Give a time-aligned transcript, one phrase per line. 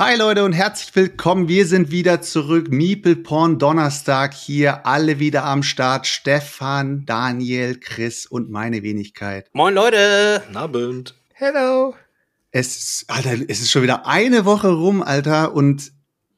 [0.00, 1.46] Hi Leute und herzlich willkommen.
[1.46, 2.70] Wir sind wieder zurück.
[2.70, 4.86] Meeple Porn Donnerstag hier.
[4.86, 6.06] Alle wieder am Start.
[6.06, 9.50] Stefan, Daniel, Chris und meine Wenigkeit.
[9.52, 10.40] Moin Leute!
[10.46, 11.14] Guten Abend.
[11.34, 11.94] Hello.
[12.50, 15.92] Es ist, Alter, es ist schon wieder eine Woche rum, Alter, und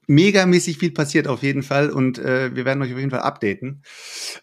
[0.08, 3.84] megamäßig viel passiert auf jeden Fall und äh, wir werden euch auf jeden Fall updaten.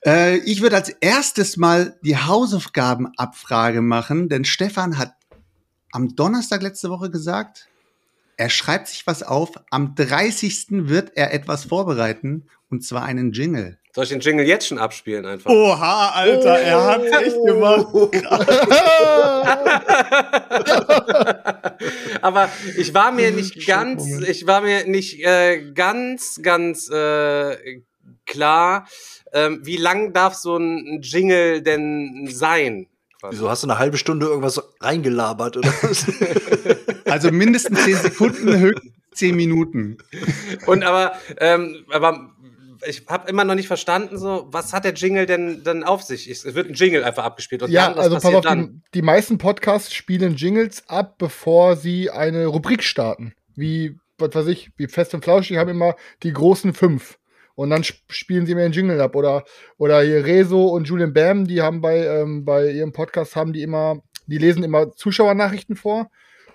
[0.05, 5.11] Äh, ich würde als erstes mal die Hausaufgabenabfrage machen, denn Stefan hat
[5.91, 7.68] am Donnerstag letzte Woche gesagt,
[8.39, 9.51] er schreibt sich was auf.
[9.69, 10.87] Am 30.
[10.87, 13.77] wird er etwas vorbereiten und zwar einen Jingle.
[13.93, 15.51] Soll ich den Jingle jetzt schon abspielen einfach?
[15.51, 17.87] Oha, Alter, er hat's echt gemacht.
[22.21, 27.81] Aber ich war mir nicht ganz, ich war mir nicht äh, ganz, ganz äh,
[28.25, 28.87] klar,
[29.33, 32.87] ähm, wie lang darf so ein Jingle denn sein?
[33.19, 33.37] quasi?
[33.37, 36.05] Wieso hast du eine halbe Stunde irgendwas reingelabert oder was?
[37.11, 39.97] Also mindestens 10 Sekunden, höchstens 10 Minuten.
[40.65, 42.31] Und aber, ähm, aber
[42.87, 46.29] ich habe immer noch nicht verstanden, so was hat der Jingle denn dann auf sich?
[46.29, 48.83] Es wird ein Jingle einfach abgespielt und Ja, dann, also pass auf, die, dann?
[48.93, 53.33] die meisten Podcasts spielen Jingles ab, bevor sie eine Rubrik starten.
[53.55, 57.17] Wie, was weiß ich, wie Fest und Flauschig haben immer die großen fünf.
[57.55, 59.17] Und dann sp- spielen sie mir einen Jingle ab.
[59.17, 59.43] Oder,
[59.77, 63.61] oder hier Rezo und Julian Bam, die haben bei, ähm, bei ihrem Podcast haben die
[63.63, 66.09] immer, die lesen immer Zuschauernachrichten vor.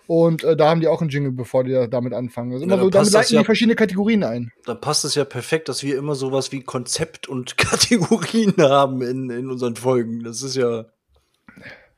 [0.07, 2.53] Und äh, da haben die auch einen Jingle, bevor die da- damit anfangen.
[2.53, 4.53] Also immer Ja, so, damit leiten die ja- verschiedene Kategorien ein.
[4.67, 9.31] Dann passt es ja perfekt, dass wir immer sowas wie Konzept und Kategorien haben in,
[9.31, 10.23] in unseren Folgen.
[10.25, 10.87] Das ist ja.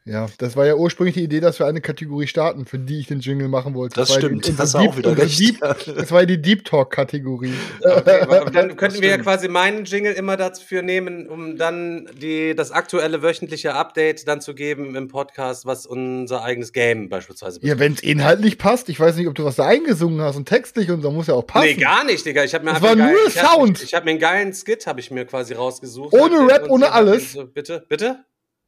[0.09, 3.09] Ja, das war ja ursprünglich die Idee, dass wir eine Kategorie starten, für die ich
[3.09, 3.97] den Jingle machen wollte.
[3.97, 5.41] Das war ja stimmt, die- hast du unsere auch wieder unsere recht.
[5.41, 7.53] Deep, das war ja die Deep Talk-Kategorie.
[7.83, 12.55] Okay, aber dann könnten wir ja quasi meinen Jingle immer dafür nehmen, um dann die,
[12.55, 17.81] das aktuelle wöchentliche Update dann zu geben im Podcast, was unser eigenes Game beispielsweise Ja,
[17.81, 20.89] wenn es inhaltlich passt, ich weiß nicht, ob du was da eingesungen hast und textlich
[20.93, 21.67] und so muss ja auch passen.
[21.67, 22.45] Nee, gar nicht, Digga.
[22.45, 23.83] Ich habe mir Das war nur ich hab- Sound.
[23.83, 26.13] Ich, habe mir einen geilen Skit, habe ich mir quasi rausgesucht.
[26.15, 27.33] Ohne Hab Rap, ohne hab alles?
[27.33, 28.25] So, bitte, bitte?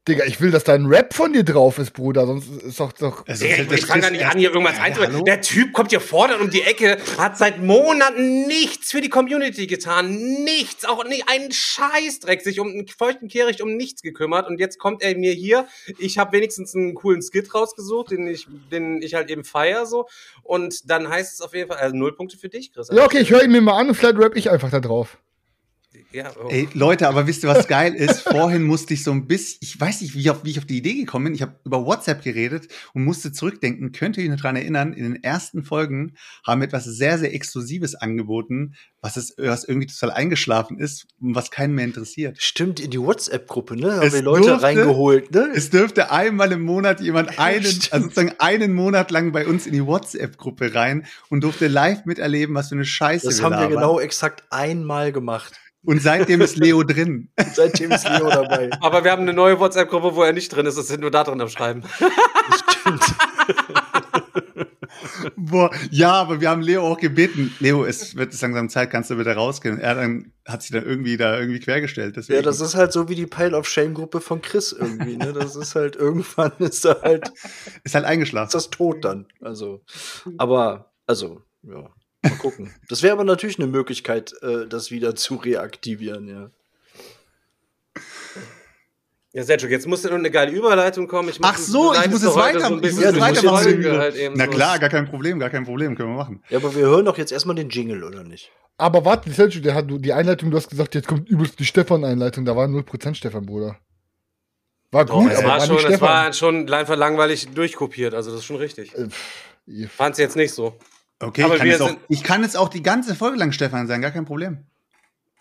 [0.09, 2.93] Digga, ich will, dass da ein Rap von dir drauf ist, Bruder, sonst ist doch
[2.93, 3.27] doch.
[3.27, 5.23] Also, Digga, ich, ich fange da nicht an, hier irgendwas hallo?
[5.23, 9.67] Der Typ kommt hier fordern um die Ecke, hat seit Monaten nichts für die Community
[9.67, 10.11] getan.
[10.45, 14.49] Nichts, auch nicht einen Scheißdreck, sich um einen feuchten Kehricht um nichts gekümmert.
[14.49, 15.67] Und jetzt kommt er mir hier.
[15.99, 20.09] Ich habe wenigstens einen coolen Skit rausgesucht, den ich, den ich halt eben feier so.
[20.43, 22.89] Und dann heißt es auf jeden Fall, also null Punkte für dich, Chris.
[22.91, 25.19] Ja, okay, ich höre ihn mir mal an und vielleicht rap ich einfach da drauf.
[26.11, 26.49] Ja, oh.
[26.49, 28.21] Ey, Leute, aber wisst ihr, was geil ist?
[28.23, 30.65] Vorhin musste ich so ein bisschen, ich weiß nicht, wie ich auf, wie ich auf
[30.65, 31.35] die Idee gekommen bin.
[31.35, 33.93] Ich habe über WhatsApp geredet und musste zurückdenken.
[33.93, 36.15] Könnt ihr euch noch dran erinnern, in den ersten Folgen
[36.47, 41.35] haben wir etwas sehr, sehr Exklusives angeboten, was, es, was irgendwie total eingeschlafen ist und
[41.35, 42.39] was keinen mehr interessiert.
[42.41, 43.97] Stimmt, in die WhatsApp-Gruppe, ne?
[43.97, 45.51] Haben Es wir Leute durfte- reingeholt, ne?
[45.55, 47.93] Es dürfte einmal im Monat jemand einen, Stimmt.
[47.93, 52.55] also sozusagen einen Monat lang bei uns in die WhatsApp-Gruppe rein und durfte live miterleben,
[52.55, 53.75] was für eine Scheiße Das haben wir labern.
[53.75, 55.61] genau exakt einmal gemacht.
[55.85, 57.31] Und seitdem ist Leo drin.
[57.55, 58.71] Seitdem ist Leo dabei.
[58.81, 60.77] Aber wir haben eine neue WhatsApp-Gruppe, wo er nicht drin ist.
[60.77, 61.83] Das sind nur da drin am Schreiben.
[62.81, 63.05] Stimmt.
[65.37, 67.55] Boah, ja, aber wir haben Leo auch gebeten.
[67.61, 69.79] Leo, es wird langsam Zeit, kannst du bitte rausgehen?
[69.79, 72.17] Er dann, hat sich dann irgendwie da irgendwie quergestellt.
[72.17, 72.37] Deswegen.
[72.37, 75.33] Ja, das ist halt so wie die Pile of Shame-Gruppe von Chris irgendwie, ne?
[75.33, 77.29] Das ist halt, irgendwann ist da halt,
[77.85, 78.51] ist halt ist eingeschlafen.
[78.53, 79.27] das tot dann.
[79.41, 79.83] Also,
[80.37, 81.91] aber, also, ja,
[82.23, 82.75] mal gucken.
[82.89, 86.51] Das wäre aber natürlich eine Möglichkeit, äh, das wieder zu reaktivieren, ja.
[89.35, 91.29] Ja, Sergio, jetzt muss nur eine geile Überleitung kommen.
[91.29, 93.99] Ich Ach so, ich muss doch es heute weiter- so ich muss es die weitermachen.
[93.99, 94.51] Halt Na so.
[94.51, 96.43] klar, gar kein Problem, gar kein Problem, können wir machen.
[96.49, 98.51] Ja, aber wir hören doch jetzt erstmal den Jingle, oder nicht?
[98.79, 102.45] Aber warte, Sergio, der hat die Einleitung, du hast gesagt, jetzt kommt übelst die Stefan-Einleitung.
[102.47, 103.77] Da war 0% Stefan, Bruder.
[104.93, 106.09] War Doch, gut, es aber war war schon, es Stefan.
[106.09, 108.95] war schon einfach langweilig durchkopiert, also das ist schon richtig.
[108.97, 109.09] Äh,
[109.67, 110.75] ihr- Fand's jetzt nicht so.
[111.21, 113.53] Okay, Aber ich kann, wir jetzt auch, ich kann jetzt auch die ganze Folge lang
[113.53, 114.65] Stefan sein, gar kein Problem.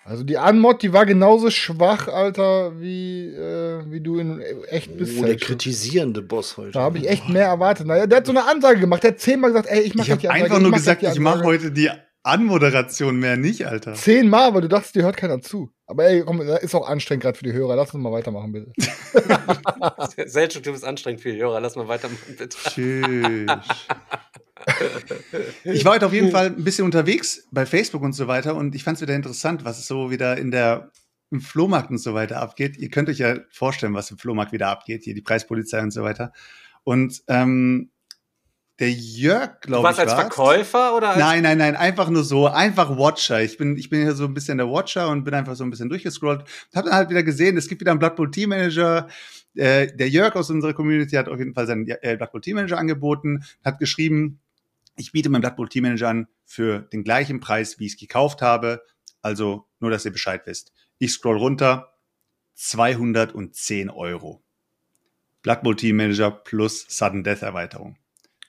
[0.07, 4.39] Also die Anmod, die war genauso schwach, Alter, wie, äh, wie du in
[4.69, 5.19] echt bist.
[5.19, 6.71] Oh, der kritisierende Boss heute.
[6.71, 7.88] Da habe ich echt mehr erwartet.
[7.88, 9.03] Naja, der hat so eine Ansage gemacht.
[9.03, 11.03] Der hat zehnmal gesagt, ey, ich mach Ich gleich habe die Ansage, einfach nur gesagt,
[11.03, 11.89] ich mache heute die
[12.24, 13.95] Anmoderation mehr nicht, Alter.
[13.95, 15.71] Zehnmal, weil du dachtest, dir hört keiner zu.
[15.85, 17.75] Aber ey, komm, das ist auch anstrengend gerade für die Hörer.
[17.75, 18.71] Lass uns mal weitermachen, bitte.
[20.25, 21.59] Selchuk, du bist anstrengend für die Hörer.
[21.59, 22.57] Lass mal weitermachen, bitte.
[22.69, 23.45] Tschüss.
[25.64, 28.75] Ich war heute auf jeden Fall ein bisschen unterwegs bei Facebook und so weiter und
[28.75, 30.92] ich fand es wieder interessant, was so wieder in der
[31.30, 32.78] im Flohmarkt und so weiter abgeht.
[32.78, 36.04] Ihr könnt euch ja vorstellen, was im Flohmarkt wieder abgeht, hier die Preispolizei und so
[36.04, 36.31] weiter.
[36.84, 37.92] Und ähm,
[38.80, 40.14] der Jörg, glaube ich, warst als.
[40.14, 43.42] Verkäufer oder als Nein, nein, nein, einfach nur so, einfach Watcher.
[43.42, 45.70] Ich bin, ich bin hier so ein bisschen der Watcher und bin einfach so ein
[45.72, 46.44] bisschen durchgescrollt.
[46.75, 49.08] Hab dann halt wieder gesehen, es gibt wieder einen Blood Bowl Team Manager.
[49.56, 52.56] Äh, der Jörg aus unserer Community hat auf jeden Fall seinen äh, Blood Bowl Team
[52.56, 54.40] Manager angeboten, hat geschrieben,
[54.98, 58.00] ich biete meinen Blood Bowl Team Manager an für den gleichen Preis, wie ich es
[58.00, 58.82] gekauft habe.
[59.22, 60.74] Also nur, dass ihr Bescheid wisst.
[61.00, 61.94] Ich scroll runter,
[62.56, 64.44] 210 Euro.
[65.44, 67.98] Blood Bowl Team Manager plus Sudden Death Erweiterung.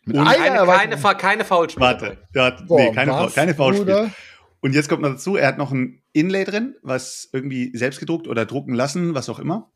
[0.04, 1.02] Mit Und- einer keine, Erweiterung.
[1.02, 1.86] keine, keine Foulspiele.
[1.86, 3.84] Warte, ja, Boah, nee, keine, was, keine Foulspiel.
[3.84, 4.10] Bruder?
[4.60, 8.26] Und jetzt kommt noch dazu, er hat noch ein Inlay drin, was irgendwie selbst gedruckt
[8.26, 9.70] oder drucken lassen, was auch immer.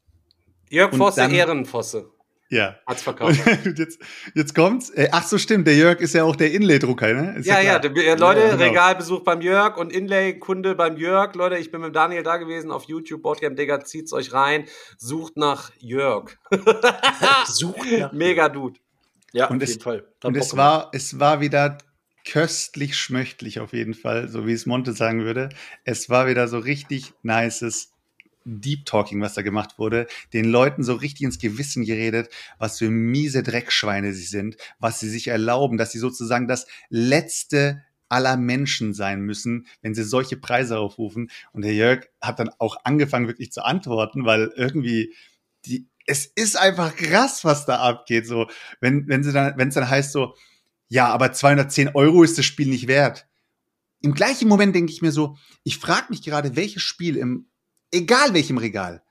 [0.70, 2.10] Jörg Und Fosse, dann- Ehrenfosse.
[2.52, 2.76] Ja.
[2.86, 3.40] Hat's verkauft.
[3.78, 3.98] Jetzt,
[4.34, 4.90] jetzt kommt's.
[4.90, 7.38] Äh, ach so, stimmt, der Jörg ist ja auch der Inlay-Drucker, ne?
[7.38, 8.62] Ist Ja, ja, der- äh, Leute, Ja, genau.
[8.64, 11.34] Regalbesuch beim Jörg und Inlay-Kunde beim Jörg.
[11.34, 14.66] Leute, ich bin mit Daniel da gewesen auf YouTube, Boardgame Digger, zieht's euch rein,
[14.98, 16.36] sucht nach Jörg.
[17.46, 18.78] Sucht nach- Mega Dude.
[19.32, 19.96] Ja, Und auf es- jeden Fall.
[20.18, 21.78] Hat Und es war, es war wieder
[22.30, 25.48] köstlich schmöchtlich auf jeden Fall, so wie es Monte sagen würde.
[25.84, 27.91] Es war wieder so richtig nices
[28.44, 30.06] Deep Talking, was da gemacht wurde.
[30.32, 32.28] Den Leuten so richtig ins Gewissen geredet,
[32.58, 37.82] was für miese Dreckschweine sie sind, was sie sich erlauben, dass sie sozusagen das letzte
[38.08, 41.30] aller Menschen sein müssen, wenn sie solche Preise aufrufen.
[41.52, 45.14] Und der Jörg hat dann auch angefangen, wirklich zu antworten, weil irgendwie
[45.64, 48.26] die, es ist einfach krass, was da abgeht.
[48.26, 48.48] So,
[48.80, 50.34] wenn, wenn sie dann, wenn es dann heißt so,
[50.88, 53.26] ja, aber 210 Euro ist das Spiel nicht wert.
[54.02, 57.46] Im gleichen Moment denke ich mir so, ich frage mich gerade, welches Spiel im,
[57.92, 59.02] egal welchem Regal,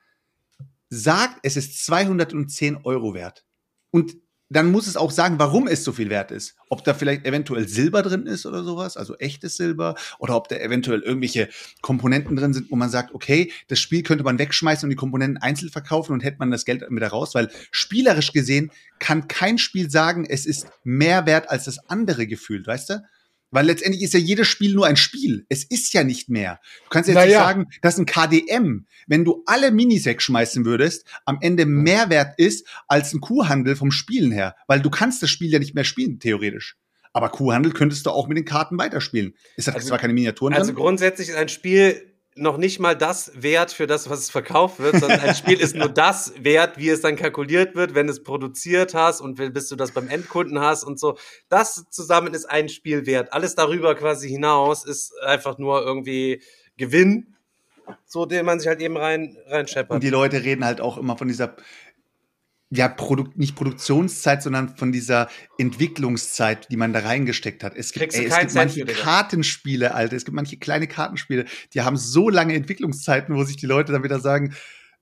[0.89, 3.45] sagt, es ist 210 Euro wert.
[3.91, 4.15] Und
[4.51, 6.55] dann muss es auch sagen, warum es so viel wert ist.
[6.69, 10.57] Ob da vielleicht eventuell Silber drin ist oder sowas, also echtes Silber, oder ob da
[10.57, 11.47] eventuell irgendwelche
[11.81, 15.41] Komponenten drin sind, wo man sagt, okay, das Spiel könnte man wegschmeißen und die Komponenten
[15.41, 19.89] einzeln verkaufen und hätte man das Geld wieder raus, weil spielerisch gesehen kann kein Spiel
[19.89, 23.03] sagen, es ist mehr wert als das andere gefühlt, weißt du?
[23.51, 25.45] Weil letztendlich ist ja jedes Spiel nur ein Spiel.
[25.49, 26.59] Es ist ja nicht mehr.
[26.85, 27.43] Du kannst jetzt nicht Naja.
[27.43, 32.65] sagen, dass ein KDM, wenn du alle Minis wegschmeißen würdest, am Ende mehr wert ist
[32.87, 34.55] als ein Kuhhandel vom Spielen her.
[34.67, 36.77] Weil du kannst das Spiel ja nicht mehr spielen, theoretisch.
[37.13, 39.35] Aber Kuhhandel könntest du auch mit den Karten weiterspielen.
[39.57, 40.75] Es hat Also- zwar keine Miniaturen Also drin.
[40.75, 44.95] grundsätzlich ist ein Spiel noch nicht mal das wert für das, was es verkauft wird,
[44.97, 48.93] sondern ein Spiel ist nur das wert, wie es dann kalkuliert wird, wenn es produziert
[48.93, 51.17] hast und wenn- bis du das beim Endkunden hast und so.
[51.49, 53.33] Das zusammen ist ein Spiel wert.
[53.33, 56.41] Alles darüber quasi hinaus ist einfach nur irgendwie
[56.77, 57.35] Gewinn,
[58.05, 59.91] so den man sich halt eben rein reinscheppert.
[59.95, 61.55] Und die Leute reden halt auch immer von dieser,
[62.73, 67.75] ja, Produk nicht Produktionszeit, sondern von dieser Entwicklungszeit, die man da reingesteckt hat.
[67.75, 68.85] Es gibt, ey, es gibt manche.
[68.85, 70.15] Kartenspiele, Alter.
[70.15, 74.03] Es gibt manche kleine Kartenspiele, die haben so lange Entwicklungszeiten, wo sich die Leute dann
[74.03, 74.55] wieder sagen,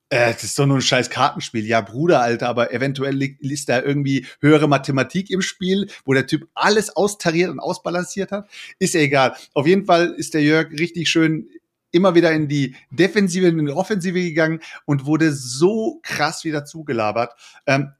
[0.10, 1.64] äh, das ist doch nur ein scheiß Kartenspiel.
[1.66, 6.26] Ja, Bruder, Alter, aber eventuell liegt, ist da irgendwie höhere Mathematik im Spiel, wo der
[6.26, 8.50] Typ alles austariert und ausbalanciert hat.
[8.80, 9.36] Ist ja egal.
[9.54, 11.48] Auf jeden Fall ist der Jörg richtig schön
[11.92, 17.34] immer wieder in die Defensive, in die Offensive gegangen und wurde so krass wieder zugelabert.
[17.66, 17.92] Ähm,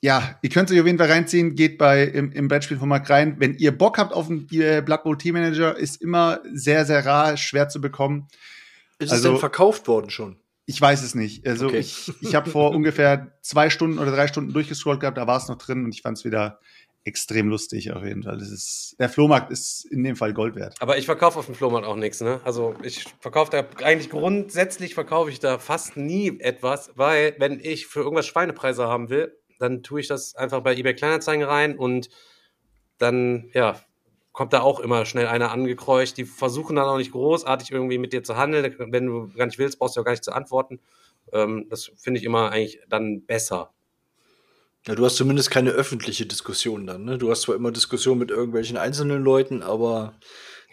[0.00, 3.36] ja, ihr könnt euch auf jeden Fall reinziehen, geht bei im, im Brettspielformat rein.
[3.38, 7.36] Wenn ihr Bock habt auf äh, Blood Bowl Team Manager, ist immer sehr, sehr rar,
[7.36, 8.26] schwer zu bekommen.
[8.98, 10.36] Ist es also- denn verkauft worden schon?
[10.64, 11.46] Ich weiß es nicht.
[11.46, 11.78] Also Okay.
[11.78, 15.48] ich, ich habe vor ungefähr zwei Stunden oder drei Stunden durchgescrollt gehabt, da war es
[15.48, 16.60] noch drin und ich fand es wieder
[17.04, 18.38] extrem lustig auf jeden Fall.
[18.38, 20.76] Das ist, der Flohmarkt ist in dem Fall Gold wert.
[20.80, 22.40] Aber ich verkaufe auf dem Flohmarkt auch nichts, ne?
[22.44, 27.86] Also ich verkaufe da eigentlich grundsätzlich verkaufe ich da fast nie etwas, weil wenn ich
[27.86, 32.08] für irgendwas Schweinepreise haben will, dann tue ich das einfach bei eBay Kleinanzeigen rein und
[32.98, 33.80] dann, ja,
[34.32, 36.16] kommt da auch immer schnell einer angekreucht.
[36.16, 38.74] Die versuchen dann auch nicht großartig irgendwie mit dir zu handeln.
[38.78, 40.80] Wenn du gar nicht willst, brauchst du ja gar nicht zu antworten.
[41.32, 43.72] Ähm, das finde ich immer eigentlich dann besser.
[44.86, 47.16] Ja, du hast zumindest keine öffentliche Diskussion dann, ne?
[47.16, 50.18] Du hast zwar immer Diskussionen mit irgendwelchen einzelnen Leuten, aber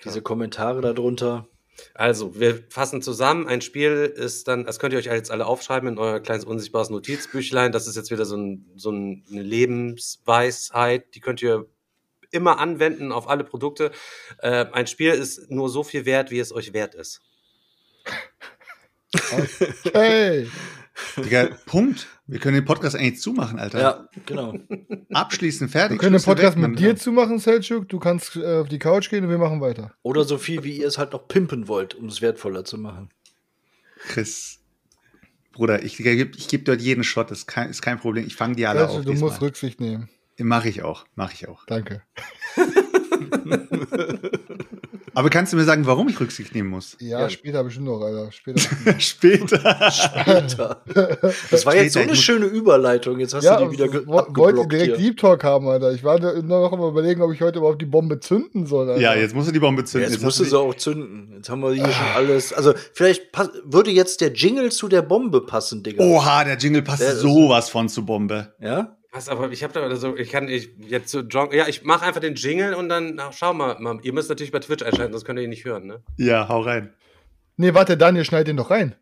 [0.04, 1.48] diese Kommentare darunter.
[1.94, 3.48] Also, wir fassen zusammen.
[3.48, 6.89] Ein Spiel ist dann, das könnt ihr euch jetzt alle aufschreiben in euer kleines unsichtbares
[6.89, 7.72] Notizbüchlein.
[7.72, 11.13] Das ist jetzt wieder so, ein, so ein, eine Lebensweisheit.
[11.13, 11.68] Die könnt ihr
[12.32, 13.92] immer anwenden auf alle Produkte.
[14.39, 17.22] Äh, ein Spiel ist nur so viel wert, wie es euch wert ist.
[19.92, 20.48] Hey,
[21.18, 22.08] Digga, Punkt.
[22.27, 23.79] Wir können den Podcast eigentlich zumachen, Alter.
[23.79, 24.56] Ja, genau.
[25.12, 26.00] Abschließen, wir fertig.
[26.00, 26.75] können den Podcast weg, mit Mann.
[26.77, 27.89] dir zumachen, Selchuk.
[27.89, 29.94] Du kannst äh, auf die Couch gehen und wir machen weiter.
[30.03, 33.10] Oder so viel, wie ihr es halt noch pimpen wollt, um es wertvoller zu machen.
[34.08, 34.60] Chris.
[35.53, 38.25] Bruder, ich, ich, ich gebe dort jeden Shot, das ist kein, ist kein Problem.
[38.25, 39.06] Ich fange die alle Selchuk, auf.
[39.06, 39.39] du musst diesmal.
[39.39, 40.10] Rücksicht nehmen.
[40.38, 41.65] Mach ich auch, mach ich auch.
[41.65, 42.03] Danke.
[45.19, 46.95] Aber kannst du mir sagen, warum ich Rücksicht nehmen muss?
[47.01, 47.29] Ja, Ja.
[47.29, 48.31] später bestimmt noch, Alter.
[48.31, 48.61] Später.
[48.99, 50.25] Später.
[50.25, 50.81] Alter.
[51.51, 53.19] Das war jetzt so Später, eine schöne Überleitung.
[53.19, 55.09] Jetzt hast ja, du die wieder ge- wo- wollt ihr abgeblockt direkt hier.
[55.09, 55.91] Deep Talk haben, Alter.
[55.91, 58.89] Ich war da noch am überlegen, ob ich heute überhaupt die Bombe zünden soll.
[58.89, 59.01] Alter.
[59.01, 60.09] Ja, jetzt musst du die Bombe Ja, zünden.
[60.09, 61.33] jetzt hast musst du sie auch zünden.
[61.35, 62.53] Jetzt haben wir hier schon alles.
[62.53, 63.23] Also, vielleicht
[63.65, 66.01] würde jetzt der Jingle zu der Bombe passen, Digga.
[66.01, 68.53] Oha, der Jingle passt Der sowas von zu Bombe.
[68.61, 68.95] Ja?
[69.12, 72.06] Was, aber ich habe da so, ich kann ich jetzt so John, ja, ich mache
[72.06, 75.13] einfach den Jingle und dann na, schau mal, mal, ihr müsst natürlich bei Twitch einschalten,
[75.13, 76.04] sonst könnt ihr ihn nicht hören, ne?
[76.18, 76.94] Ja, hau rein.
[77.58, 78.96] Nee, warte, Daniel, schneid den doch rein.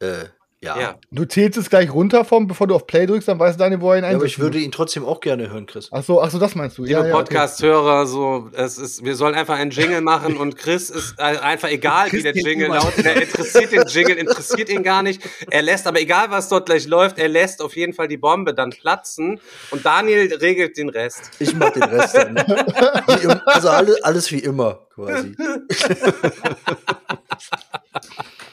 [0.00, 0.24] Äh,
[0.62, 0.78] ja.
[0.78, 0.94] Ja.
[1.10, 3.92] Du zählst es gleich runter vom, bevor du auf Play drückst, dann weiß Daniel, wo
[3.92, 4.20] er ihn Ja, einsetzt.
[4.20, 5.88] aber ich würde ihn trotzdem auch gerne hören, Chris.
[5.90, 6.82] Ach so, ach so, das meinst du.
[6.84, 7.22] Liebe Ja, ja, okay.
[7.24, 11.68] Podcast-Hörer, so, es ist, wir sollen einfach einen Jingle machen und Chris ist äh, einfach
[11.70, 13.06] egal, wie Chris der geht Jingle lautet.
[13.06, 15.22] Er interessiert den Jingle, interessiert ihn gar nicht.
[15.50, 18.52] Er lässt, aber egal was dort gleich läuft, er lässt auf jeden Fall die Bombe
[18.52, 19.40] dann platzen
[19.70, 21.30] und Daniel regelt den Rest.
[21.38, 22.36] Ich mach den Rest dann.
[22.36, 25.34] Wie im, also alle, alles wie immer, quasi.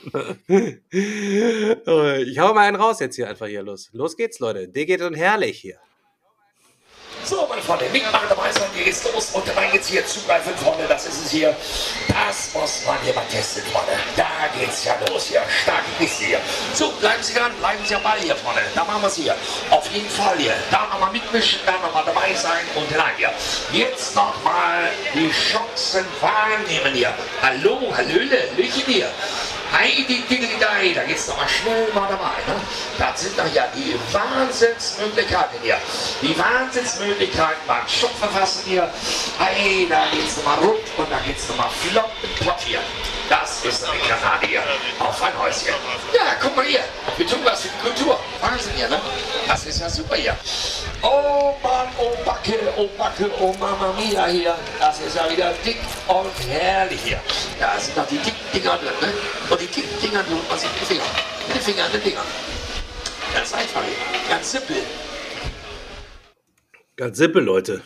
[0.90, 3.90] Ich hau mal einen raus jetzt hier einfach hier los.
[3.94, 4.68] Los geht's, Leute.
[4.68, 5.80] Der geht und herrlich hier.
[7.28, 10.86] So, meine Freunde, mitmachen dabei sein, hier geht's los und dann geht's hier zugreifen, Freunde,
[10.88, 11.54] das ist es hier.
[12.08, 13.92] Das muss man hier mal testen, Freunde.
[14.16, 16.40] Da geht's ja los hier, starke Kiste hier.
[16.74, 18.62] So, bleiben Sie dran, bleiben Sie am Ball hier, Freunde.
[18.74, 19.36] Da machen wir's hier.
[19.70, 20.54] Auf jeden Fall hier.
[20.72, 23.34] Da nochmal mitmischen, da nochmal dabei sein und rein hier.
[23.74, 27.14] Jetzt nochmal die Chancen wahrnehmen hier.
[27.42, 29.10] Hallo, Hallöle, Hallöchen hier.
[29.71, 32.38] Heidi, Diggity, da geht's nochmal schnell mal dabei.
[32.47, 32.59] Ne?
[32.97, 35.77] Das sind doch ja die Wahnsinnsmöglichkeiten hier.
[36.21, 38.89] Die Wahnsinnsmöglichkeiten beim Schopfverfassen hier.
[39.39, 42.79] Hey, da geht's nochmal rund und da geht's nochmal flott mit Pott hier.
[43.29, 44.63] Das ist eine Granate hier.
[45.00, 45.74] Auf ein Häuschen.
[46.13, 46.79] Ja, guck mal hier.
[47.17, 48.19] Wir tun was für die Kultur.
[48.41, 49.00] Wahnsinn hier, ne?
[49.48, 50.36] Das ist ja super hier.
[51.01, 54.55] Oh Mann, oh Backe, oh Backe, oh Mama Mia hier.
[54.79, 57.19] Das ist ja wieder dick und herrlich hier.
[57.60, 59.13] Da sind noch die dicken Dinger drin, ne?
[59.50, 61.07] Und die dicken Dinger tut man sich mit den Fingern.
[61.48, 62.25] Mit den Fingern, den Fingern.
[63.34, 64.29] Ganz einfach hier.
[64.29, 64.77] Ganz simpel.
[66.96, 67.81] Ganz simpel, Leute.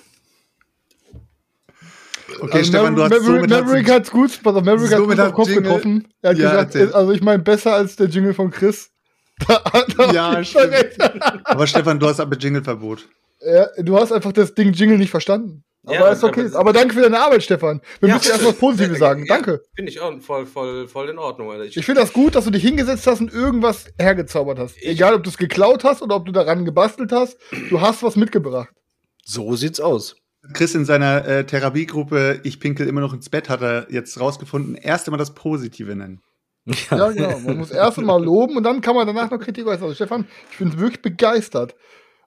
[2.40, 5.20] Okay, Also Stefan, du hast Maverick, somit Maverick hat's gut, pass auf, Maverick hat's gut
[5.20, 6.08] auf Kopf Jingle- getroffen.
[6.22, 6.94] Er hat Ja, gesagt, erzähl.
[6.94, 8.90] also ich meine besser als der Jingle von Chris.
[9.48, 10.74] Da Ja, stimmt.
[11.46, 13.08] Aber Stefan, du hast aber Jingle-Verbot.
[13.44, 15.64] Ja, du hast einfach das Ding Jingle nicht verstanden.
[15.84, 16.46] Aber Ja, ist okay.
[16.46, 17.82] aber- Aber danke für deine Arbeit, Stefan.
[18.00, 18.52] Wir Ja, müssen erst bitte.
[18.54, 19.26] was Positives sagen.
[19.26, 19.62] Ja, Danke.
[19.76, 21.64] Finde ich auch voll, voll, voll in Ordnung, Alter.
[21.66, 24.78] Ich, Ich finde das gut, dass du dich hingesetzt hast und irgendwas hergezaubert hast.
[24.78, 27.36] Ich- Egal, ob du es geklaut hast oder ob du daran gebastelt hast.
[27.72, 28.70] Du hast was mitgebracht.
[29.26, 30.16] So sieht's aus.
[30.54, 34.76] Chris in seiner äh, Therapiegruppe Ich pinkel immer noch ins Bett hat er jetzt rausgefunden,
[34.76, 36.22] erst immer das Positive nennen.
[36.66, 37.40] Ja, genau.
[37.40, 39.84] Man muss erst mal loben und dann kann man danach noch Kritik äußern.
[39.84, 41.76] Also, Stefan, ich bin wirklich begeistert.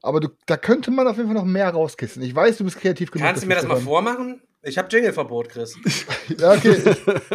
[0.02, 2.22] Aber du, da könnte man auf jeden Fall noch mehr rauskissen.
[2.22, 3.26] Ich weiß, du bist kreativ genug.
[3.26, 4.42] Kannst du mir das mal vormachen?
[4.62, 5.76] Ich habe Jingle-Verbot, Chris.
[5.86, 6.14] Stefan.
[6.38, 6.76] Ja, okay.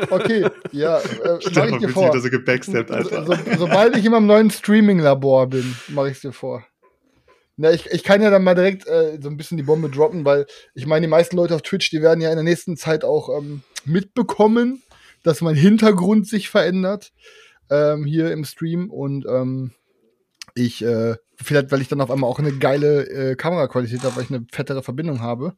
[0.10, 0.48] Okay.
[0.72, 2.10] Ja, äh, mach ich Stefan dir vor.
[2.10, 3.26] wieder so gebacksteppt, So, Alter.
[3.26, 6.66] so, sobald ich in meinem neuen Streaming-Labor bin, mache ich es dir vor.
[7.62, 10.24] Na, ich, ich kann ja dann mal direkt äh, so ein bisschen die Bombe droppen,
[10.24, 13.04] weil ich meine, die meisten Leute auf Twitch, die werden ja in der nächsten Zeit
[13.04, 14.82] auch ähm, mitbekommen,
[15.24, 17.12] dass mein Hintergrund sich verändert
[17.70, 19.72] ähm, hier im Stream und ähm,
[20.56, 24.24] ich, äh, vielleicht, weil ich dann auf einmal auch eine geile äh, Kameraqualität habe, weil
[24.24, 25.58] ich eine fettere Verbindung habe.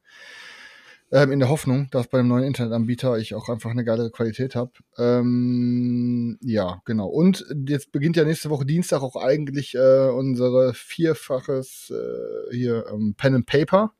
[1.14, 4.56] Ähm, in der Hoffnung, dass bei einem neuen Internetanbieter ich auch einfach eine geile Qualität
[4.56, 4.72] habe.
[4.98, 7.08] Ähm, ja, genau.
[7.08, 13.16] Und jetzt beginnt ja nächste Woche Dienstag auch eigentlich äh, unsere vierfaches äh, hier ähm,
[13.18, 13.92] Pen and Paper,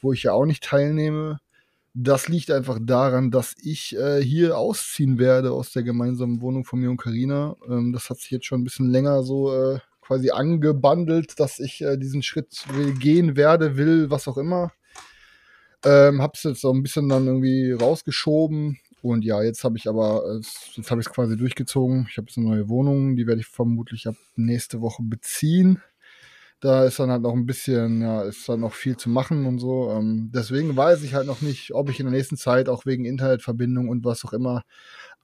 [0.00, 1.40] wo ich ja auch nicht teilnehme.
[1.92, 6.78] Das liegt einfach daran, dass ich äh, hier ausziehen werde aus der gemeinsamen Wohnung von
[6.78, 7.56] mir und Carina.
[7.68, 11.82] Ähm, das hat sich jetzt schon ein bisschen länger so äh, quasi angebandelt, dass ich
[11.82, 14.70] äh, diesen Schritt will, gehen werde, will, was auch immer.
[15.84, 18.78] Ähm, hab's jetzt so ein bisschen dann irgendwie rausgeschoben.
[19.02, 20.40] Und ja, jetzt habe ich aber, äh,
[20.76, 22.06] jetzt habe ich es quasi durchgezogen.
[22.10, 25.80] Ich habe jetzt eine neue Wohnung, die werde ich vermutlich ab nächste Woche beziehen.
[26.60, 29.60] Da ist dann halt noch ein bisschen, ja, ist dann noch viel zu machen und
[29.60, 29.90] so.
[29.92, 33.04] Ähm, deswegen weiß ich halt noch nicht, ob ich in der nächsten Zeit auch wegen
[33.04, 34.64] Internetverbindung und was auch immer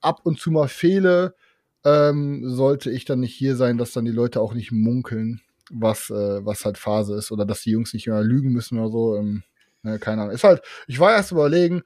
[0.01, 1.35] ab und zu mal fehle.
[1.83, 6.09] Ähm, sollte ich dann nicht hier sein, dass dann die Leute auch nicht munkeln, was,
[6.09, 9.15] äh, was halt Phase ist oder dass die Jungs nicht mehr lügen müssen oder so.
[9.17, 9.43] Ähm,
[9.85, 10.33] ne, keine Ahnung.
[10.35, 11.83] Ist halt, ich war erst überlegen,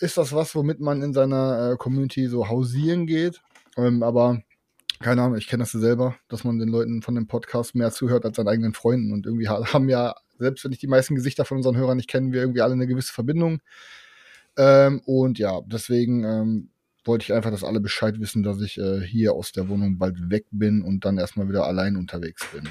[0.00, 3.40] ist das was, womit man in seiner äh, Community so hausieren geht?
[3.76, 4.42] Ähm, aber
[5.00, 7.90] keine Ahnung, ich kenne das ja selber, dass man den Leuten von dem Podcast mehr
[7.90, 9.12] zuhört als seinen eigenen Freunden.
[9.12, 12.08] Und irgendwie ha- haben ja, selbst wenn ich die meisten Gesichter von unseren Hörern nicht
[12.08, 13.60] kenne, wir irgendwie alle eine gewisse Verbindung.
[14.56, 16.70] Ähm, und ja, deswegen ähm,
[17.04, 20.30] wollte ich einfach, dass alle Bescheid wissen, dass ich äh, hier aus der Wohnung bald
[20.30, 22.68] weg bin und dann erstmal wieder allein unterwegs bin.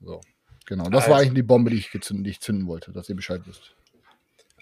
[0.00, 0.20] So,
[0.66, 0.84] genau.
[0.84, 1.14] Das war Also.
[1.14, 3.74] eigentlich die Bombe, die ich, gezünden, die ich zünden wollte, dass ihr Bescheid wisst.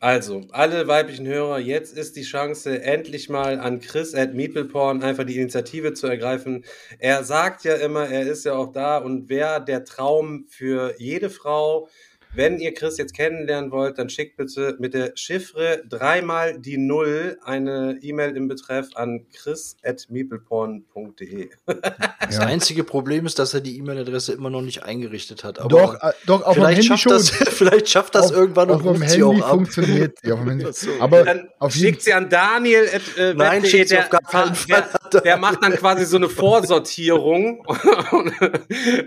[0.02, 5.24] Also, alle weiblichen Hörer, jetzt ist die Chance, endlich mal an Chris at Meepleporn einfach
[5.24, 6.64] die Initiative zu ergreifen.
[6.98, 11.28] Er sagt ja immer, er ist ja auch da und wäre der Traum für jede
[11.28, 11.88] Frau.
[12.32, 17.38] Wenn ihr Chris jetzt kennenlernen wollt, dann schickt bitte mit der Chiffre dreimal die Null
[17.42, 21.48] eine E-Mail im Betreff an chris at meepleporn.de.
[22.20, 22.42] Das Ja.
[22.46, 25.58] einzige Problem ist, dass er die E-Mail-Adresse immer noch nicht eingerichtet hat.
[25.58, 27.12] Aber Doch, äh, doch, auf vielleicht, Handy schafft schon.
[27.12, 29.50] das, vielleicht schafft das Auf- irgendwann und auf dem ruft sie auch ab.
[29.50, 30.30] funktioniert sie.
[30.32, 30.66] Auf Handy.
[30.72, 30.90] So.
[31.00, 32.88] Aber Dann schickt sie an Daniel.
[32.94, 35.20] At, äh, Nein, schickt sie der, auf gar keinen der, Fall.
[35.24, 37.66] der macht dann quasi so eine Vorsortierung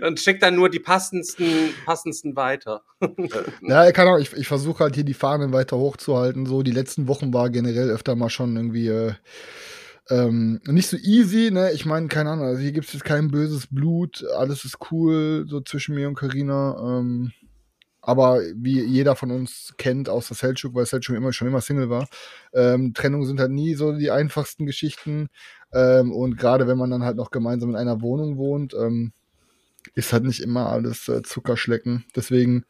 [0.02, 2.82] und schickt dann nur die passendsten, passendsten weiter.
[3.62, 6.46] Ja, keine Ahnung, ich, ich versuche halt hier die Fahnen weiter hochzuhalten.
[6.46, 9.12] So, die letzten Wochen war generell öfter mal schon irgendwie äh,
[10.10, 11.72] ähm, nicht so easy, ne?
[11.72, 15.46] Ich meine, keine Ahnung, also hier gibt es jetzt kein böses Blut, alles ist cool,
[15.48, 16.76] so zwischen mir und Karina.
[16.98, 17.32] Ähm,
[18.02, 22.06] aber wie jeder von uns kennt, außer Selchuk, weil Selchuk immer, schon immer Single war,
[22.52, 25.28] ähm, Trennungen sind halt nie so die einfachsten Geschichten.
[25.72, 29.12] Ähm, und gerade wenn man dann halt noch gemeinsam in einer Wohnung wohnt, ähm,
[29.94, 32.04] ist halt nicht immer alles äh, Zuckerschlecken.
[32.14, 32.64] Deswegen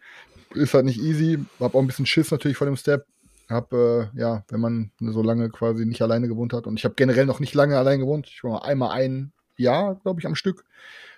[0.55, 1.39] ist halt nicht easy.
[1.61, 3.07] Hab auch ein bisschen Schiss natürlich vor dem Step.
[3.49, 6.67] Hab, äh, ja, wenn man so lange quasi nicht alleine gewohnt hat.
[6.67, 8.27] Und ich habe generell noch nicht lange allein gewohnt.
[8.29, 10.65] Ich war mal einmal ein Jahr, glaube ich, am Stück.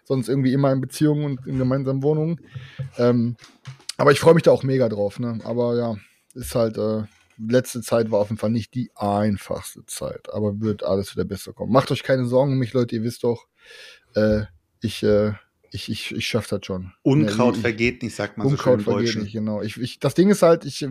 [0.04, 2.40] Sonst irgendwie immer in Beziehungen und in gemeinsamen Wohnungen.
[2.98, 3.36] Ähm,
[3.96, 5.18] aber ich freue mich da auch mega drauf.
[5.18, 5.40] Ne?
[5.44, 5.96] Aber ja,
[6.34, 7.04] ist halt, äh,
[7.38, 10.32] letzte Zeit war auf jeden Fall nicht die einfachste Zeit.
[10.32, 11.72] Aber wird alles wieder besser kommen.
[11.72, 12.96] Macht euch keine Sorgen um mich, Leute.
[12.96, 13.46] Ihr wisst doch,
[14.14, 14.42] äh,
[14.80, 15.32] ich, äh,
[15.76, 16.92] ich, ich, ich schaff das schon.
[17.02, 19.62] Unkraut Ja, vergeht nicht, sagt man Unkraut so schön vergeht nicht, genau.
[19.62, 20.90] Ich, ich, das Ding ist halt, ich, äh,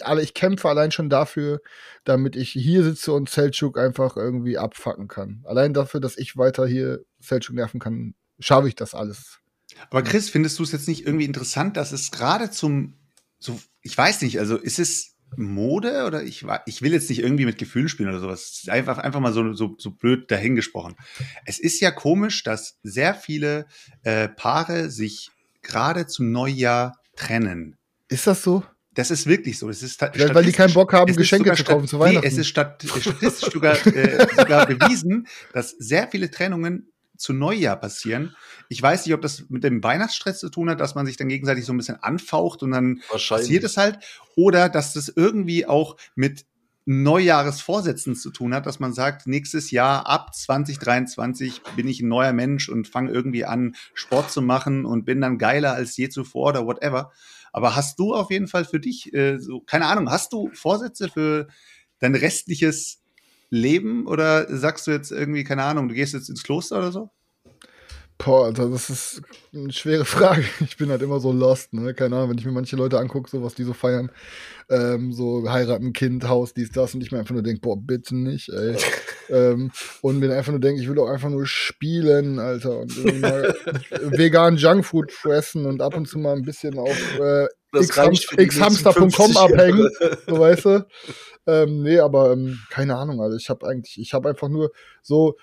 [0.00, 1.60] alle, ich kämpfe allein schon dafür,
[2.04, 5.44] damit ich hier sitze und Selchuk einfach irgendwie abfacken kann.
[5.44, 9.40] Allein dafür, dass ich weiter hier Selchuk nerven kann, schaffe ich das alles.
[9.90, 12.94] Aber Chris, findest du es jetzt nicht irgendwie interessant, dass es gerade zum,
[13.38, 17.20] so, ich weiß nicht, also ist es Mode oder ich, wa- ich will jetzt nicht
[17.20, 18.62] irgendwie mit Gefühlen spielen oder sowas.
[18.68, 20.96] Einfach, einfach mal so, so, so blöd dahingesprochen.
[21.44, 23.66] Es ist ja komisch, dass sehr viele
[24.02, 25.30] äh, Paare sich
[25.62, 27.76] gerade zum Neujahr trennen.
[28.08, 28.64] Ist das so?
[28.92, 29.68] Das ist wirklich so.
[29.70, 32.20] Es ist Vielleicht, weil die keinen Bock haben, Geschenke zu kaufen zu Weihnachten.
[32.22, 36.89] Nee, es ist stat statistisch sogar, äh, sogar bewiesen, dass sehr viele Trennungen
[37.20, 38.34] zu Neujahr passieren.
[38.68, 41.28] Ich weiß nicht, ob das mit dem Weihnachtsstress zu tun hat, dass man sich dann
[41.28, 43.98] gegenseitig so ein bisschen anfaucht und dann passiert es halt.
[44.36, 46.46] Oder dass das irgendwie auch mit
[46.86, 52.32] Neujahresvorsätzen zu tun hat, dass man sagt, nächstes Jahr ab 2023 bin ich ein neuer
[52.32, 56.48] Mensch und fange irgendwie an, Sport zu machen und bin dann geiler als je zuvor
[56.48, 57.12] oder whatever.
[57.52, 61.08] Aber hast du auf jeden Fall für dich, äh, so, keine Ahnung, hast du Vorsätze
[61.08, 61.48] für
[61.98, 62.99] dein restliches
[63.50, 67.10] Leben oder sagst du jetzt irgendwie, keine Ahnung, du gehst jetzt ins Kloster oder so?
[68.22, 69.22] Boah, Alter, das ist
[69.54, 70.44] eine schwere Frage.
[70.60, 71.94] Ich bin halt immer so lost, ne?
[71.94, 74.10] Keine Ahnung, wenn ich mir manche Leute angucke, so was die so feiern,
[74.68, 78.14] ähm, so heiraten, Kind, Haus, dies, das, und ich mir einfach nur denke, boah, bitte
[78.14, 78.76] nicht, ey.
[79.30, 79.70] ähm,
[80.02, 83.54] und mir einfach nur denke, ich will doch einfach nur spielen, Alter, und irgendwie mal
[83.90, 89.88] vegan Junkfood fressen und ab und zu mal ein bisschen auf äh, Xhamster.com 50 abhängen,
[90.26, 90.86] so weißt du.
[91.46, 95.36] Ähm, nee, aber ähm, keine Ahnung, also ich habe eigentlich, ich habe einfach nur so,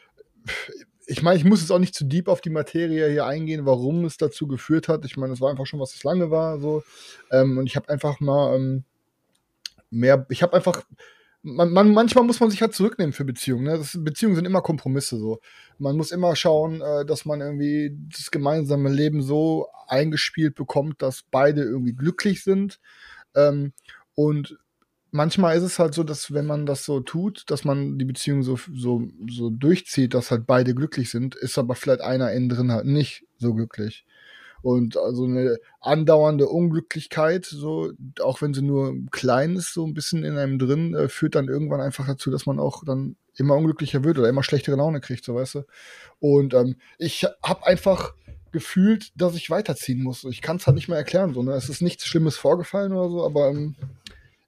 [1.08, 4.06] ich meine, ich muss jetzt auch nicht zu deep auf die Materie hier eingehen, warum
[4.06, 5.06] es dazu geführt hat.
[5.06, 6.84] Ich meine, es war einfach schon, was es lange war, so.
[7.32, 8.84] Ähm, und ich habe einfach mal ähm,
[9.90, 10.84] mehr, ich habe einfach,
[11.44, 13.66] man, man, manchmal muss man sich halt zurücknehmen für Beziehungen.
[13.66, 13.78] Ne?
[13.78, 15.40] Das, Beziehungen sind immer Kompromisse so.
[15.78, 21.24] Man muss immer schauen, äh, dass man irgendwie das gemeinsame Leben so eingespielt bekommt, dass
[21.30, 22.80] beide irgendwie glücklich sind.
[23.36, 23.74] Ähm,
[24.16, 24.58] und
[25.12, 28.44] manchmal ist es halt so, dass wenn man das so tut, dass man die Beziehung
[28.44, 32.72] so, so, so durchzieht, dass halt beide glücklich sind, ist aber vielleicht einer innen drin
[32.72, 34.06] halt nicht so glücklich.
[34.62, 37.92] Und also eine andauernde Unglücklichkeit, so,
[38.22, 41.48] auch wenn sie nur klein ist, so ein bisschen in einem drin, äh, führt dann
[41.48, 45.24] irgendwann einfach dazu, dass man auch dann immer unglücklicher wird oder immer schlechtere Laune kriegt,
[45.24, 45.64] so weißt du.
[46.20, 48.14] Und ähm, ich habe einfach
[48.52, 50.24] gefühlt, dass ich weiterziehen muss.
[50.24, 51.34] Ich kann es halt nicht mehr erklären.
[51.34, 51.52] So, ne?
[51.54, 53.76] Es ist nichts Schlimmes vorgefallen oder so, aber ähm,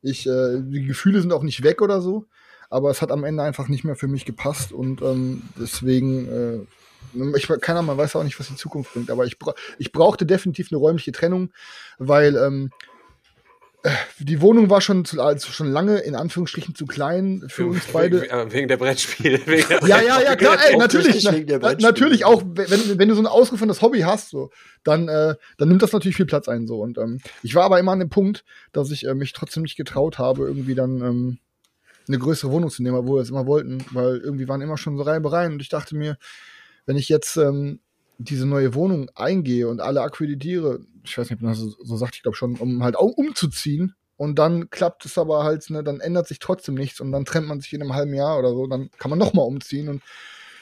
[0.02, 2.26] ich, äh, die Gefühle sind auch nicht weg oder so,
[2.70, 6.60] aber es hat am Ende einfach nicht mehr für mich gepasst und ähm, deswegen, äh,
[7.36, 9.92] ich keine Ahnung, man weiß auch nicht, was die Zukunft bringt, aber ich, bra ich
[9.92, 11.52] brauchte definitiv eine räumliche Trennung,
[11.98, 12.72] weil ähm,
[14.20, 18.22] Die Wohnung war schon, zu, also schon lange in Anführungsstrichen zu klein für uns beide.
[18.22, 19.40] Wegen, wegen der Brettspiele.
[19.46, 21.24] Wegen der Ja, ja, ja, klar, ey, natürlich.
[21.24, 24.50] Na, natürlich auch, wenn, wenn du so ein ausgeführtes Hobby hast, so,
[24.84, 26.68] dann, äh, dann nimmt das natürlich viel Platz ein.
[26.68, 26.82] So.
[26.82, 29.78] Und ähm, ich war aber immer an dem Punkt, dass ich äh, mich trotzdem nicht
[29.78, 31.40] getraut habe, irgendwie dann ähm,
[32.10, 34.98] eine größere Wohnung zu nehmen, obwohl wir es immer wollten, weil irgendwie waren immer schon
[34.98, 36.18] so Reibereien und ich dachte mir,
[36.86, 37.80] wenn ich jetzt ähm,
[38.18, 41.98] diese neue Wohnung eingehe und alle akkreditiere, ich weiß nicht, ob man das so, so
[41.98, 45.84] sagt, ich glaube schon, um halt auch umzuziehen und dann klappt es aber halt, ne,
[45.84, 48.50] dann ändert sich trotzdem nichts und dann trennt man sich in einem halben Jahr oder
[48.50, 50.04] so, dann kann man noch mal umziehen und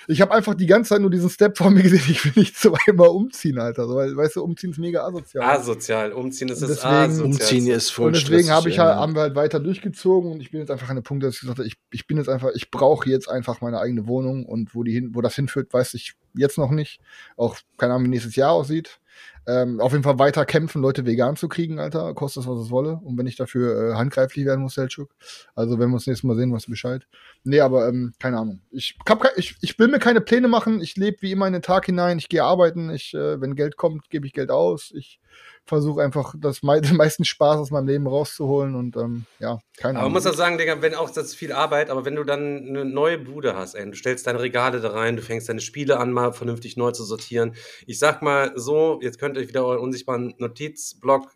[0.07, 2.57] ich habe einfach die ganze Zeit nur diesen Step vor mir gesehen, ich will nicht
[2.57, 5.43] zweimal umziehen, Alter, so, weil, weißt du, umziehen ist mega asozial.
[5.43, 6.13] Asozial.
[6.13, 7.25] Umziehen ist deswegen- asozial.
[7.25, 10.51] Umziehen ist voll und deswegen habe ich halt, haben wir halt weiter durchgezogen und ich
[10.51, 12.49] bin jetzt einfach an dem Punkt, dass ich gesagt habe, ich, ich bin jetzt einfach,
[12.55, 15.93] ich brauche jetzt einfach meine eigene Wohnung und wo die hin, wo das hinführt, weiß
[15.95, 16.99] ich jetzt noch nicht.
[17.35, 18.99] Auch keine Ahnung, wie nächstes Jahr aussieht.
[19.47, 22.69] Ähm, auf jeden Fall weiter kämpfen, Leute vegan zu kriegen, Alter, kostet es, was es
[22.69, 22.99] wolle.
[23.03, 25.15] Und wenn ich dafür äh, handgreiflich werden muss, Selchuk.
[25.55, 27.07] Also wenn wir uns nächstes Mal sehen, du Bescheid.
[27.43, 28.61] Nee, aber ähm, keine Ahnung.
[28.71, 30.81] Ich, hab, ich, ich will mir keine Pläne machen.
[30.81, 32.17] Ich lebe wie immer in den Tag hinein.
[32.17, 32.89] Ich gehe arbeiten.
[32.89, 34.91] Ich, äh, wenn Geld kommt, gebe ich Geld aus.
[34.95, 35.19] Ich
[35.67, 39.91] versuche einfach das mei den meisten Spaß aus meinem Leben rauszuholen und ähm, ja, keine
[39.91, 40.13] Aber man Ahnung.
[40.13, 42.85] muss auch sagen, Digga, wenn auch das ist viel Arbeit, aber wenn du dann eine
[42.85, 46.11] neue Bude hast, ey, du stellst deine Regale da rein, du fängst deine Spiele an,
[46.11, 47.53] mal vernünftig neu zu sortieren.
[47.85, 51.31] Ich sag mal so, jetzt könnt ihr euch wieder euren unsichtbaren Notizblock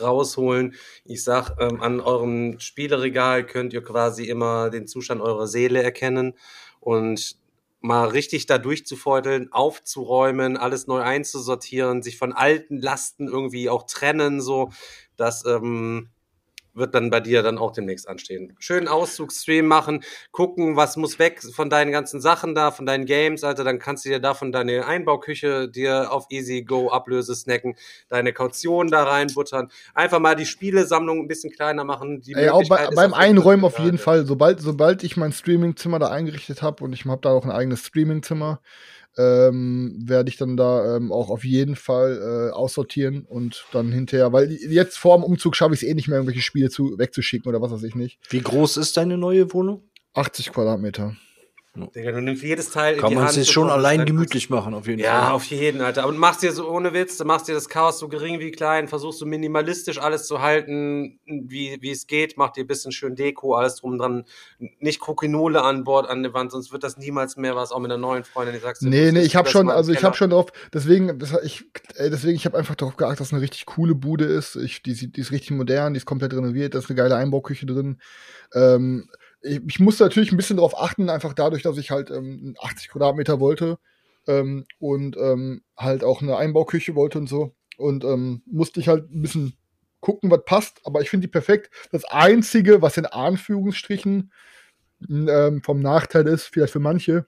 [0.00, 0.74] rausholen.
[1.04, 6.34] Ich sag, ähm, an eurem Spieleregal könnt ihr quasi immer den Zustand eurer Seele erkennen
[6.80, 7.36] und
[7.84, 14.40] mal richtig da durchzufeudeln, aufzuräumen, alles neu einzusortieren, sich von alten Lasten irgendwie auch trennen,
[14.40, 14.70] so,
[15.16, 16.08] das ähm,
[16.74, 18.54] wird dann bei dir dann auch demnächst anstehen.
[18.58, 23.44] Schönen Auszugsstream machen, gucken, was muss weg von deinen ganzen Sachen da, von deinen Games,
[23.44, 27.76] Alter, dann kannst du dir davon deine Einbauküche dir auf Easy Go Ablöse snacken,
[28.08, 32.20] deine Kaution da reinbuttern, einfach mal die Spielesammlung ein bisschen kleiner machen.
[32.20, 34.26] Die Ey, auch bei, beim Einräumen auf jeden Fall.
[34.26, 37.86] Sobald, sobald ich mein Streamingzimmer da eingerichtet habe und ich habe da auch ein eigenes
[37.86, 38.60] Streamingzimmer,
[39.16, 44.32] ähm, werde ich dann da ähm, auch auf jeden Fall äh, aussortieren und dann hinterher,
[44.32, 47.48] weil jetzt vor dem Umzug schaffe ich es eh nicht mehr, irgendwelche Spiele zu, wegzuschicken
[47.48, 48.18] oder was weiß ich nicht.
[48.30, 49.82] Wie groß ist deine neue Wohnung?
[50.14, 51.16] 80 Quadratmeter.
[51.76, 53.34] Digga, du nimmst jedes Teil in Kann die man Hand.
[53.34, 55.32] sich schon du allein es gemütlich machen, auf jeden Ja, Fall.
[55.32, 56.06] auf jeden, Alter.
[56.06, 58.86] Und machst dir so ohne Witz, du machst dir das Chaos so gering wie klein,
[58.86, 63.16] versuchst so minimalistisch alles zu halten, wie, wie es geht, mach dir ein bisschen schön
[63.16, 64.24] Deko, alles drum dran.
[64.78, 67.90] Nicht Krokinole an Bord an der Wand, sonst wird das niemals mehr was, auch mit
[67.90, 70.16] einer neuen Freundin, die sagst du, Nee, du nee, ich habe schon, also ich habe
[70.16, 71.64] schon drauf, deswegen, das, ich,
[71.96, 74.54] ey, deswegen, ich habe einfach darauf geachtet, dass es eine richtig coole Bude ist.
[74.54, 77.66] Ich, die, die ist richtig modern, die ist komplett renoviert, da ist eine geile Einbauküche
[77.66, 77.98] drin.
[78.54, 79.08] Ähm,
[79.44, 82.88] ich, ich musste natürlich ein bisschen darauf achten, einfach dadurch, dass ich halt ähm, 80
[82.88, 83.78] Quadratmeter wollte
[84.26, 87.54] ähm, und ähm, halt auch eine Einbauküche wollte und so.
[87.76, 89.56] Und ähm, musste ich halt ein bisschen
[90.00, 90.80] gucken, was passt.
[90.84, 91.70] Aber ich finde die perfekt.
[91.90, 94.32] Das Einzige, was in Anführungsstrichen
[95.08, 97.26] ähm, vom Nachteil ist, vielleicht für manche,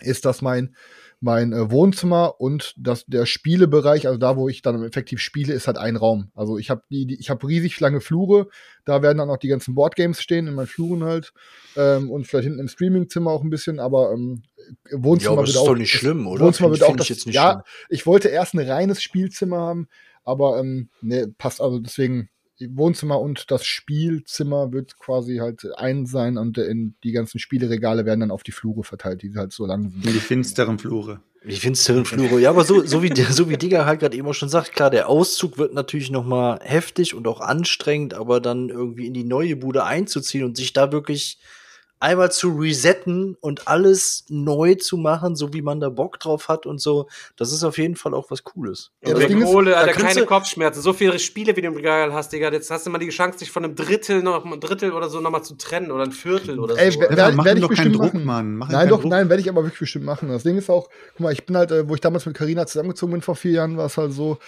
[0.00, 0.74] ist, dass mein,
[1.20, 5.66] mein äh, Wohnzimmer und das, der Spielebereich, also da, wo ich dann effektiv spiele, ist
[5.66, 6.30] halt ein Raum.
[6.34, 8.48] Also ich habe die, die, ich habe riesig lange Flure,
[8.84, 11.32] da werden dann auch die ganzen Boardgames stehen, in meinen Fluren halt.
[11.76, 14.42] Ähm, und vielleicht hinten im Streamingzimmer auch ein bisschen, aber ähm,
[14.92, 16.44] Wohnzimmer Ja, aber das wird ist auch, doch nicht schlimm, oder?
[16.44, 17.62] Wohnzimmer Find- wird auch ich das, jetzt nicht ja, schlimm.
[17.88, 19.88] ich wollte erst ein reines Spielzimmer haben,
[20.22, 22.28] aber ähm, ne, passt also deswegen
[22.60, 28.04] Wohnzimmer und das Spielzimmer wird quasi halt ein sein und äh, in die ganzen Spieleregale
[28.06, 30.06] werden dann auf die Flure verteilt, die halt so lang In sind.
[30.06, 31.20] die finsteren Flure.
[31.44, 32.40] Die finsteren Flure.
[32.40, 34.90] Ja, aber so, so wie, so wie Digga halt gerade eben auch schon sagt, klar,
[34.90, 39.24] der Auszug wird natürlich noch mal heftig und auch anstrengend, aber dann irgendwie in die
[39.24, 41.38] neue Bude einzuziehen und sich da wirklich
[41.98, 46.66] einmal zu resetten und alles neu zu machen, so wie man da Bock drauf hat
[46.66, 48.90] und so, das ist auf jeden Fall auch was Cooles.
[49.04, 50.82] Ja, das Ding mit ist, Kohle, da Alter, keine Kopfschmerzen.
[50.82, 52.52] So viele Spiele, wie du im Regal hast, Digga.
[52.52, 55.20] Jetzt hast du mal die Chance, dich von einem Drittel noch ein Drittel oder so
[55.20, 57.00] nochmal zu trennen oder ein Viertel oder Ey, so.
[57.00, 57.16] wer- Alter.
[57.22, 58.24] werd- mach doch keinen bestimmt Druck, machen.
[58.24, 58.56] Mann.
[58.56, 59.10] Mach Nein, doch, Druck.
[59.10, 60.28] nein, werde ich aber wirklich bestimmt machen.
[60.28, 62.66] Das Ding ist auch, guck mal, ich bin halt, äh, wo ich damals mit Carina
[62.66, 64.38] zusammengezogen bin vor vier Jahren, war es halt so,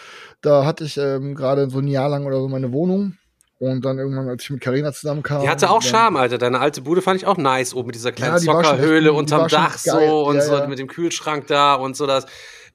[0.43, 3.17] da hatte ich ähm, gerade so ein Jahr lang oder so meine Wohnung.
[3.61, 5.43] Und dann irgendwann, als ich mit Carina zusammenkam.
[5.43, 6.39] Die hatte auch Charme, Alter.
[6.39, 9.49] Deine alte Bude fand ich auch nice, oben mit dieser kleinen Ja, die Zockerhöhle unterm
[9.49, 10.09] Dach geil.
[10.09, 10.67] so und Ja, so ja.
[10.69, 12.27] mit dem Kühlschrank da und so das.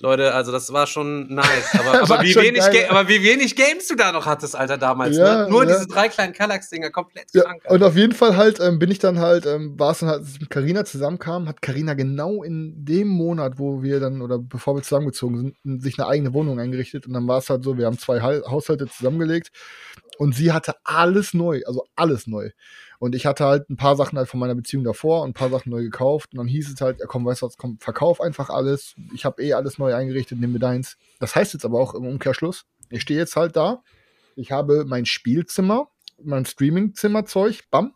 [0.01, 1.73] Leute, also das war schon nice.
[1.79, 5.15] Aber, aber, wie, schon wenig aber wie wenig Games du da noch hattest, Alter, damals.
[5.17, 5.49] Ja, ne?
[5.49, 5.73] Nur ja.
[5.73, 7.63] diese drei kleinen Kallax-Dinger, komplett Ja, krank.
[7.67, 10.19] und auf jeden Fall halt ähm, bin ich dann halt, ähm, war es dann halt,
[10.21, 14.38] als ich mit Carina zusammenkam, hat Carina genau in dem Monat, wo wir dann, oder
[14.39, 17.08] bevor wir zusammengezogen sind, sich eine eigene Wohnung eingerichtet.
[17.08, 19.51] Und dann war es halt so, wir haben zwei Hal- Haushalte zusammengelegt
[20.17, 22.51] und sie hatte alles neu, also alles neu.
[22.99, 25.49] Und ich hatte halt ein paar Sachen halt von meiner Beziehung davor und ein paar
[25.49, 26.34] Sachen neu gekauft.
[26.34, 28.95] Und dann hieß es halt, ja komm, weißt du was, komm, verkauf einfach alles.
[29.13, 30.97] Ich habe eh alles neu eingerichtet, nimm mir deins.
[31.19, 33.84] Das heißt jetzt aber auch im Umkehrschluss, ich stehe jetzt halt da,
[34.36, 35.89] ich habe mein Spielzimmer,
[36.21, 37.93] mein Streaming-Zimmerzeug, bam.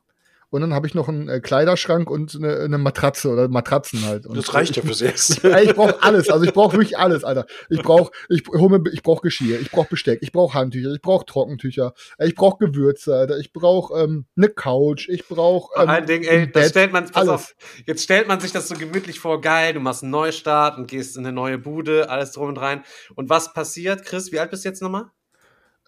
[0.50, 4.26] Und dann habe ich noch einen äh, Kleiderschrank und eine, eine Matratze oder Matratzen halt.
[4.26, 5.60] Und Das reicht ja fürs Erste.
[5.62, 6.30] Ich brauche alles.
[6.30, 7.46] Also ich brauche wirklich alles, Alter.
[7.70, 11.26] Ich brauche ich, hol ich brauch Geschirr, ich brauche Besteck, ich brauche Handtücher, ich brauche
[11.26, 13.38] Trockentücher, ich brauche Gewürze, Alter.
[13.40, 16.72] Ich brauche ähm, eine Couch, ich brauche Vor ähm, allen Dingen, ey, ein das Bett,
[16.72, 17.30] stellt man, pass alles.
[17.30, 17.56] auf,
[17.86, 21.18] jetzt stellt man sich das so gemütlich vor, geil, du machst einen Neustart und gehst
[21.18, 22.84] in eine neue Bude, alles drum und rein.
[23.16, 25.12] Und was passiert, Chris, wie alt bist du jetzt nochmal?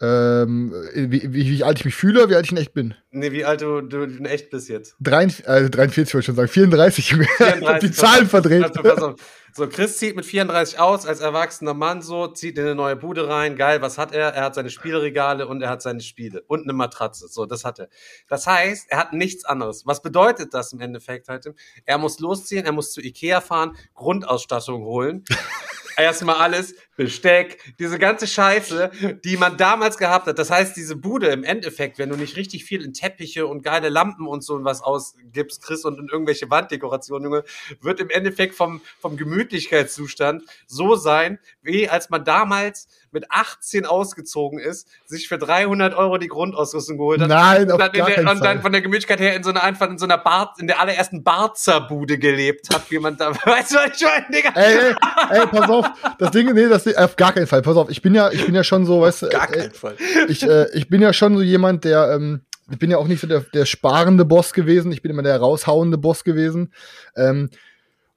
[0.01, 2.93] Ähm, wie, wie, wie alt ich mich fühle, wie alt ich in echt bin.
[3.11, 4.95] Nee, wie alt du, du in echt bist jetzt.
[5.01, 7.11] 43, äh, 43 wollte ich schon sagen, 34.
[7.11, 8.63] Ich hab die Zahlen verdreht.
[8.63, 9.15] Also, pass auf.
[9.59, 13.27] So, Chris zieht mit 34 aus, als erwachsener Mann so, zieht in eine neue Bude
[13.27, 13.57] rein.
[13.57, 14.29] Geil, was hat er?
[14.29, 16.43] Er hat seine Spielregale und er hat seine Spiele.
[16.47, 17.27] Und eine Matratze.
[17.27, 17.89] So, das hat er.
[18.29, 19.85] Das heißt, er hat nichts anderes.
[19.85, 21.53] Was bedeutet das im Endeffekt halt?
[21.83, 25.25] Er muss losziehen, er muss zu Ikea fahren, Grundausstattung holen.
[25.97, 28.91] Erstmal alles, Besteck, diese ganze Scheiße,
[29.23, 30.37] die man damals gehabt hat.
[30.37, 33.87] Das heißt, diese Bude im Endeffekt, wenn du nicht richtig viel in Teppiche und geile
[33.87, 37.43] Lampen und so was ausgibst, Chris, und in irgendwelche Wanddekorationen, Junge,
[37.79, 39.15] wird im Endeffekt vom, vom
[39.49, 46.19] Gemütlichkeitszustand so sein, wie als man damals mit 18 ausgezogen ist, sich für 300 Euro
[46.19, 47.29] die Grundausrüstung geholt hat.
[47.29, 49.63] Nein, auf und dann, gar der, und dann von der Gemütlichkeit her in so einer
[49.63, 53.71] einfach in so einer Bar, in der allerersten Barzer-Bude gelebt hat, wie man da, weißt
[53.71, 54.51] du, was ich meine, Digga?
[54.53, 54.95] Ey, ey,
[55.31, 57.61] ey, pass auf, das Ding, nee, das auf gar keinen Fall.
[57.63, 59.73] Pass auf, ich bin ja, ich bin ja schon so, weißt du, Gar äh, keinen
[59.73, 59.95] Fall.
[60.27, 63.21] ich, äh, ich bin ja schon so jemand, der, ähm, ich bin ja auch nicht
[63.21, 66.71] so der, der sparende Boss gewesen, ich bin immer der raushauende Boss gewesen.
[67.15, 67.49] Ähm,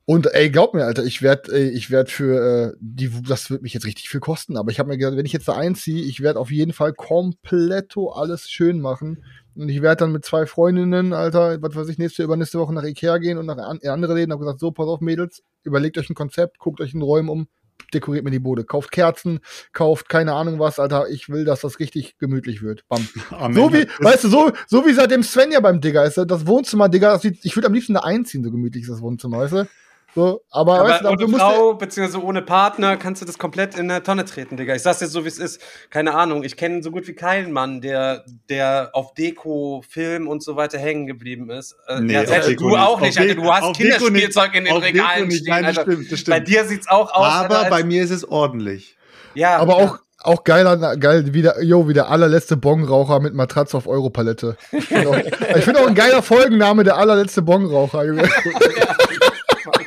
[0.05, 3.63] und ey, glaub mir, Alter, ich werd, ey, ich werd für äh, die, das wird
[3.63, 6.03] mich jetzt richtig viel kosten, aber ich habe mir gedacht, wenn ich jetzt da einziehe,
[6.03, 9.25] ich werde auf jeden Fall kompletto alles schön machen.
[9.55, 12.85] Und ich werde dann mit zwei Freundinnen, Alter, was weiß ich, nächste, übernächste Woche nach
[12.85, 14.33] Ikea gehen und nach an, in andere Läden.
[14.33, 17.49] Hab gesagt, so, pass auf, Mädels, überlegt euch ein Konzept, guckt euch in Räumen um,
[17.93, 19.41] dekoriert mir die Bude, kauft Kerzen,
[19.73, 21.11] kauft keine Ahnung was, Alter.
[21.11, 22.89] Ich will, dass das richtig gemütlich wird.
[22.89, 23.07] Bam.
[23.31, 23.55] Amen.
[23.55, 26.89] So wie, weißt du, so, so wie seitdem Sven ja beim Digger ist, das Wohnzimmer,
[26.89, 29.53] Digga, das sieht, ich würde am liebsten da einziehen, so gemütlich ist das Wohnzimmer, weißt
[29.53, 29.69] du?
[30.15, 33.39] So, aber, weißt du, Aber du ohne musst Frau, beziehungsweise ohne Partner, kannst du das
[33.39, 34.75] komplett in eine Tonne treten, Digga.
[34.75, 35.59] Ich sag's dir so, wie es ist.
[35.89, 40.43] Keine Ahnung, ich kenne so gut wie keinen Mann, der, der auf Deko, Film und
[40.43, 41.75] so weiter hängen geblieben ist.
[41.89, 42.79] Äh, Nee, ja, auf selbst Deko du nicht.
[42.81, 43.35] auch nicht, Auf Alter.
[43.37, 43.77] Du hast.
[43.77, 45.39] Kinderspielzeug in den Auf Deko Regalen nicht.
[45.41, 45.93] stehen, Nein, das Alter.
[45.93, 46.49] stimmt, das Bei stimmt.
[46.49, 48.97] dir sieht's auch aus, Aber Alter, bei mir ist es ordentlich.
[49.35, 49.85] ja, Aber ja.
[49.87, 54.59] auch, auch geiler, geil, wie der, yo, wie der allerletzte Bongraucher mit Matratze auf Europalette.
[54.73, 55.17] Ich finde auch,
[55.57, 58.05] ich find auch ein geiler Folgenname, der allerletzte Bongraucher.
[58.05, 58.29] Junge.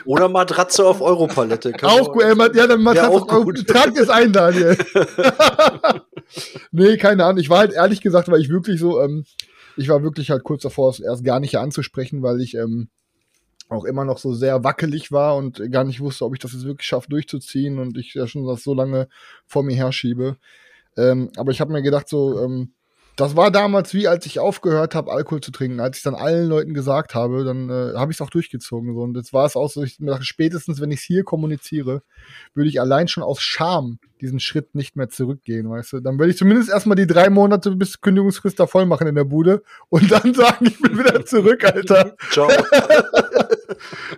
[0.06, 1.72] Oder Matratze auf Europalette.
[1.72, 3.68] Kann auch gut, ey, ja, dann Matratze Ja, auch auf gut.
[3.68, 4.78] Trag es ein, Daniel.
[6.72, 7.40] nee, keine Ahnung.
[7.40, 9.26] Ich war halt ehrlich gesagt, weil ich wirklich so, ähm,
[9.78, 12.90] ich war wirklich halt kurz davor, es erst gar nicht hier anzusprechen, weil ich, ähm,
[13.68, 16.66] auch immer noch so sehr wackelig war und gar nicht wusste, ob ich das jetzt
[16.66, 19.08] wirklich schaffe durchzuziehen und ich ja schon das so lange
[19.48, 20.38] vor mir herschiebe.
[20.98, 22.74] Ähm, aber ich habe mir gedacht, so, ähm,
[23.16, 25.80] das war damals wie, als ich aufgehört habe, Alkohol zu trinken.
[25.80, 28.94] Als ich dann allen Leuten gesagt habe, dann äh, habe ich es auch durchgezogen.
[28.94, 29.02] So.
[29.02, 32.02] Und jetzt war es auch so, ich dachte, spätestens, wenn ich es hier kommuniziere,
[32.54, 36.00] würde ich allein schon aus Scham diesen Schritt nicht mehr zurückgehen, weißt du?
[36.02, 39.24] Dann würde ich zumindest erstmal die drei Monate bis Kündigungsfrist da voll machen in der
[39.24, 42.16] Bude und dann sagen, ich bin wieder zurück, Alter.
[42.32, 42.50] Ciao.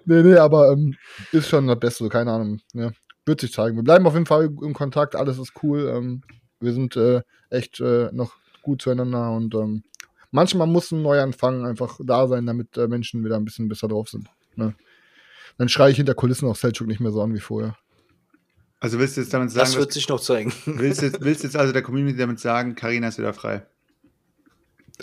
[0.05, 0.95] Nee, nee, aber ähm,
[1.31, 2.59] ist schon das Beste, keine Ahnung.
[2.73, 2.91] Ja,
[3.25, 3.75] wird sich zeigen.
[3.75, 5.91] Wir bleiben auf jeden Fall im Kontakt, alles ist cool.
[5.93, 6.21] Ähm,
[6.59, 8.35] wir sind äh, echt äh, noch
[8.67, 9.83] gut zueinander und ähm,
[10.31, 14.09] manchmal muss ein Neuanfang einfach da sein, damit äh, Menschen wieder ein bisschen besser drauf
[14.09, 14.27] sind.
[14.55, 14.75] Ne?
[15.57, 17.77] Dann schreie ich hinter Kulissen auf Selchuk nicht mehr so an wie vorher.
[18.79, 20.51] Also willst du jetzt damit sagen, Das wird sich noch zeigen.
[20.65, 23.65] willst, du jetzt, willst du jetzt also der Community damit sagen, Karina ist wieder frei?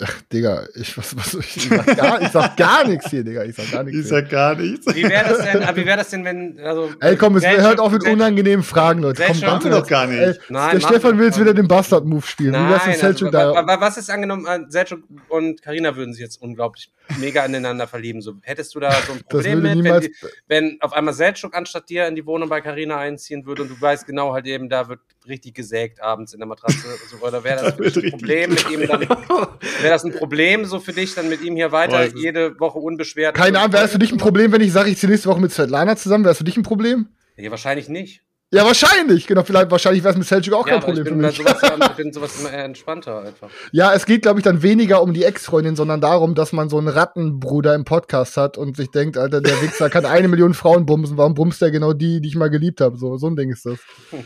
[0.01, 3.43] Ach, Digga, ich, was, was, ich, sag gar, ich sag gar nichts hier, Digga.
[3.45, 3.99] Ich sag gar nichts.
[4.01, 4.93] Ich sag gar nichts.
[4.93, 6.91] Wie wäre das denn, aber wie wäre das denn, wenn, also.
[6.99, 9.23] Ey, komm, es hört auf mit unangenehmen Fragen, Leute.
[9.25, 10.19] Komm, im doch gar nicht.
[10.19, 12.53] Ey, Nein, der Stefan will jetzt wieder den Bastard-Move spielen.
[12.53, 13.79] Wie wär's Nein, Selchuk also, da?
[13.79, 18.21] was ist angenommen, äh, Selchuk und Karina würden sich jetzt unglaublich mega ineinander verlieben.
[18.21, 20.05] So, hättest du da so ein Problem mit, wenn, niemals.
[20.05, 20.15] die,
[20.47, 23.79] wenn auf einmal Selchuk anstatt dir in die Wohnung bei Karina einziehen würde und du
[23.79, 26.85] weißt genau halt eben, da wird richtig gesägt abends in der Matratze.
[27.09, 29.01] So, oder wäre das Da ein Problem mit ihm dann?
[29.85, 32.79] Wäre das ein Problem so für dich, dann mit ihm hier weiter Boah, jede Woche
[32.79, 33.35] unbeschwert?
[33.35, 35.39] Keine Ahnung, wäre es für dich ein Problem, wenn ich sage, ich ziehe nächste Woche
[35.39, 36.23] mit Svetlana zusammen?
[36.23, 37.07] Wäre es für dich ein Problem?
[37.37, 38.23] Ja, wahrscheinlich nicht.
[38.55, 39.27] Ja, wahrscheinlich.
[39.27, 41.35] Genau, vielleicht, wahrscheinlich wäre es mit Selchuk auch ja, kein Problem für mich.
[41.35, 43.49] sowas, ich bin sowas immer eher entspannter einfach.
[43.73, 46.77] Ja, es geht, glaube ich, dann weniger um die Ex-Freundin, sondern darum, dass man so
[46.77, 50.85] einen Rattenbruder im Podcast hat und sich denkt, Alter, der Wichser kann eine Million Frauen
[50.85, 51.17] bumsen.
[51.17, 52.95] Warum bumst der genau die, die ich mal geliebt habe?
[52.95, 53.77] So, so ein Ding ist das.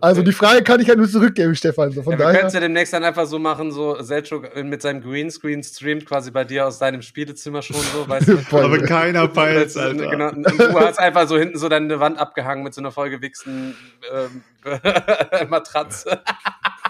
[0.00, 1.92] also die Frage kann ich ja nur zurückgeben, Stefan.
[1.92, 2.48] So, von Ja, wir können daher.
[2.48, 6.42] es ja demnächst dann einfach so machen, so Selchuk mit seinem Greenscreen streamt quasi bei
[6.42, 8.38] dir aus deinem Spielezimmer schon so, weißt du?
[8.56, 10.10] Aber keiner Weißt du, Alter.
[10.10, 13.74] Genau, du hast einfach so hinten so deine Wand abgehangen mit so einer vollgewichsten
[14.12, 14.42] ähm,
[15.48, 16.20] Matratze.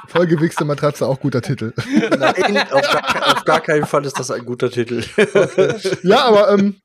[0.09, 1.73] Vollgewichste Matratze, auch guter Titel.
[2.19, 5.03] Nein, auf gar, auf gar keinen Fall ist das ein guter Titel.
[6.03, 6.77] Ja, aber ähm,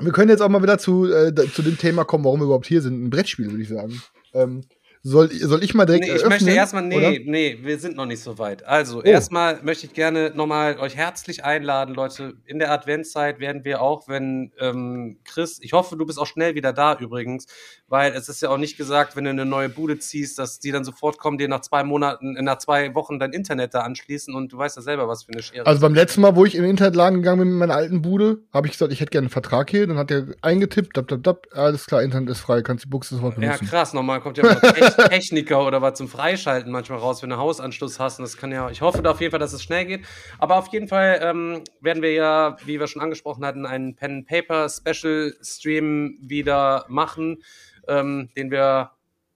[0.00, 2.66] wir können jetzt auch mal wieder zu, äh, zu dem Thema kommen, warum wir überhaupt
[2.66, 3.04] hier sind.
[3.04, 4.02] Ein Brettspiel, würde ich sagen.
[4.34, 4.62] Ähm,
[5.04, 7.10] soll, soll ich mal direkt Nee, ich eröffnen, möchte erstmal, nee, oder?
[7.24, 8.64] nee, wir sind noch nicht so weit.
[8.64, 9.02] Also, Oh.
[9.02, 12.34] erstmal möchte ich gerne nochmal euch herzlich einladen, Leute.
[12.46, 16.54] In der Adventszeit werden wir auch, wenn ähm, Chris, ich hoffe, du bist auch schnell
[16.54, 17.46] wieder da übrigens,
[17.88, 20.70] weil es ist ja auch nicht gesagt, wenn du eine neue Bude ziehst, dass die
[20.70, 24.52] dann sofort kommen, dir nach zwei Monaten, nach zwei Wochen dein Internet da anschließen und
[24.52, 25.66] du weißt ja selber, was für eine Schere.
[25.66, 28.38] Also beim letzten Mal, wo ich in den Internetladen gegangen bin mit meiner alten Bude,
[28.52, 29.86] habe ich gesagt, ich hätte gerne einen Vertrag hier.
[29.86, 33.16] Dann hat er eingetippt, dab, dab, dab, alles klar, Internet ist frei, kannst die Buchse
[33.16, 33.66] sofort ja, benutzen.
[33.66, 37.98] krass, nochmal kommt ja Tech- Techniker oder was zum Freischalten manchmal raus, wenn du Hausanschluss
[37.98, 38.18] hast.
[38.18, 40.04] Und das kann ja, ich hoffe da auf jeden Fall, dass es schnell geht.
[40.38, 44.24] Aber auf jeden Fall ähm, werden wir ja, wie wir schon angesprochen hatten, einen Pen
[44.24, 47.42] Paper Special Stream wieder machen,
[47.88, 48.92] ähm, den wir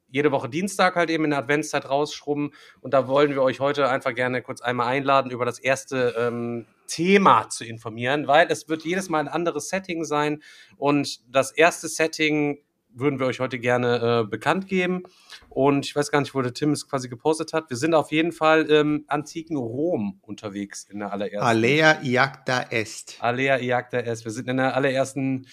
[0.08, 2.52] jede Woche Dienstag halt eben in der Adventszeit rausschrubben.
[2.80, 6.66] Und da wollen wir euch heute einfach gerne kurz einmal einladen, über das erste ähm,
[6.86, 10.42] Thema zu informieren, weil es wird jedes Mal ein anderes Setting sein.
[10.76, 12.58] Und das erste Setting
[12.98, 15.02] würden wir euch heute gerne äh, bekannt geben.
[15.48, 17.70] Und ich weiß gar nicht, wo der Tim es quasi gepostet hat.
[17.70, 21.38] Wir sind auf jeden Fall im antiken Rom unterwegs in der allerersten.
[21.46, 23.16] Alea iacta est.
[23.20, 24.24] Alea Iacta S.
[24.24, 25.46] Wir sind in der allerersten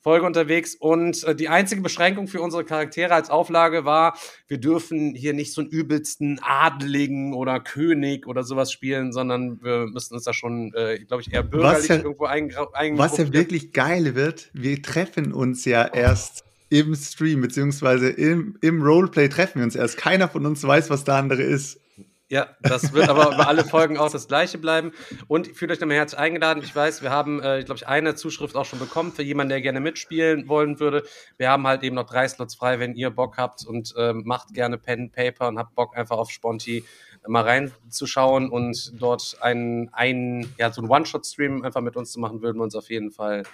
[0.00, 5.16] Folge unterwegs und äh, die einzige Beschränkung für unsere Charaktere als Auflage war, wir dürfen
[5.16, 10.22] hier nicht so einen übelsten Adeligen oder König oder sowas spielen, sondern wir müssen uns
[10.22, 12.68] da schon, äh, glaube ich, eher bürgerlich ja- irgendwo eingra-
[12.98, 18.82] Was ja wirklich geil wird, wir treffen uns ja erst im Stream, beziehungsweise im, im
[18.82, 19.96] Roleplay treffen wir uns erst.
[19.96, 21.80] Keiner von uns weiß, was der andere ist.
[22.28, 24.90] Ja, das wird aber über alle Folgen auch das gleiche bleiben.
[25.28, 26.60] Und fühlt euch nochmal herzlich eingeladen.
[26.60, 29.60] Ich weiß, wir haben, äh, glaube ich, eine Zuschrift auch schon bekommen für jemanden, der
[29.60, 31.04] gerne mitspielen wollen würde.
[31.38, 34.54] Wir haben halt eben noch drei Slots frei, wenn ihr Bock habt und ähm, macht
[34.54, 36.84] gerne Pen, Paper und habt Bock einfach auf Sponti
[37.28, 42.42] mal reinzuschauen und dort einen, einen ja, so einen One-Shot-Stream einfach mit uns zu machen,
[42.42, 43.44] würden wir uns auf jeden Fall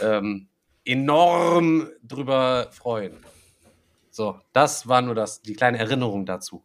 [0.00, 0.48] ähm,
[0.86, 3.12] enorm drüber freuen.
[4.10, 6.62] So, das war nur das, die kleine Erinnerung dazu.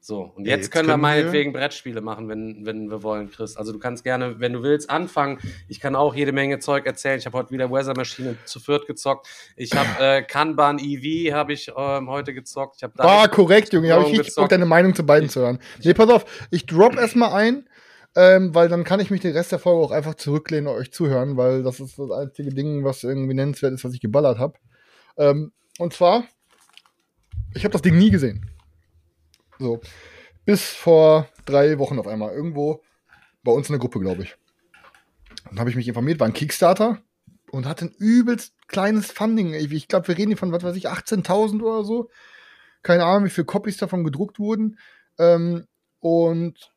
[0.00, 3.02] So, und Ja, jetzt, jetzt können wir können wir- meinetwegen Brettspiele machen, wenn, wenn wir
[3.02, 3.56] wollen, Chris.
[3.56, 5.38] Also du kannst gerne, wenn du willst, anfangen.
[5.66, 7.18] Ich kann auch jede Menge Zeug erzählen.
[7.18, 9.26] Ich habe heute wieder Weather Maschine zu viert gezockt.
[9.56, 12.76] Ich habe äh, Kanban EV habe ich ähm, heute gezockt.
[12.76, 13.94] Ich habe War korrekt, Junge.
[13.94, 15.58] Habe ich richtig Bock, deine Meinung zu beiden zu hören.
[15.82, 17.66] Nee, pass auf, ich drop erstmal ein,
[18.16, 20.92] ähm, weil dann kann ich mich den Rest der Folge auch einfach zurücklehnen und euch
[20.92, 24.58] zuhören, weil das ist das einzige Ding, was irgendwie nennenswert ist, was ich geballert habe.
[25.16, 26.24] Ähm, und zwar,
[27.54, 28.50] ich habe das Ding nie gesehen.
[29.58, 29.80] So.
[30.44, 32.34] Bis vor drei Wochen auf einmal.
[32.34, 32.82] Irgendwo
[33.42, 34.36] bei uns in der Gruppe, glaube ich.
[35.48, 37.02] Dann habe ich mich informiert, war ein Kickstarter
[37.50, 39.54] und hatte ein übelst kleines Funding.
[39.54, 42.10] Ich glaube, wir reden hier von, was weiß ich, 18.000 oder so.
[42.82, 44.78] Keine Ahnung, wie viele Copies davon gedruckt wurden.
[45.18, 45.66] Ähm,
[46.00, 46.73] und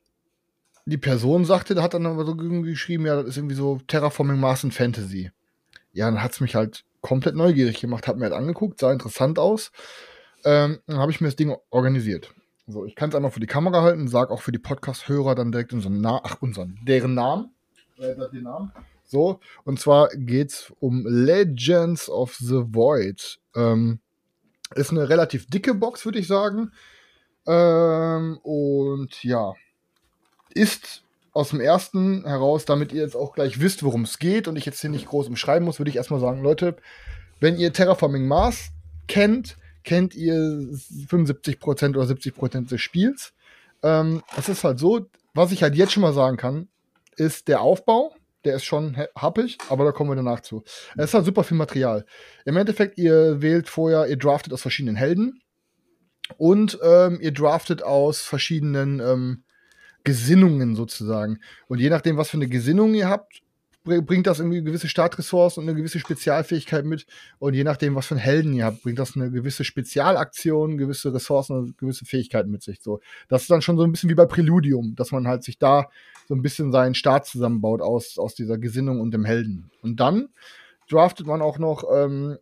[0.88, 4.40] die Person sagte, da hat dann aber so geschrieben, ja, das ist irgendwie so Terraforming
[4.40, 5.32] Mars and Fantasy.
[5.92, 9.38] Ja, dann hat es mich halt komplett neugierig gemacht, hat mir halt angeguckt, sah interessant
[9.38, 9.72] aus.
[10.46, 12.34] Ähm, dann habe ich mir das Ding organisiert.
[12.68, 15.52] So, ich kann es einmal für die Kamera halten, sag auch für die Podcast-Hörer dann
[15.52, 17.52] direkt unseren Namen, ach, unseren, deren Namen.
[17.98, 18.72] Äh, den Namen.
[19.04, 23.40] So, und zwar geht's um Legends of the Void.
[23.56, 24.00] Ähm,
[24.76, 26.72] ist eine relativ dicke Box, würde ich sagen.
[27.46, 29.54] Ähm, und ja,
[30.50, 34.56] ist aus dem ersten heraus, damit ihr jetzt auch gleich wisst, worum es geht und
[34.56, 36.78] ich jetzt hier nicht groß umschreiben muss, würde ich erstmal sagen, Leute,
[37.40, 38.70] wenn ihr Terraforming Mars
[39.08, 43.34] kennt, kennt ihr 75% oder 70% des Spiels.
[43.84, 46.68] Ähm, es ist halt so, was ich halt jetzt schon mal sagen kann,
[47.16, 48.16] ist der Aufbau.
[48.44, 50.64] Der ist schon happig, aber da kommen wir danach zu.
[50.96, 52.06] Es ist halt super viel Material.
[52.46, 55.42] Im Endeffekt, ihr wählt vorher, ihr draftet aus verschiedenen Helden
[56.38, 59.44] und ähm, ihr draftet aus verschiedenen ähm,
[60.04, 61.40] Gesinnungen sozusagen.
[61.68, 63.42] Und je nachdem, was für eine Gesinnung ihr habt,
[63.84, 67.06] br- bringt das irgendwie gewisse Startressourcen und eine gewisse Spezialfähigkeit mit.
[67.40, 71.14] Und je nachdem, was für einen Helden ihr habt, bringt das eine gewisse Spezialaktion, gewisse
[71.14, 72.80] Ressourcen und gewisse Fähigkeiten mit sich.
[72.82, 75.58] So, das ist dann schon so ein bisschen wie bei Preludium, dass man halt sich
[75.58, 75.88] da
[76.28, 79.72] so ein bisschen seinen Start zusammenbaut aus, aus dieser Gesinnung und dem Helden.
[79.82, 80.30] Und dann
[80.90, 82.38] draftet man auch noch ähm,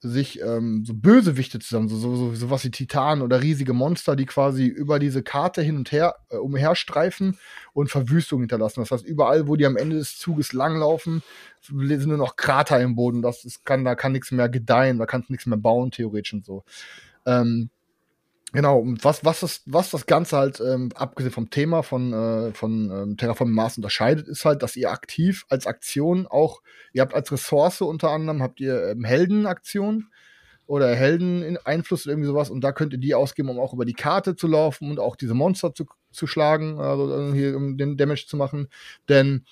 [0.00, 4.26] sich ähm, so Bösewichte zusammen, so, so, so sowas wie Titanen oder riesige Monster, die
[4.26, 7.38] quasi über diese Karte hin und her äh, umherstreifen
[7.72, 8.80] und Verwüstung hinterlassen.
[8.80, 11.22] Das heißt, überall, wo die am Ende des Zuges langlaufen,
[11.62, 13.22] sind nur noch Krater im Boden.
[13.22, 16.34] Das ist, kann, da kann nichts mehr gedeihen, da kannst du nichts mehr bauen, theoretisch
[16.34, 16.64] und so.
[17.24, 17.70] Ähm,
[18.52, 22.52] Genau, und was, was, das, was das Ganze halt, ähm, abgesehen vom Thema von, äh,
[22.54, 27.12] von ähm, Terraforming Mars unterscheidet, ist halt, dass ihr aktiv als Aktion auch, ihr habt
[27.14, 30.10] als Ressource unter anderem, habt ihr ähm, Heldenaktionen.
[30.66, 32.50] oder Helden-Einfluss irgendwie sowas.
[32.50, 35.16] Und da könnt ihr die ausgeben, um auch über die Karte zu laufen und auch
[35.16, 38.68] diese Monster zu, zu schlagen, also hier um den Damage zu machen.
[39.08, 39.46] Denn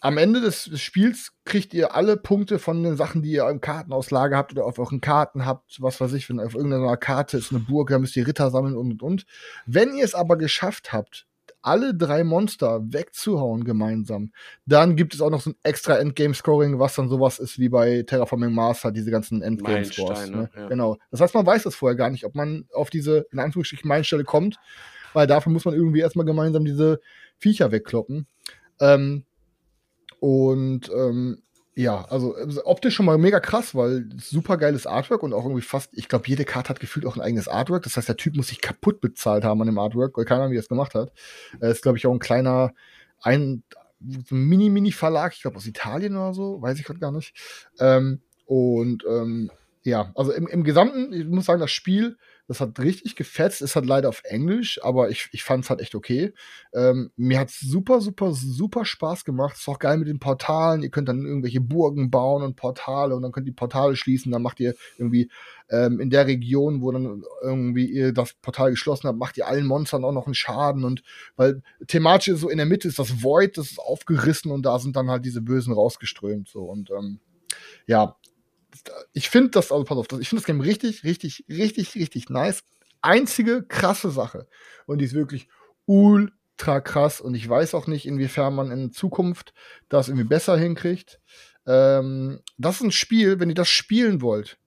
[0.00, 4.36] am Ende des, Spiels kriegt ihr alle Punkte von den Sachen, die ihr im Kartenauslage
[4.36, 7.60] habt oder auf euren Karten habt, was weiß ich, wenn auf irgendeiner Karte ist eine
[7.60, 9.26] Burg, da müsst ihr Ritter sammeln und und und.
[9.66, 11.26] Wenn ihr es aber geschafft habt,
[11.62, 14.32] alle drei Monster wegzuhauen gemeinsam,
[14.66, 18.04] dann gibt es auch noch so ein extra Endgame-Scoring, was dann sowas ist wie bei
[18.06, 20.30] Terraforming Mars hat diese ganzen Endgame-Scores.
[20.30, 20.48] Ne?
[20.54, 20.68] ja.
[20.68, 20.96] Genau.
[21.10, 24.22] Das heißt, man weiß das vorher gar nicht, ob man auf diese, in Anführungsstrichen, Meilenstelle
[24.22, 24.58] kommt,
[25.12, 27.00] weil dafür muss man irgendwie erstmal gemeinsam diese
[27.38, 28.28] Viecher wegkloppen.
[28.78, 29.24] Ähm,
[30.20, 31.42] und ähm,
[31.78, 35.62] ja, also äh, optisch schon mal mega krass, weil super geiles Artwork und auch irgendwie
[35.62, 37.82] fast, ich glaube, jede Karte hat gefühlt auch ein eigenes Artwork.
[37.82, 40.52] Das heißt, der Typ muss sich kaputt bezahlt haben an dem Artwork, weil keine Ahnung,
[40.52, 41.12] wie das gemacht hat.
[41.60, 42.72] Er ist, glaube ich, auch ein kleiner,
[43.20, 43.62] ein
[44.00, 47.34] Mini-Mini-Verlag, ich glaube aus Italien oder so, weiß ich gerade gar nicht.
[47.78, 49.50] Ähm, und ähm,
[49.82, 52.16] ja, also im, im Gesamten, ich muss sagen, das Spiel,
[52.48, 55.80] das hat richtig gefetzt, ist halt leider auf Englisch, aber ich, ich fand es halt
[55.80, 56.32] echt okay.
[56.72, 59.56] Ähm, mir hat super, super, super Spaß gemacht.
[59.56, 60.82] Ist auch geil mit den Portalen.
[60.82, 64.30] Ihr könnt dann irgendwelche Burgen bauen und Portale und dann könnt ihr Portale schließen.
[64.30, 65.28] Dann macht ihr irgendwie
[65.70, 69.66] ähm, in der Region, wo dann irgendwie ihr das Portal geschlossen habt, macht ihr allen
[69.66, 70.84] Monstern auch noch einen Schaden.
[70.84, 71.02] Und
[71.34, 74.94] weil thematisch so in der Mitte ist das Void, das ist aufgerissen und da sind
[74.94, 76.48] dann halt diese Bösen rausgeströmt.
[76.48, 77.18] So und ähm,
[77.86, 78.16] ja,
[79.12, 82.62] ich finde das, also pass auf, ich finde das Game richtig, richtig, richtig, richtig nice.
[83.02, 84.48] Einzige krasse Sache.
[84.86, 85.48] Und die ist wirklich
[85.86, 87.20] ultra krass.
[87.20, 89.54] Und ich weiß auch nicht, inwiefern man in Zukunft
[89.88, 91.20] das irgendwie besser hinkriegt.
[91.66, 94.58] Ähm, das ist ein Spiel, wenn ihr das spielen wollt,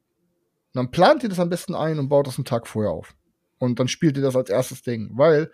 [0.73, 3.15] dann plant ihr das am besten ein und baut das einen Tag vorher auf.
[3.57, 5.11] Und dann spielt ihr das als erstes Ding.
[5.13, 5.51] Weil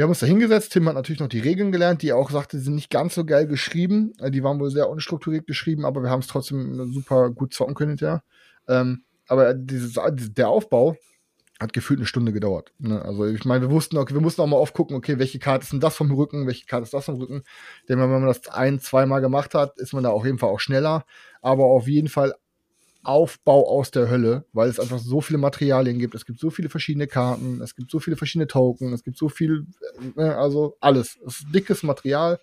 [0.00, 0.72] wir haben uns da hingesetzt.
[0.72, 3.26] Tim hat natürlich noch die Regeln gelernt, die er auch sagte, sind nicht ganz so
[3.26, 4.14] geil geschrieben.
[4.18, 7.74] Äh, Die waren wohl sehr unstrukturiert geschrieben, aber wir haben es trotzdem super gut zocken
[7.74, 8.22] können hinterher.
[8.66, 9.98] Ähm, aber dieses,
[10.32, 10.96] der Aufbau
[11.60, 12.72] hat gefühlt eine Stunde gedauert.
[12.78, 13.04] Ne?
[13.04, 15.72] Also ich meine, wir wussten, okay, wir mussten auch mal aufgucken, okay, welche Karte ist
[15.74, 17.42] denn das vom Rücken, welche Karte ist das vom Rücken.
[17.90, 20.60] Denn wenn man das ein, zweimal gemacht hat, ist man da auf jeden Fall auch
[20.60, 21.04] schneller.
[21.42, 22.32] Aber auf jeden Fall
[23.02, 26.14] Aufbau aus der Hölle, weil es einfach so viele Materialien gibt.
[26.14, 29.28] Es gibt so viele verschiedene Karten, es gibt so viele verschiedene Token, es gibt so
[29.28, 29.66] viel,
[30.16, 31.18] äh, also alles.
[31.26, 32.38] Es ist dickes Material.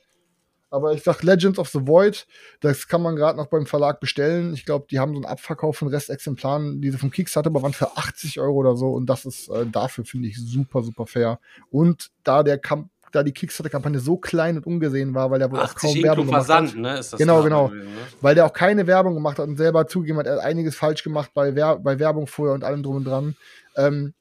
[0.69, 2.27] Aber ich sag Legends of the Void,
[2.59, 4.53] das kann man gerade noch beim Verlag bestellen.
[4.53, 7.71] Ich glaube, die haben so einen Abverkauf von Restexemplaren, die sie vom Kickstarter aber waren
[7.71, 8.89] für 80 Euro oder so.
[8.91, 11.39] Und das ist äh, dafür, finde ich, super, super fair.
[11.71, 15.59] Und da der Kamp da die Kickstarter-Kampagne so klein und ungesehen war, weil der wohl
[15.59, 16.78] auch 80 kaum Werbung gemacht Versand, hat.
[16.78, 16.99] ne?
[16.99, 17.68] Ist das Genau, genau.
[17.68, 17.99] gewesen, ne?
[18.22, 21.03] Weil der auch keine Werbung gemacht hat und selber zugegeben hat, er hat einiges falsch
[21.03, 23.36] gemacht bei, Wer bei Werbung vorher und allem drum und dran.
[23.76, 24.13] Ähm,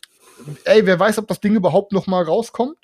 [0.65, 2.79] ey, wer weiß, ob das Ding überhaupt noch mal rauskommt.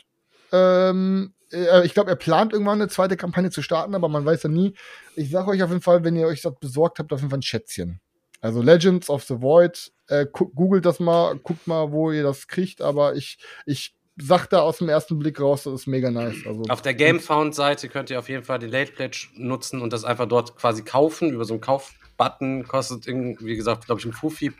[0.52, 4.44] Ähm, äh, ich glaube, er plant irgendwann eine zweite Kampagne zu starten, aber man weiß
[4.44, 4.74] ja nie.
[5.16, 7.38] Ich sage euch auf jeden Fall, wenn ihr euch das besorgt habt, auf jeden Fall
[7.38, 8.00] ein Schätzchen.
[8.40, 12.82] Also Legends of the Void, äh, googelt das mal, guckt mal, wo ihr das kriegt,
[12.82, 13.94] aber ich, ich
[14.24, 16.36] sag da aus dem ersten Blick raus, das ist mega nice.
[16.46, 20.04] Also, Auf der GameFound-Seite könnt ihr auf jeden Fall den Late Pledge nutzen und das
[20.04, 22.66] einfach dort quasi kaufen über so einen Kaufbutton.
[22.68, 24.52] Kostet, irgendwie, wie gesagt, glaube ich, ein Fufi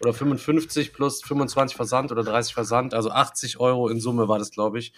[0.00, 2.94] oder 55 plus 25 Versand oder 30 Versand.
[2.94, 4.92] Also 80 Euro in Summe war das, glaube ich.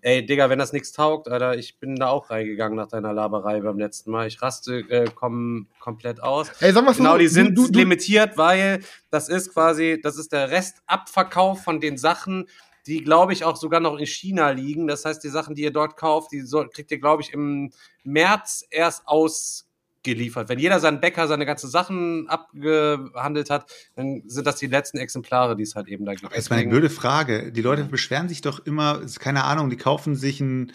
[0.00, 3.60] Ey, Digga, wenn das nichts taugt, Alter, ich bin da auch reingegangen nach deiner Laberei
[3.60, 4.28] beim letzten Mal.
[4.28, 6.50] Ich raste äh, komm, komplett aus.
[6.60, 10.16] Ey, sag mal so, Genau, die sind du- du- limitiert, weil das ist quasi, das
[10.16, 12.46] ist der Restabverkauf von den Sachen,
[12.86, 14.86] die, glaube ich, auch sogar noch in China liegen.
[14.86, 17.70] Das heißt, die Sachen, die ihr dort kauft, die soll, kriegt ihr, glaube ich, im
[18.02, 20.48] März erst ausgeliefert.
[20.50, 25.56] Wenn jeder seinen Bäcker seine ganzen Sachen abgehandelt hat, dann sind das die letzten Exemplare,
[25.56, 26.24] die es halt eben da gibt.
[26.34, 27.52] Jetzt mal eine Deswegen- blöde Frage.
[27.52, 30.72] Die Leute beschweren sich doch immer, ist keine Ahnung, die kaufen sich ein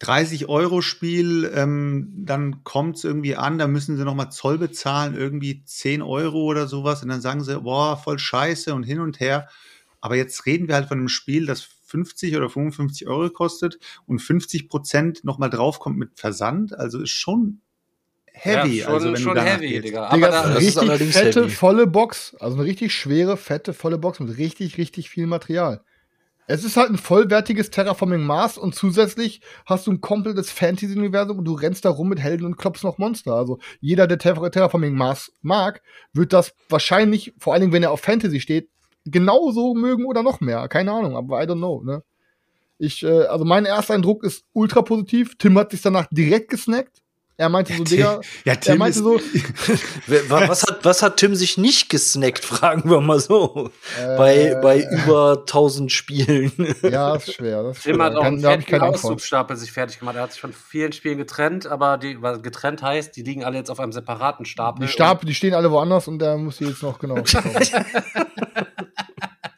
[0.00, 6.02] 30-Euro-Spiel, ähm, dann kommt es irgendwie an, da müssen sie nochmal Zoll bezahlen, irgendwie 10
[6.02, 7.02] Euro oder sowas.
[7.02, 9.48] Und dann sagen sie, boah, voll scheiße und hin und her.
[10.04, 14.18] Aber jetzt reden wir halt von einem Spiel, das 50 oder 55 Euro kostet und
[14.18, 16.78] 50 Prozent nochmal draufkommt mit Versand.
[16.78, 17.62] Also ist schon
[18.30, 18.80] heavy.
[18.80, 19.84] Ja, schon, also wenn schon du heavy, gehst.
[19.86, 20.10] Digga.
[20.14, 21.50] Digga, Aber da, das ist richtig allerdings fette, heavy.
[21.50, 22.36] volle Box.
[22.38, 25.80] Also eine richtig schwere, fette, volle Box mit richtig, richtig viel Material.
[26.46, 31.46] Es ist halt ein vollwertiges Terraforming Mars und zusätzlich hast du ein komplettes Fantasy-Universum und
[31.46, 33.32] du rennst da rum mit Helden und klopfst noch Monster.
[33.32, 35.80] Also jeder, der Terra Terraforming Mars mag,
[36.12, 38.68] wird das wahrscheinlich, vor allen Dingen, wenn er auf Fantasy steht,
[39.04, 40.68] genauso mögen oder noch mehr.
[40.68, 42.02] Keine Ahnung, aber I don't know, ne?
[42.78, 45.36] Ich, äh, also mein erster Eindruck ist ultra positiv.
[45.38, 47.00] Tim hat sich danach direkt gesnackt.
[47.36, 49.18] Er meinte so, Digga, Ja, er Tim meinte ist, so,
[50.28, 53.70] Was hat, was hat Tim sich nicht gesnackt, fragen wir mal so.
[54.00, 56.52] Äh, bei, bei über 1000 Spielen.
[56.82, 57.64] ja, ist schwer.
[57.64, 58.04] Das ist Tim schwer.
[58.04, 58.80] hat auch Kann- einen da.
[58.82, 60.14] Auszugsstapel sich fertig gemacht.
[60.14, 63.56] Er hat sich von vielen Spielen getrennt, aber die, was getrennt heißt, die liegen alle
[63.56, 64.86] jetzt auf einem separaten Stapel.
[64.86, 67.16] Die Stab, die stehen alle woanders und der muss die jetzt noch genau.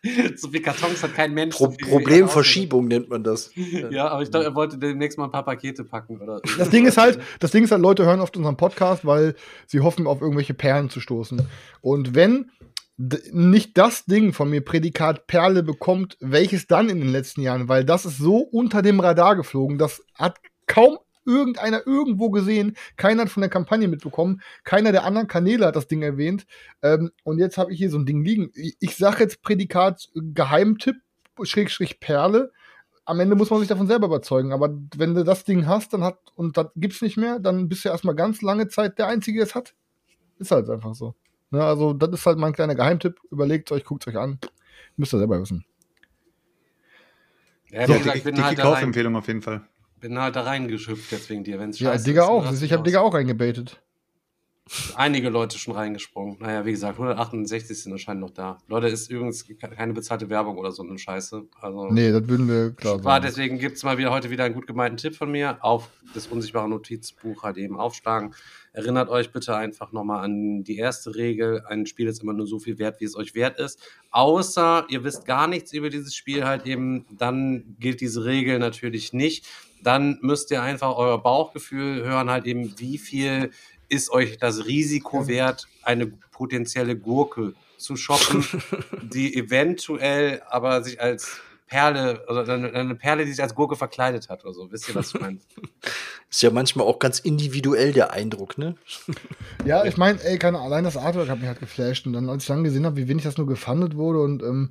[0.37, 1.57] So viele Kartons hat kein Mensch.
[1.57, 3.51] Pro so viel Problemverschiebung nennt man das.
[3.91, 6.21] Ja, aber ich glaube, er wollte demnächst mal ein paar Pakete packen.
[6.21, 9.35] Oder Das Ding ist halt, das Ding ist halt, Leute hören oft unseren Podcast, weil
[9.67, 11.47] sie hoffen, auf irgendwelche Perlen zu stoßen.
[11.81, 12.51] Und wenn
[12.99, 17.85] nicht das Ding von mir Prädikat Perle bekommt, welches dann in den letzten Jahren, weil
[17.85, 23.31] das ist so unter dem Radar geflogen, das hat kaum irgendeiner irgendwo gesehen, keiner hat
[23.31, 26.47] von der Kampagne mitbekommen, keiner der anderen Kanäle hat das Ding erwähnt.
[26.83, 28.51] Ähm, und jetzt habe ich hier so ein Ding liegen.
[28.55, 30.97] Ich, ich sage jetzt Prädikat äh, Geheimtipp,
[31.43, 32.53] Schrägstrich Perle.
[33.05, 34.53] Am Ende muss man sich davon selber überzeugen.
[34.53, 37.85] Aber wenn du das Ding hast, dann hat und das gibt's nicht mehr, dann bist
[37.85, 39.75] du erstmal ganz lange Zeit der Einzige, der es hat.
[40.39, 41.15] Ist halt einfach so.
[41.51, 43.21] Ne, also, das ist halt mein kleiner Geheimtipp.
[43.31, 44.39] Überlegt euch, guckt euch an.
[44.97, 45.65] Müsst ihr selber wissen.
[47.71, 49.67] Ja, so, dicke, ich bin dicke halt, Kaufempfehlung auf jeden Fall.
[50.01, 51.59] Bin halt da reingeschüpft jetzt wegen dir.
[51.59, 52.63] Wenn's Ja, scheiße Digga ist, auch.
[52.63, 52.83] Ich habe.
[52.83, 53.81] Digga auch reingebaitet.
[54.97, 56.39] Einige Leute schon reingesprungen.
[56.41, 58.59] Naja, wie gesagt, 168 sind anscheinend noch da.
[58.67, 61.45] Leute, ist übrigens keine bezahlte Werbung oder so eine Scheiße.
[61.61, 63.25] Also Nee, das würden wir klar sagen.
[63.25, 65.59] deswegen gibt's mal wieder heute wieder einen gut gemeinten Tipp von mir.
[65.61, 68.35] Auf das unsichtbare Notizbuch halt eben aufschlagen.
[68.73, 71.63] Erinnert euch bitte einfach nochmal an die erste Regel.
[71.69, 73.79] Ein Spiel ist immer nur so viel wert, wie es euch wert ist.
[74.11, 79.13] Außer ihr wisst gar nichts über dieses Spiel halt eben, dann gilt diese Regel natürlich
[79.13, 79.47] nicht.
[79.83, 83.51] Dann müsst ihr einfach euer Bauchgefühl hören, halt eben, wie viel
[83.89, 88.45] ist euch das Risiko wert, eine potenzielle Gurke zu shoppen,
[89.03, 94.29] die eventuell aber sich als Perle, oder eine, eine Perle, die sich als Gurke verkleidet
[94.29, 94.71] hat oder so.
[94.71, 95.39] Wisst ihr, was ich meine?
[96.31, 98.77] Ist ja manchmal auch ganz individuell der Eindruck, ne?
[99.65, 102.07] Ja, ich meine, ey, keine allein das Artwork hat mich halt geflasht.
[102.07, 104.71] Und dann, als ich dann gesehen habe, wie wenig das nur gefundet wurde und ähm,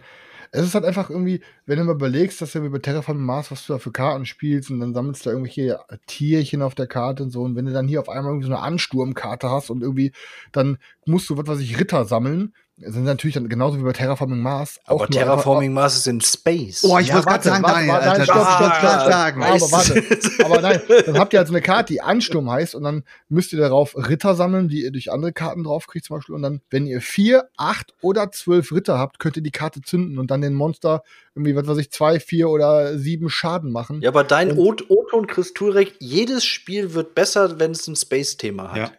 [0.52, 3.66] es ist halt einfach irgendwie, wenn du mal überlegst, dass du über Terraforming Mars, was
[3.66, 7.24] du da für Karten spielst und dann sammelst du da irgendwelche Tierchen auf der Karte
[7.24, 7.42] und so.
[7.44, 10.12] Und wenn du dann hier auf einmal irgendwie so eine Ansturmkarte hast und irgendwie,
[10.52, 14.42] dann musst du, was weiß ich, Ritter sammeln, sind natürlich dann genauso wie bei Terraforming
[14.42, 14.80] Mars.
[14.84, 16.84] Aber nur Terraforming Mars ist in Space.
[16.84, 18.76] Oh, ich Ja, wollte gerade warte, sagen, warte, Daniel, warte, Alter, nein, stopp, das stopp,
[18.76, 19.38] stopp, stark.
[19.38, 22.84] Aber warte, aber nein, dann habt ihr halt so eine Karte, die Ansturm heißt und
[22.84, 26.42] dann müsst ihr darauf Ritter sammeln, die ihr durch andere Karten draufkriegt zum Beispiel und
[26.42, 30.30] dann, wenn ihr vier, acht oder zwölf Ritter habt, könnt ihr die Karte zünden und
[30.30, 31.04] dann den Monster
[31.34, 34.02] irgendwie, was weiß ich, zwei, vier oder sieben Schaden machen.
[34.02, 38.78] Ja, aber dein O-Ton, Chris Turek, jedes Spiel wird besser, wenn es ein Space-Thema hat.
[38.78, 38.92] Ja.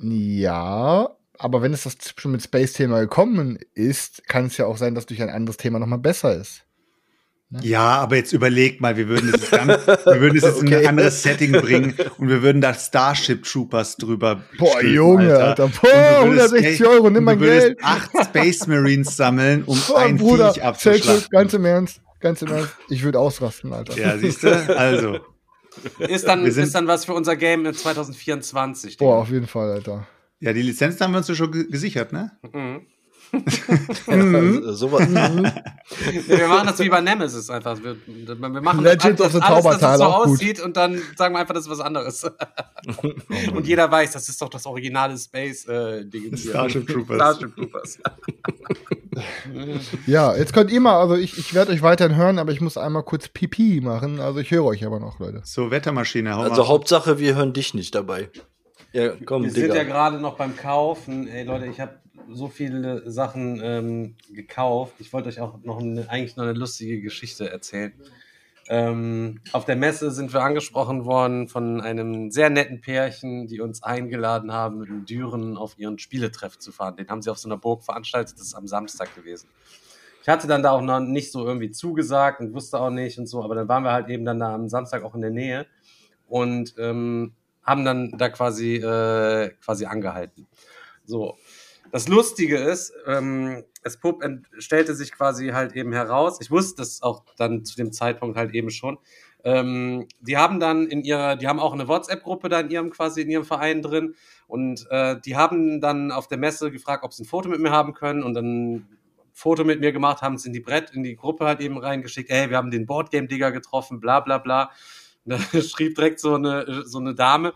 [0.00, 1.10] Ja,
[1.44, 5.06] aber wenn es das schon mit Space-Thema gekommen ist, kann es ja auch sein, dass
[5.06, 6.62] durch ein anderes Thema nochmal besser ist.
[7.60, 10.66] Ja, aber jetzt überlegt mal, wir würden es jetzt, ganz, wir würden es jetzt in
[10.68, 10.78] Okay.
[10.78, 14.42] ein anderes Setting bringen und wir würden da Starship Troopers drüber.
[14.58, 15.68] Boah, stülpen, Junge, Alter.
[15.68, 17.78] Boah, du würdest 160 Spa- Euro, nimm mein du würdest Geld.
[17.84, 21.28] acht Space Marines sammeln, um Boah, ein Bruder, Viech abzuschlachten.
[21.30, 22.72] ganz im Ernst, ganz im Ernst.
[22.88, 23.96] Ich würde ausrasten, Alter.
[23.98, 24.76] Ja, siehst du?
[24.76, 25.18] Also.
[25.98, 28.96] Ist dann, ist dann was für unser Game in 2024.
[28.96, 30.06] Boah, auf jeden Fall, Alter.
[30.40, 32.32] Ja, die Lizenzen haben wir uns ja schon ge- gesichert, ne?
[32.52, 32.86] Mhm.
[34.06, 35.42] Also, sowas, mhm.
[36.28, 37.76] Nee, wir machen das wie bei Nemesis einfach.
[37.82, 40.14] Wir, wir machen Legends of the alles, dass es so gut.
[40.14, 42.24] aussieht und dann sagen wir einfach, das ist was anderes.
[43.54, 46.36] und jeder weiß, das ist doch das originale Space-Ding.
[46.36, 46.50] hier.
[46.50, 47.16] Starship Troopers.
[47.16, 47.98] Starship Troopers.
[50.06, 52.76] Ja, jetzt könnt ihr mal, also ich, ich werde euch weiterhin hören, aber ich muss
[52.76, 54.20] einmal kurz Pipi machen.
[54.20, 55.40] Also ich höre euch aber noch, Leute.
[55.44, 56.68] So, Wettermaschine, hau also mal.
[56.68, 58.30] Hauptsache, wir hören dich nicht dabei.
[58.94, 59.84] Ja, komm, Wir sind ja Digga.
[59.84, 61.26] gerade noch beim Kaufen.
[61.26, 61.98] Ey Leute, ich habe
[62.30, 64.94] so viele Sachen ähm, gekauft.
[65.00, 67.92] Ich wollte euch auch noch eine, eigentlich noch eine lustige Geschichte erzählen.
[68.68, 73.82] Ähm, auf der Messe sind wir angesprochen worden von einem sehr netten Pärchen, die uns
[73.82, 76.94] eingeladen haben, in Düren auf ihren Spieletreff zu fahren.
[76.94, 78.36] Den haben sie auf so einer Burg veranstaltet.
[78.38, 79.48] Das ist am Samstag gewesen.
[80.22, 83.26] Ich hatte dann da auch noch nicht so irgendwie zugesagt und wusste auch nicht und
[83.26, 85.66] so, aber dann waren wir halt eben dann da am Samstag auch in der Nähe
[86.28, 87.34] und ähm,
[87.64, 90.46] haben dann da quasi, äh, quasi angehalten.
[91.04, 91.36] So.
[91.90, 94.22] Das Lustige ist, ähm, es Pup
[94.58, 98.52] stellte sich quasi halt eben heraus, ich wusste das auch dann zu dem Zeitpunkt halt
[98.52, 98.98] eben schon,
[99.44, 103.20] ähm, die haben dann in ihrer, die haben auch eine WhatsApp-Gruppe da in ihrem quasi
[103.20, 104.14] in ihrem Verein drin
[104.48, 107.70] und äh, die haben dann auf der Messe gefragt, ob sie ein Foto mit mir
[107.70, 108.86] haben können und dann
[109.34, 112.30] Foto mit mir gemacht, haben es in die Brett, in die Gruppe halt eben reingeschickt,
[112.30, 114.70] ey, wir haben den Boardgame-Digger getroffen, bla bla bla.
[115.52, 117.54] Da schrieb direkt so eine, so eine Dame,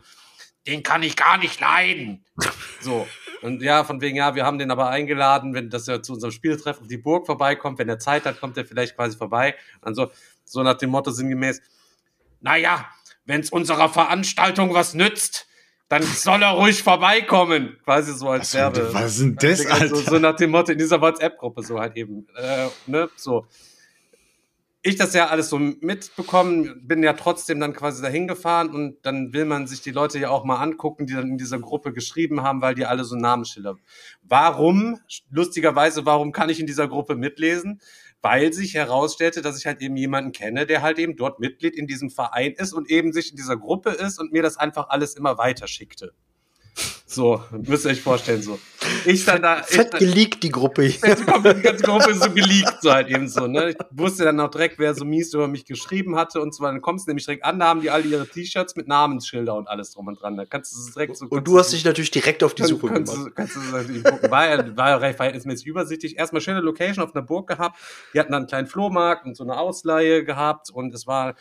[0.67, 2.25] den kann ich gar nicht leiden.
[2.81, 3.07] So.
[3.43, 6.33] Und ja, von wegen, ja, wir haben den aber eingeladen, wenn dass er zu unserem
[6.33, 9.55] Spieltreffen auf die Burg vorbeikommt, wenn er Zeit hat, kommt er vielleicht quasi vorbei.
[9.81, 10.11] Also
[10.45, 11.63] so nach dem Motto sinngemäß,
[12.41, 12.89] naja,
[13.25, 15.47] wenn es unserer Veranstaltung was nützt,
[15.89, 17.79] dann soll er ruhig vorbeikommen.
[17.85, 18.93] Quasi so als Was, Werbe.
[18.93, 19.89] was denn das, Alter?
[19.89, 22.27] So, so nach dem Motto in dieser WhatsApp-Gruppe so halt eben.
[22.37, 23.47] Äh, ne, so.
[24.83, 29.33] Ich das ja alles so mitbekommen, bin ja trotzdem dann quasi dahin gefahren und dann
[29.33, 32.43] will man sich die Leute ja auch mal angucken, die dann in dieser Gruppe geschrieben
[32.43, 33.75] haben, weil die alle so Namensschilder.
[34.23, 35.01] Warum?
[35.31, 37.81] Lustigerweise, warum kann ich in dieser Gruppe mitlesen?
[38.23, 41.89] Weil sich herausstellte, dass ich halt eben jemanden kenne, der halt eben dort Mitglied in
[41.89, 45.17] diesem Verein ist und eben sich in dieser Gruppe ist und mir das einfach alles
[45.17, 46.15] immer weiter schickte.
[47.11, 48.59] So, müsst ihr euch vorstellen, so.
[49.07, 49.63] Ich dann da.
[49.63, 51.15] Fett geleakt, die Gruppe hier.
[51.17, 53.71] die ganze Gruppe ist so geleakt, so halt eben so, ne?
[53.71, 56.65] Ich wusste dann auch direkt, wer so mies über mich geschrieben hatte und so.
[56.65, 59.69] Dann kommst du nämlich direkt an, da haben die alle ihre T-Shirts mit Namensschilder und
[59.69, 60.37] alles drum und dran.
[60.37, 61.25] Da kannst du es direkt so.
[61.27, 63.09] Und du hast dich natürlich direkt auf die Suche gemacht.
[63.17, 64.31] du- kannst du natürlich gucken.
[64.31, 66.19] War ja, war ja recht verhältnismäßig übersichtlich.
[66.19, 67.79] Erstmal schöne Location auf einer Burg gehabt.
[68.13, 71.35] Die hatten dann einen kleinen Flohmarkt und so eine Ausleihe gehabt und es war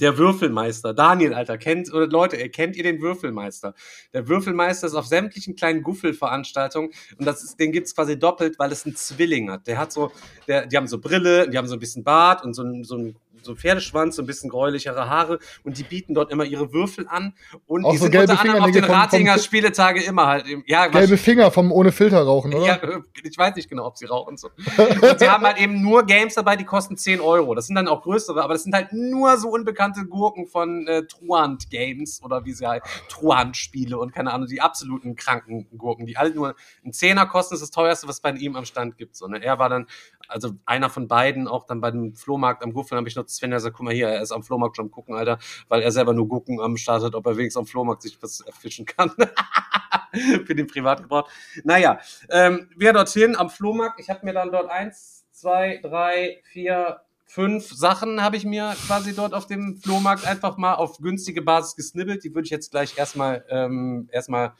[0.00, 0.94] der Würfelmeister.
[0.94, 3.74] Daniel, Alter, kennt, oder Leute, ihr kennt ihr den Würfelmeister?
[4.12, 8.72] Der Würfelmeister ist auf sämtlichen kleinen Guffelveranstaltungen und das ist, den gibt's quasi doppelt, weil
[8.72, 9.66] es einen Zwilling hat.
[9.66, 10.12] Der hat so,
[10.48, 12.96] der, die haben so Brille, die haben so ein bisschen Bart und so ein, so
[12.96, 16.72] ein so ein Pferdeschwanz, so ein bisschen gräulichere Haare und die bieten dort immer ihre
[16.72, 17.34] Würfel an
[17.66, 20.26] und Auch die so sind gelbe unter anderem auf den vom- vom- Ratinger Spieletage immer
[20.26, 20.48] halt.
[20.48, 22.66] im- Ja, Gelbe Finger vom ohne Filter rauchen, oder?
[22.66, 22.78] ja,
[23.22, 24.48] ich weiß nicht genau, ob sie rauchen so.
[24.78, 27.54] Und sie haben halt eben nur Games dabei, die kosten 10 Euro.
[27.54, 31.02] Das sind dann auch größere, aber das sind halt nur so unbekannte Gurken von äh,
[31.06, 36.06] Truant Games oder wie sie halt Truant Spiele und keine Ahnung, die absoluten kranken Gurken,
[36.06, 39.16] die alle nur einen Zehner kosten, ist das teuerste, was bei ihm am Stand gibt.
[39.16, 39.42] So, ne?
[39.42, 39.86] Er war dann,
[40.28, 43.50] also einer von beiden, auch dann bei dem Flohmarkt am Guffeln, habe ich noch Sven
[43.50, 46.14] gesagt, guck mal hier, er ist am Flohmarkt schon am gucken, Alter, weil er selber
[46.14, 49.10] nur Gurken am Start hat, ob er wenigstens am Flohmarkt sich was erfischen kann.
[50.46, 51.28] Für den Privatgebrauch.
[51.64, 51.98] Naja,
[52.30, 53.98] ähm, wir dorthin am Flohmarkt.
[54.00, 59.14] Ich habe mir dann dort eins, zwei, drei, vier, fünf Sachen habe ich mir quasi
[59.14, 62.24] dort auf dem Flohmarkt einfach mal auf günstige Basis gesnibbelt.
[62.24, 64.52] Die würde ich jetzt gleich erstmal ähm, erstmal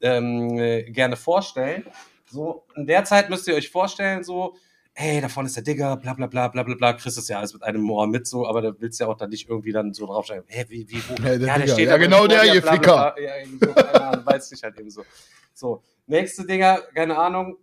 [0.00, 1.84] ähm, äh, gerne vorstellen.
[2.30, 4.56] So, in der Zeit müsst ihr euch vorstellen, so,
[4.96, 7.38] hey, da vorne ist der Digger, bla bla bla bla bla bla, kriegst das ja
[7.38, 9.72] alles mit einem Ohr mit, so, aber da willst du ja auch dann nicht irgendwie
[9.72, 11.14] dann so draufschreiben, hä, wie, wie, wo?
[11.22, 11.78] Ja, der.
[11.78, 13.14] Ja, genau der, dir, ihr bla, bla, Ficker.
[13.16, 13.22] bla.
[13.22, 15.04] Ja, irgendwie so, keine Ahnung, weiß nicht halt eben so.
[15.52, 17.58] So, nächste Dinger, keine Ahnung,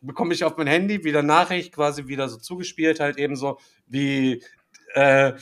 [0.00, 4.42] bekomme ich auf mein Handy wieder Nachricht, quasi wieder so zugespielt, halt eben so, wie
[4.94, 5.34] äh,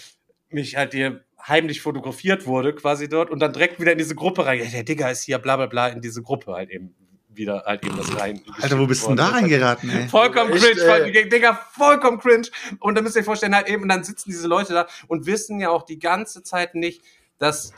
[0.50, 4.44] mich halt hier heimlich fotografiert wurde, quasi dort, und dann direkt wieder in diese Gruppe
[4.44, 4.60] rein.
[4.60, 6.94] Ja, der Digger ist hier, bla bla bla, in diese Gruppe halt eben
[7.36, 8.42] wieder halt eben das rein.
[8.60, 10.08] Alter, wo bist du denn da reingeraten, ey?
[10.08, 12.48] Vollkommen Echt, cringe, voll, Digga, vollkommen cringe.
[12.80, 15.26] Und da müsst ihr euch vorstellen, halt eben, und dann sitzen diese Leute da und
[15.26, 17.02] wissen ja auch die ganze Zeit nicht,
[17.38, 17.72] dass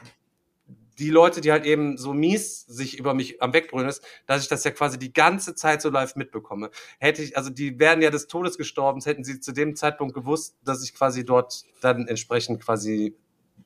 [0.99, 4.49] die Leute, die halt eben so mies sich über mich am Wegbrüllen ist, dass ich
[4.49, 6.71] das ja quasi die ganze Zeit so live mitbekomme.
[6.99, 10.57] Hätte ich, also die wären ja des Todes gestorben, hätten sie zu dem Zeitpunkt gewusst,
[10.65, 13.15] dass ich quasi dort dann entsprechend quasi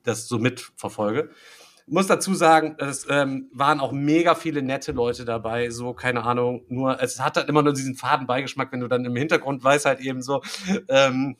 [0.02, 1.30] das so mitverfolge.
[1.92, 6.64] Muss dazu sagen, es ähm, waren auch mega viele nette Leute dabei, so, keine Ahnung,
[6.68, 9.86] nur, es hat halt immer nur diesen faden Beigeschmack, wenn du dann im Hintergrund weißt
[9.86, 10.40] halt eben so,
[10.88, 11.36] ähm,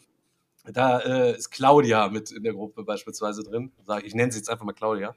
[0.65, 3.71] da äh, ist Claudia mit in der Gruppe beispielsweise drin.
[4.03, 5.15] Ich nenne sie jetzt einfach mal Claudia.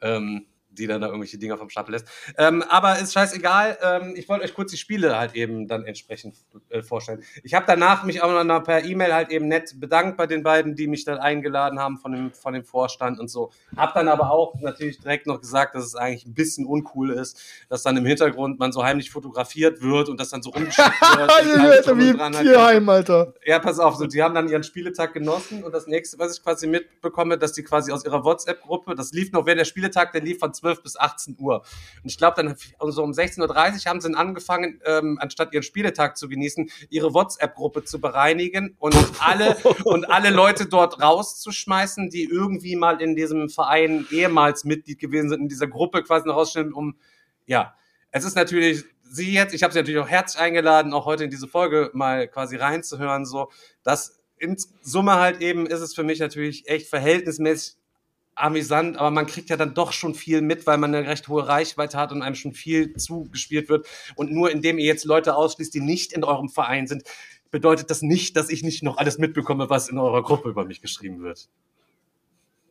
[0.00, 2.06] Ähm, die dann da irgendwelche Dinger vom Stapel lässt.
[2.38, 3.78] Ähm, aber ist scheißegal.
[3.82, 6.36] Ähm, ich wollte euch kurz die Spiele halt eben dann entsprechend
[6.70, 7.22] äh, vorstellen.
[7.42, 10.74] Ich habe danach mich auch noch per E-Mail halt eben nett bedankt bei den beiden,
[10.74, 13.50] die mich dann eingeladen haben von dem, von dem Vorstand und so.
[13.76, 17.40] Hab dann aber auch natürlich direkt noch gesagt, dass es eigentlich ein bisschen uncool ist,
[17.68, 21.88] dass dann im Hintergrund man so heimlich fotografiert wird und das dann so rumgeschickt wird.
[21.88, 22.40] und wie halt.
[22.40, 23.34] Tierheim, Alter.
[23.44, 26.42] Ja, pass auf, so, die haben dann ihren Spieletag genossen und das nächste, was ich
[26.42, 30.22] quasi mitbekomme, dass die quasi aus ihrer WhatsApp-Gruppe, das lief noch während der Spieletag, der
[30.22, 31.62] lief von 12 bis 18 Uhr.
[32.02, 32.56] Und ich glaube, dann
[32.92, 37.12] so um 16.30 Uhr haben sie dann angefangen, ähm, anstatt ihren Spieletag zu genießen, ihre
[37.12, 43.48] WhatsApp-Gruppe zu bereinigen und alle, und alle Leute dort rauszuschmeißen, die irgendwie mal in diesem
[43.48, 46.96] Verein ehemals Mitglied gewesen sind, in dieser Gruppe quasi noch rausstellen, um,
[47.46, 47.74] ja,
[48.12, 51.30] es ist natürlich sie jetzt, ich habe sie natürlich auch herzlich eingeladen, auch heute in
[51.30, 53.50] diese Folge mal quasi reinzuhören, so,
[53.82, 57.76] dass in Summe halt eben ist es für mich natürlich echt verhältnismäßig
[58.34, 61.46] amüsant, aber man kriegt ja dann doch schon viel mit, weil man eine recht hohe
[61.46, 63.86] Reichweite hat und einem schon viel zugespielt wird.
[64.16, 67.04] Und nur indem ihr jetzt Leute ausschließt, die nicht in eurem Verein sind,
[67.50, 70.80] bedeutet das nicht, dass ich nicht noch alles mitbekomme, was in eurer Gruppe über mich
[70.80, 71.48] geschrieben wird.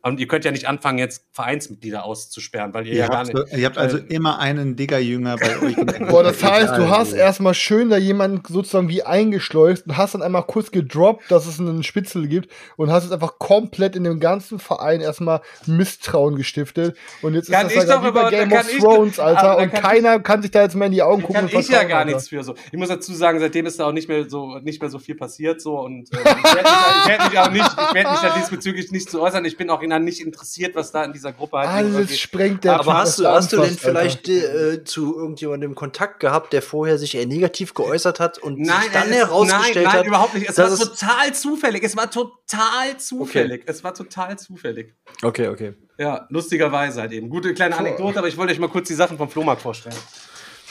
[0.04, 3.36] Und ihr könnt ja nicht anfangen, jetzt Vereinsmitglieder auszusperren, weil ihr, Ihr ja gar nicht.
[3.36, 5.76] so, ihr habt also äh, immer einen Digger-Jünger bei euch.
[6.08, 10.22] Boah, das heißt, du hast erstmal schön da jemanden sozusagen wie eingeschleust und hast dann
[10.22, 14.18] einmal kurz gedroppt, dass es einen Spitzel gibt und hast jetzt einfach komplett in dem
[14.18, 16.96] ganzen Verein erstmal Misstrauen gestiftet.
[17.22, 19.38] Und jetzt Kann ist ich das halt doch wie bei Game of ich- Thrones, aber
[19.38, 19.58] Alter.
[19.62, 21.34] Und kann keiner kann sich da jetzt mehr in die Augen gucken.
[21.36, 22.10] kann und ich ja gar Alter.
[22.12, 22.54] nichts für so.
[22.72, 25.14] Ich muss dazu sagen, seitdem ist da auch nicht mehr so nicht mehr so viel
[25.14, 28.20] passiert so und äh, ich werde mich, ich werd mich auch nicht, ich werde mich
[28.20, 29.44] da diesbezüglich nicht zu äußern.
[29.44, 32.18] Ich bin auch in Nachhinein nicht interessiert, was da in dieser Gruppe halt irgendwie- Alles
[32.18, 36.52] sprengt der Aber hast du, was hast du denn vielleicht äh, zu irgendjemandem Kontakt gehabt,
[36.52, 39.92] der vorher sich eher negativ geäußert hat und Nein, sich dann es- herausgestellt nein, nein,
[40.00, 40.06] hat?
[40.06, 40.48] überhaupt nicht.
[40.48, 41.82] Es war total zufällig.
[41.84, 43.62] Es war total zufällig.
[43.66, 44.94] Es war total zufällig.
[45.22, 45.74] Okay, okay.
[45.98, 47.28] Ja, lustigerweise halt eben.
[47.28, 49.94] Gute kleine Anekdote, aber ich wollte euch mal kurz die Sachen vom Flohmarkt vorstellen.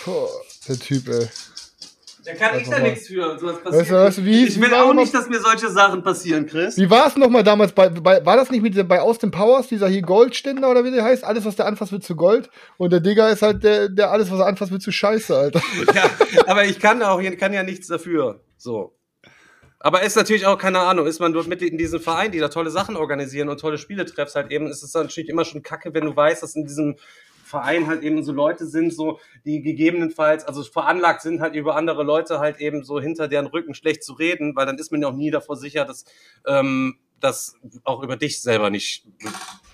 [0.05, 0.29] Boah,
[0.67, 1.27] der Typ, ey.
[2.23, 3.39] Da kann ich da nichts für.
[3.39, 6.45] Sowas Weißt du, weißt du, wie ich will auch nicht, dass mir solche Sachen passieren,
[6.45, 6.77] Chris.
[6.77, 9.87] Wie war es nochmal damals bei, bei, war das nicht mit bei Austin Powers, dieser
[9.87, 11.23] hier Goldständer oder wie der heißt?
[11.23, 12.49] Alles, was der anfasst, wird zu Gold.
[12.77, 15.61] Und der Digger ist halt der, der alles, was er anfasst, wird zu Scheiße, Alter.
[15.95, 16.09] ja,
[16.45, 18.41] aber ich kann auch kann ja nichts dafür.
[18.57, 18.95] So.
[19.79, 22.49] Aber ist natürlich auch, keine Ahnung, ist man dort Mitglied in diesem Verein, die da
[22.49, 25.91] tolle Sachen organisieren und tolle Spiele treffst, halt eben, ist es natürlich immer schon kacke,
[25.95, 26.97] wenn du weißt, dass in diesem
[27.51, 32.03] Verein halt eben so Leute sind, so, die gegebenenfalls, also veranlagt sind, halt über andere
[32.03, 35.09] Leute halt eben so hinter deren Rücken schlecht zu reden, weil dann ist man ja
[35.09, 36.05] auch nie davor sicher, dass,
[36.47, 39.05] ähm, dass auch über dich selber nicht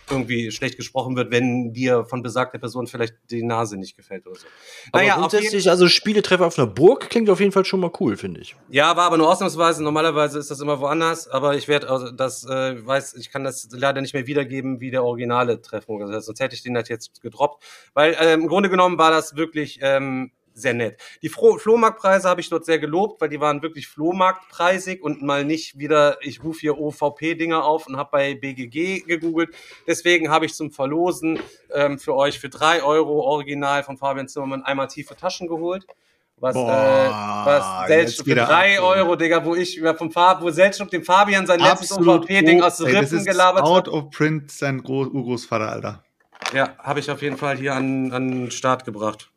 [0.10, 4.40] irgendwie schlecht gesprochen wird, wenn dir von besagter Person vielleicht die Nase nicht gefällt oder
[4.40, 4.48] so.
[4.92, 8.18] Aber Naja, grundsätzlich, also Spieletreffer auf einer Burg klingt auf jeden Fall schon mal cool,
[8.18, 8.56] finde ich.
[8.70, 9.84] ja, war aber nur ausnahmsweise.
[9.84, 13.70] Normalerweise ist das immer woanders, aber ich werde also das äh, weiß, ich kann das
[13.72, 16.02] leider nicht mehr wiedergeben wie der originale Treffung.
[16.02, 19.36] Also, sonst hätte ich den halt jetzt gedroppt, weil äh, im Grunde genommen war das
[19.36, 21.00] wirklich ähm, sehr nett.
[21.22, 25.46] Die Fro Flohmarktpreise habe ich dort sehr gelobt, weil die waren wirklich Flohmarktpreisig und mal
[25.46, 29.50] nicht wieder, ich rufe hier OVP-Dinger auf und habe bei BGG gegoogelt.
[29.86, 31.40] Deswegen habe ich zum Verlosen
[31.74, 35.86] ähm, für euch für drei Euro original von Fabian Zimmermann einmal tiefe Taschen geholt.
[36.40, 38.98] Was, Boah, äh, was selbst für drei abgeholt.
[38.98, 41.94] Euro, Digga, wo ich über vom Fab, wo selbst dem Fabian sein letztes.
[41.94, 43.88] OVP-Ding aus den Rippen ist gelabert out hat.
[43.88, 46.04] of print sein Groß Urgroßvater, Alter.
[46.54, 49.32] Ja, habe ich auf jeden Fall hier an, an den Start gebracht.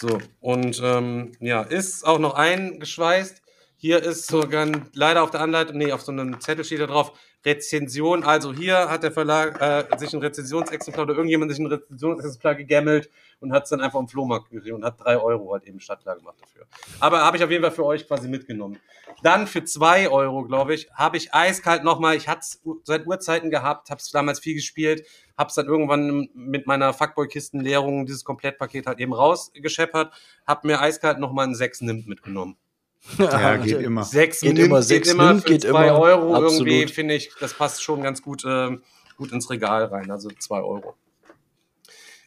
[0.00, 3.42] So, und ähm, ja, ist auch noch eingeschweißt.
[3.76, 7.12] Hier ist sogar leider auf der Anleitung, nee, auf so einem Zettel steht da drauf,
[7.44, 8.24] Rezension.
[8.24, 13.10] Also hier hat der Verlag äh, sich ein Rezensionsexemplar oder irgendjemand sich ein Rezensionsexemplar gegammelt
[13.40, 16.16] und hat es dann einfach am Flohmarkt gesehen und hat drei Euro halt eben startklar
[16.16, 16.66] gemacht dafür.
[17.00, 18.78] Aber habe ich auf jeden Fall für euch quasi mitgenommen.
[19.22, 23.50] Dann für zwei Euro, glaube ich, habe ich eiskalt nochmal, ich hatte es seit Urzeiten
[23.50, 28.86] gehabt, habe es damals viel gespielt, habe es dann irgendwann mit meiner Fuckboy-Kistenleerung dieses Komplettpaket
[28.86, 30.12] halt eben rausgescheppert,
[30.46, 32.56] habe mir eiskalt nochmal einen 6 nimmt mitgenommen.
[33.18, 34.04] Ja, geht immer.
[34.04, 35.98] Sechs Geht nimmt, immer, geht sechs immer nimmt, für geht zwei immer.
[35.98, 36.68] Euro Absolut.
[36.68, 38.82] irgendwie, finde ich, das passt schon ganz gut, ähm,
[39.16, 40.94] gut ins Regal rein, also zwei Euro.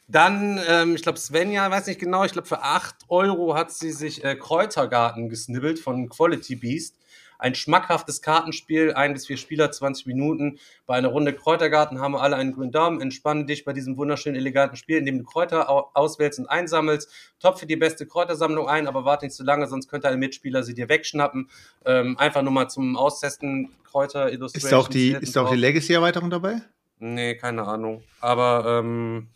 [0.08, 3.91] Dann, ähm, ich glaube, Svenja, weiß nicht genau, ich glaube, für 8 Euro hat sie
[3.91, 6.97] sich äh, Kräutergarten gesnibbelt von Quality Beast.
[7.39, 10.60] Ein schmackhaftes Kartenspiel, ein bis vier Spieler, 20 Minuten.
[10.86, 13.01] Bei einer Runde Kräutergarten haben wir alle einen grünen Daumen.
[13.01, 17.10] Entspanne dich bei diesem wunderschönen, eleganten Spiel, in dem du Kräuter au- auswählst und einsammelst.
[17.39, 20.74] Topfe die beste Kräutersammlung ein, aber warte nicht zu lange, sonst könnte ein Mitspieler sie
[20.74, 21.49] dir wegschnappen.
[21.86, 25.58] Ähm, einfach nur mal zum Austesten Kräuter Ist da auch die, ist da auch die
[25.58, 26.62] Legacy-Erweiterung dabei?
[26.99, 28.04] Nee, keine Ahnung.
[28.22, 29.28] Aber, ähm,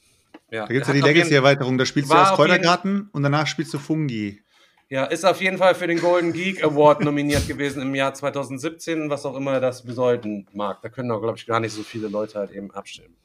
[0.51, 0.65] ja.
[0.65, 3.73] Da gibt es ja die Legacy-Erweiterung, da spielst du erst jeden- Kräutergarten und danach spielst
[3.73, 4.41] du Fungi.
[4.89, 9.09] Ja, ist auf jeden Fall für den Golden Geek Award nominiert gewesen im Jahr 2017,
[9.09, 10.81] was auch immer das bedeuten mag.
[10.81, 13.17] Da können auch, glaube ich, gar nicht so viele Leute halt eben abstimmen.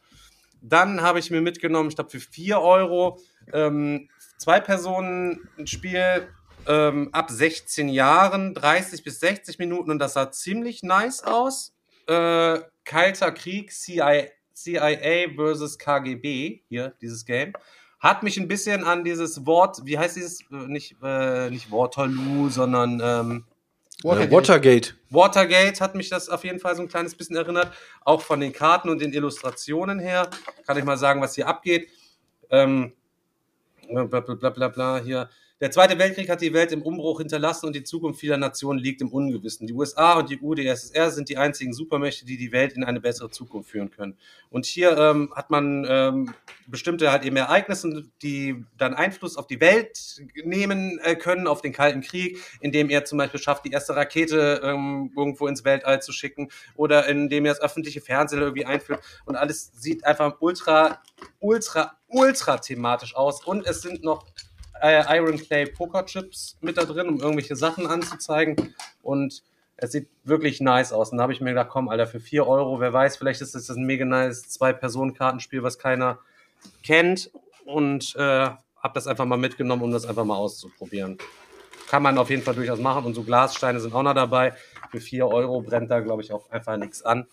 [0.61, 3.21] Dann habe ich mir mitgenommen, ich glaube, für 4 Euro
[3.53, 4.09] ähm,
[4.39, 6.27] zwei Personen ein Spiel
[6.67, 11.75] ähm, ab 16 Jahren, 30 bis 60 Minuten und das sah ziemlich nice aus.
[12.09, 14.25] Äh, Kalter Krieg, CIA,
[14.63, 17.53] CIA versus KGB, hier, dieses Game.
[18.01, 22.49] Hat mich ein bisschen an dieses Wort, wie heißt dieses, äh, nicht, äh, nicht Waterloo,
[22.49, 23.45] sondern ähm,
[24.05, 24.95] Äh, Watergate.
[25.11, 27.73] Watergate hat mich das auf jeden Fall so ein kleines bisschen erinnert.
[28.05, 30.29] Auch von den Karten und den Illustrationen her.
[30.67, 31.89] Kann ich mal sagen, was hier abgeht.
[32.51, 32.93] Ähm,
[33.89, 35.29] bla bla bla bla bla hier.
[35.63, 39.01] Der Zweite Weltkrieg hat die Welt im Umbruch hinterlassen und die Zukunft vieler Nationen liegt
[39.01, 39.69] im Ungewissen.
[39.69, 43.31] Die USA und die UdSSR sind die einzigen Supermächte, die die Welt in eine bessere
[43.31, 44.19] Zukunft führen können.
[44.51, 46.35] Und hier ähm, hat man ähm,
[46.67, 51.73] bestimmte halt eben Ereignisse, die dann Einfluss auf die Welt nehmen äh, können, auf den
[51.73, 56.11] Kalten Krieg, indem er zum Beispiel schafft, die erste Rakete ähm, irgendwo ins Weltall zu
[56.11, 58.99] schicken oder indem er das öffentliche Fernsehen irgendwie einführt.
[59.27, 61.01] Und alles sieht einfach ultra,
[61.39, 63.45] ultra, ultra thematisch aus.
[63.45, 64.27] Und es sind noch
[64.83, 68.75] äh, Iron Clay Poker Chips mit da drin, um irgendwelche Sachen anzuzeigen.
[69.03, 69.43] Und
[69.77, 71.11] es sieht wirklich nice aus.
[71.11, 73.55] Und da habe ich mir gedacht, komm, Alter, für 4 Euro, wer weiß, vielleicht ist
[73.55, 76.19] das ein mega nice Zwei-Personen-Kartenspiel, was keiner
[76.83, 77.31] kennt.
[77.65, 81.19] Und äh, habe das einfach mal mitgenommen, um das einfach mal auszuprobieren.
[81.89, 83.05] Kann man auf jeden Fall durchaus machen.
[83.05, 84.55] Und so Glassteine sind auch noch dabei.
[84.91, 87.27] Für 4 Euro brennt da, glaube ich, auch einfach nichts an.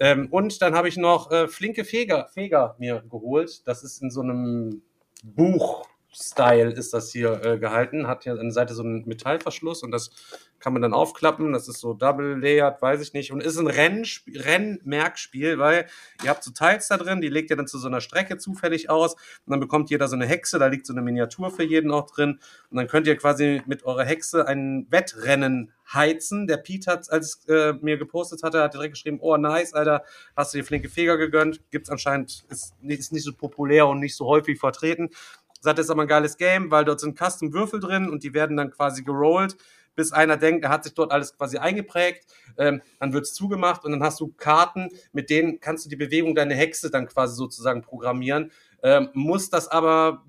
[0.00, 3.66] Ähm, und dann habe ich noch äh, flinke Feger, Feger mir geholt.
[3.66, 4.82] Das ist in so einem
[5.22, 8.06] Buch Style ist das hier äh, gehalten.
[8.06, 10.10] Hat hier an der Seite so einen Metallverschluss und das
[10.58, 11.52] kann man dann aufklappen.
[11.52, 13.30] Das ist so double layered, weiß ich nicht.
[13.30, 15.86] Und ist ein Rennsp- Rennmerkspiel, weil
[16.24, 18.90] ihr habt so Teils da drin, die legt ihr dann zu so einer Strecke zufällig
[18.90, 21.92] aus und dann bekommt jeder so eine Hexe, da liegt so eine Miniatur für jeden
[21.92, 22.40] auch drin.
[22.70, 26.46] Und dann könnt ihr quasi mit eurer Hexe ein Wettrennen heizen.
[26.46, 30.02] Der Pete hat, als äh, mir gepostet hatte, hat direkt geschrieben, oh nice, Alter,
[30.36, 31.60] hast du dir flinke Feger gegönnt.
[31.70, 35.10] Gibt's anscheinend, ist, ist nicht so populär und nicht so häufig vertreten.
[35.60, 38.56] Sagt, das ist aber ein geiles Game, weil dort sind Custom-Würfel drin und die werden
[38.56, 39.56] dann quasi gerollt,
[39.96, 42.24] bis einer denkt, er hat sich dort alles quasi eingeprägt.
[42.56, 46.34] Ähm, dann wird's zugemacht und dann hast du Karten, mit denen kannst du die Bewegung
[46.34, 48.52] deiner Hexe dann quasi sozusagen programmieren.
[48.82, 50.24] Ähm, musst das aber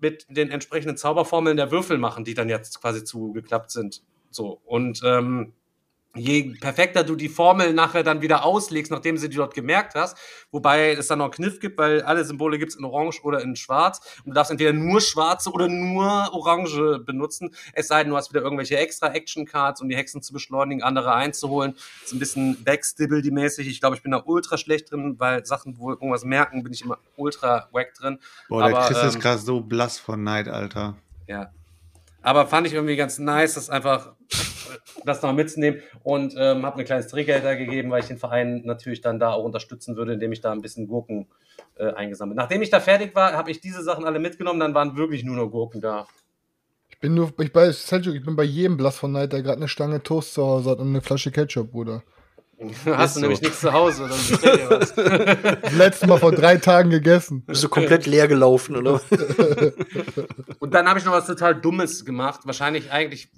[0.00, 4.02] mit den entsprechenden Zauberformeln der Würfel machen, die dann jetzt quasi zugeklappt sind.
[4.30, 4.60] So.
[4.64, 5.52] Und ähm,
[6.14, 10.16] je perfekter du die Formel nachher dann wieder auslegst, nachdem sie die dort gemerkt hast,
[10.50, 13.56] wobei es dann noch einen Kniff gibt, weil alle Symbole gibt's in Orange oder in
[13.56, 14.00] Schwarz.
[14.24, 17.54] Und du darfst entweder nur schwarze oder nur Orange benutzen.
[17.72, 21.14] Es sei denn, du hast wieder irgendwelche extra Action-Cards, um die Hexen zu beschleunigen, andere
[21.14, 21.74] einzuholen.
[21.74, 23.66] Das ist ein bisschen Backstibble-mäßig.
[23.68, 26.82] Ich glaube, ich bin da ultra schlecht drin, weil Sachen, wo irgendwas merken, bin ich
[26.82, 28.18] immer ultra wack drin.
[28.48, 30.96] Boah, der Aber, Chris ist ähm, gerade so blass von Neid, Alter.
[31.26, 31.52] Ja.
[32.22, 34.14] Aber fand ich irgendwie ganz nice, das einfach
[35.04, 38.62] das noch mitzunehmen und ähm, habe ein kleines Trinkgeld da gegeben, weil ich den Verein
[38.64, 41.26] natürlich dann da auch unterstützen würde, indem ich da ein bisschen Gurken
[41.76, 42.36] äh, eingesammelt.
[42.36, 45.36] Nachdem ich da fertig war, habe ich diese Sachen alle mitgenommen, dann waren wirklich nur
[45.36, 46.06] noch Gurken da.
[46.90, 49.58] Ich bin nur, ich bei Seljuk, ich bin bei jedem Blass von Neid, der gerade
[49.58, 52.02] eine Stange Toast zu Hause hat und eine Flasche Ketchup, Bruder.
[52.86, 53.20] Hast so.
[53.20, 54.94] du nämlich nichts zu Hause, dann bestell dir was.
[55.62, 57.42] Das letzte Mal vor drei Tagen gegessen.
[57.46, 59.00] Bist du komplett leer gelaufen, oder?
[60.58, 62.40] Und dann habe ich noch was total Dummes gemacht.
[62.44, 63.28] Wahrscheinlich eigentlich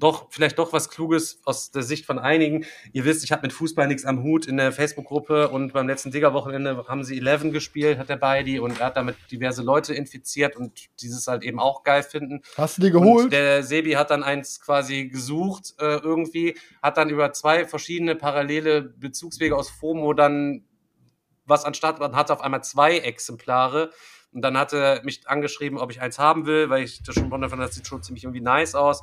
[0.00, 2.64] doch, vielleicht doch was Kluges aus der Sicht von einigen.
[2.92, 6.10] Ihr wisst, ich habe mit Fußball nichts am Hut in der Facebook-Gruppe und beim letzten
[6.10, 10.56] Digger-Wochenende haben sie Eleven gespielt, hat der Beidi und er hat damit diverse Leute infiziert
[10.56, 12.42] und dieses halt eben auch geil finden.
[12.56, 13.32] Hast du Und geholt?
[13.32, 18.82] der Sebi hat dann eins quasi gesucht äh, irgendwie, hat dann über zwei verschiedene parallele
[18.82, 20.64] Bezugswege aus FOMO dann
[21.50, 23.90] was anstatt man hatte auf einmal zwei Exemplare.
[24.32, 27.30] Und dann hat er mich angeschrieben, ob ich eins haben will, weil ich das schon
[27.30, 29.02] wundere, das sieht schon ziemlich irgendwie nice aus.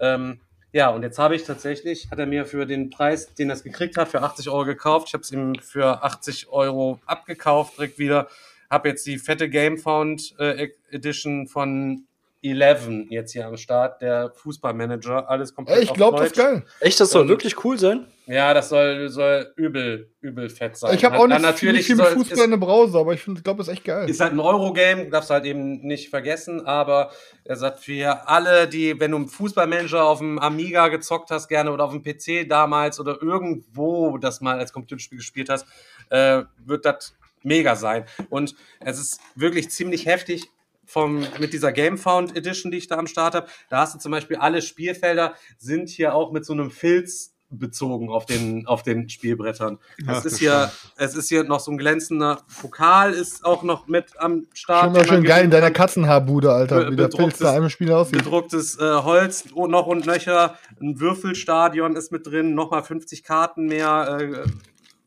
[0.00, 0.40] Ähm,
[0.72, 3.64] ja, und jetzt habe ich tatsächlich, hat er mir für den Preis, den er es
[3.64, 5.08] gekriegt hat, für 80 Euro gekauft.
[5.08, 8.28] Ich habe es ihm für 80 Euro abgekauft, direkt wieder.
[8.68, 12.07] Habe jetzt die fette Gamefound äh, Edition von
[12.42, 16.64] Eleven jetzt hier am Start, der Fußballmanager, alles komplett Ey, ich glaube, das ist geil.
[16.80, 18.06] Echt, das soll Und- wirklich cool sein?
[18.26, 20.94] Ja, das soll, soll übel, übel fett sein.
[20.94, 23.56] Ich habe auch nicht, nicht viel mit Fußball ist- in der Browser, aber ich glaube,
[23.58, 24.08] das ist echt geil.
[24.08, 27.10] ist halt ein Eurogame, darfst du halt eben nicht vergessen, aber
[27.44, 31.72] er sagt für alle, die, wenn du einen Fußballmanager auf dem Amiga gezockt hast, gerne
[31.72, 35.66] oder auf dem PC damals oder irgendwo das mal als Computerspiel gespielt hast,
[36.10, 38.04] äh, wird das mega sein.
[38.28, 40.48] Und es ist wirklich ziemlich heftig.
[40.90, 44.10] Vom, mit dieser Gamefound Edition, die ich da am Start habe, da hast du zum
[44.10, 49.08] Beispiel alle Spielfelder sind hier auch mit so einem Filz bezogen auf den, auf den
[49.10, 49.78] Spielbrettern.
[50.06, 53.86] Ach, Es ist hier, es ist hier noch so ein glänzender Pokal, ist auch noch
[53.86, 54.94] mit am Start.
[54.96, 55.70] Schon schön geil in deiner.
[55.70, 58.18] Katzenhaarbude, Alter, Be- wie der Pilz bedrucktes- da einem Spiel aussieht.
[58.18, 63.66] Gedrucktes äh, Holz, oh, noch und nöcher, ein Würfelstadion ist mit drin, nochmal 50 Karten
[63.66, 64.46] mehr, äh,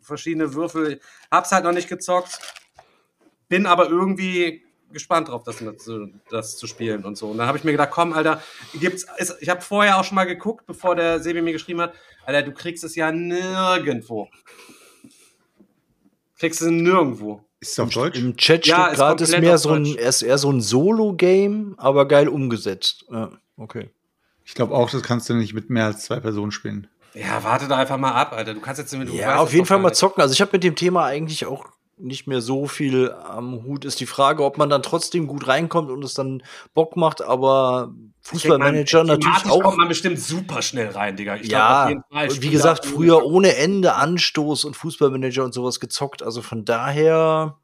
[0.01, 0.99] verschiedene Würfel.
[1.31, 2.39] Hab's halt noch nicht gezockt,
[3.49, 5.81] bin aber irgendwie gespannt drauf, das, mit,
[6.29, 7.29] das zu spielen und so.
[7.29, 8.41] Und dann habe ich mir gedacht, komm, Alter,
[8.73, 11.93] gibt's, ist, ich habe vorher auch schon mal geguckt, bevor der Sebi mir geschrieben hat,
[12.25, 14.29] Alter, du kriegst es ja nirgendwo.
[16.37, 17.43] Kriegst es nirgendwo.
[17.59, 18.17] Ist es auf Deutsch?
[18.17, 21.75] Im Chat Ja, steht ist gerade, ist mehr so ein, ist eher so ein Solo-Game,
[21.77, 23.05] aber geil umgesetzt.
[23.11, 23.89] Ja, okay.
[24.43, 26.87] Ich glaube auch, das kannst du nicht mit mehr als zwei Personen spielen.
[27.13, 28.53] Ja, warte da einfach mal ab, Alter.
[28.53, 29.97] Du kannst jetzt, wenn du Ja, weißt auf jeden Fall mal nicht.
[29.97, 30.21] zocken.
[30.21, 31.65] Also ich habe mit dem Thema eigentlich auch
[32.01, 33.85] nicht mehr so viel am Hut.
[33.85, 36.43] Ist die Frage, ob man dann trotzdem gut reinkommt und es dann
[36.73, 39.61] Bock macht, aber Fußballmanager natürlich auch.
[39.61, 41.35] kommt man bestimmt super schnell rein, Digga.
[41.35, 42.29] Ich glaub, ja, auf jeden Fall.
[42.29, 46.23] und wie gesagt, früher ohne Ende Anstoß und Fußballmanager und sowas gezockt.
[46.23, 47.57] Also von daher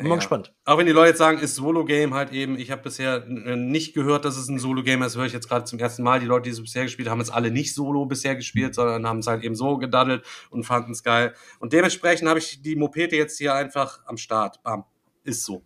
[0.00, 0.18] bin mal Ja.
[0.18, 0.52] gespannt.
[0.64, 3.94] Auch wenn die Leute jetzt sagen, ist Solo-Game halt eben, ich habe bisher äh, nicht
[3.94, 6.20] gehört, dass es ein Solo-Game ist, höre ich jetzt gerade zum ersten Mal.
[6.20, 9.20] Die Leute, die es bisher gespielt haben, es alle nicht Solo bisher gespielt, sondern haben
[9.20, 11.34] es halt eben so gedaddelt und fanden es geil.
[11.58, 14.62] Und dementsprechend habe ich die Mopete jetzt hier einfach am Start.
[14.62, 14.84] Bam.
[15.24, 15.62] Ist so.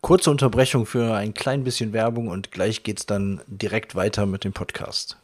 [0.00, 4.52] Kurze Unterbrechung für ein klein bisschen Werbung und gleich geht's dann direkt weiter mit dem
[4.52, 5.16] Podcast.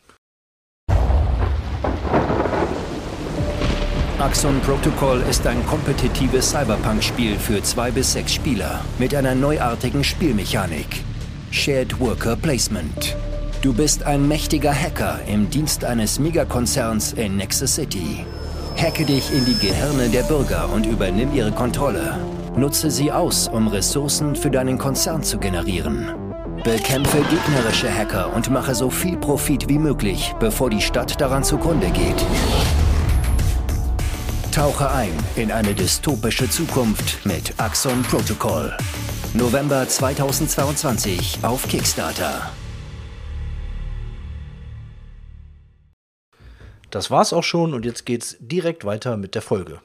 [4.21, 11.03] Axon Protocol ist ein kompetitives Cyberpunk-Spiel für zwei bis sechs Spieler mit einer neuartigen Spielmechanik.
[11.51, 13.17] Shared Worker Placement.
[13.63, 18.27] Du bist ein mächtiger Hacker im Dienst eines Megakonzerns in Nexus City.
[18.77, 22.19] Hacke dich in die Gehirne der Bürger und übernimm ihre Kontrolle.
[22.57, 26.11] Nutze sie aus, um Ressourcen für deinen Konzern zu generieren.
[26.63, 31.89] Bekämpfe gegnerische Hacker und mache so viel Profit wie möglich, bevor die Stadt daran zugrunde
[31.89, 32.23] geht.
[34.61, 38.77] Tauche ein in eine dystopische Zukunft mit Axon Protocol.
[39.33, 42.53] November 2022 auf Kickstarter.
[46.91, 49.81] Das war's auch schon und jetzt geht's direkt weiter mit der Folge.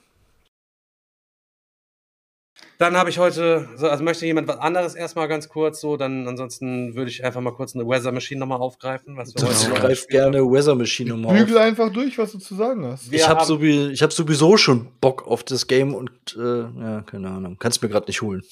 [2.78, 6.28] Dann habe ich heute, so, also möchte jemand was anderes erstmal ganz kurz so, dann
[6.28, 9.17] ansonsten würde ich einfach mal kurz eine Weather Machine nochmal aufgreifen.
[9.17, 11.63] Was wir Ich heute greif gerne Weather Machine nochmal Bügel auf.
[11.63, 13.11] einfach durch, was du zu sagen hast.
[13.11, 17.30] Wir Ich habe so hab sowieso schon Bock auf das Game und äh, ja, keine
[17.30, 17.57] Ahnung.
[17.59, 18.41] Kannst mir gerade nicht holen.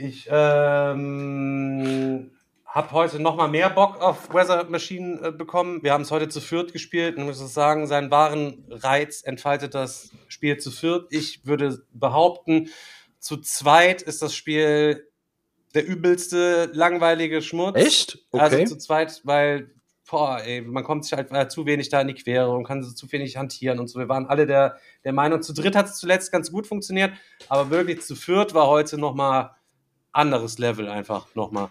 [0.00, 2.30] Ich ähm,
[2.68, 5.82] habe heute noch mal mehr Bock auf Weather Machine äh, bekommen.
[5.82, 10.10] Wir haben es heute zu viert gespielt und muss sagen, seinen wahren Reiz entfaltet das
[10.28, 11.06] Spiel zu viert.
[11.10, 12.68] Ich würde behaupten,
[13.18, 15.08] zu zweit ist das Spiel
[15.74, 17.76] der übelste langweilige Schmutz.
[17.76, 18.18] Echt?
[18.32, 18.64] Also Okay.
[18.66, 19.70] zu zweit, weil
[20.10, 22.82] boah, ey, man kommt sich halt äh, zu wenig da in die Quere und kann
[22.82, 23.98] so zu wenig hantieren und so.
[23.98, 27.12] Wir waren alle der, der Meinung, zu dritt hat es zuletzt ganz gut funktioniert,
[27.48, 29.54] aber wirklich zu viert war heute noch mal
[30.12, 31.68] anderes Level einfach nochmal.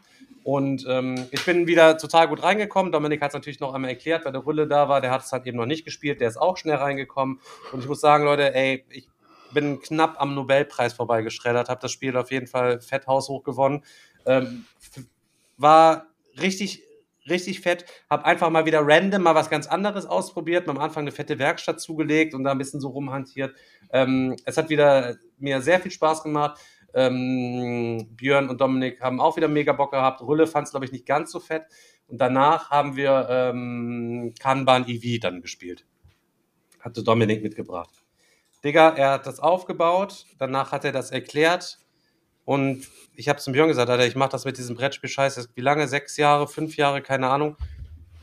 [0.47, 2.93] Und ähm, ich bin wieder total gut reingekommen.
[2.93, 5.01] Dominik hat es natürlich noch einmal erklärt, weil der Rülle da war.
[5.01, 6.21] Der hat es halt eben noch nicht gespielt.
[6.21, 7.41] Der ist auch schnell reingekommen.
[7.73, 9.09] Und ich muss sagen, Leute, ey, ich
[9.51, 13.83] bin knapp am Nobelpreis vorbeigeschreddert, habe das Spiel auf jeden Fall fett haushoch gewonnen.
[14.25, 14.63] Ähm,
[15.57, 16.07] war
[16.41, 16.81] richtig,
[17.29, 17.83] richtig fett.
[18.09, 20.69] Hab einfach mal wieder random mal was ganz anderes ausprobiert.
[20.69, 23.53] Am Anfang eine fette Werkstatt zugelegt und da ein bisschen so rumhantiert.
[23.91, 26.57] Ähm, es hat wieder mir sehr viel Spaß gemacht.
[26.93, 30.21] Ähm, Björn und Dominik haben auch wieder mega Bock gehabt.
[30.21, 31.63] Rülle fand es, glaube ich, nicht ganz so fett.
[32.07, 35.85] Und danach haben wir ähm, Kanban EV dann gespielt.
[36.79, 38.03] Hatte Dominik mitgebracht.
[38.63, 41.79] Digga, er hat das aufgebaut, danach hat er das erklärt
[42.43, 45.49] und ich habe zum Björn gesagt, Alter, ich mache das mit diesem Brettspiel scheiße.
[45.55, 45.87] Wie lange?
[45.87, 47.57] Sechs Jahre, fünf Jahre, keine Ahnung.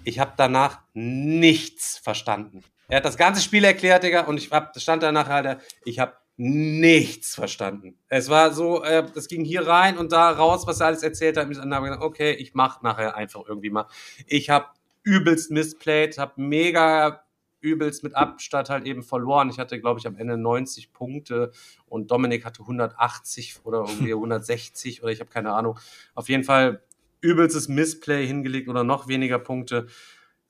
[0.03, 2.65] Ich habe danach nichts verstanden.
[2.89, 6.15] Er hat das ganze Spiel erklärt, Digga, und ich hab, stand danach, Alter, ich habe
[6.37, 7.97] nichts verstanden.
[8.09, 11.37] Es war so, äh, das ging hier rein und da raus, was er alles erzählt
[11.37, 11.47] hat.
[11.47, 13.87] Und dann habe ich gesagt, okay, ich mache nachher einfach irgendwie mal.
[14.26, 14.66] Ich habe
[15.05, 17.24] übelst missplayed, habe mega
[17.61, 19.49] übelst mit Abstand halt eben verloren.
[19.49, 21.51] Ich hatte, glaube ich, am Ende 90 Punkte
[21.87, 25.78] und Dominik hatte 180 oder irgendwie 160 oder ich habe keine Ahnung.
[26.14, 26.82] Auf jeden Fall
[27.20, 29.87] übelstes Missplay hingelegt oder noch weniger Punkte.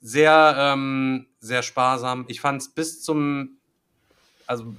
[0.01, 2.25] Sehr, ähm, sehr sparsam.
[2.29, 3.59] Ich fand es bis zum,
[4.47, 4.75] also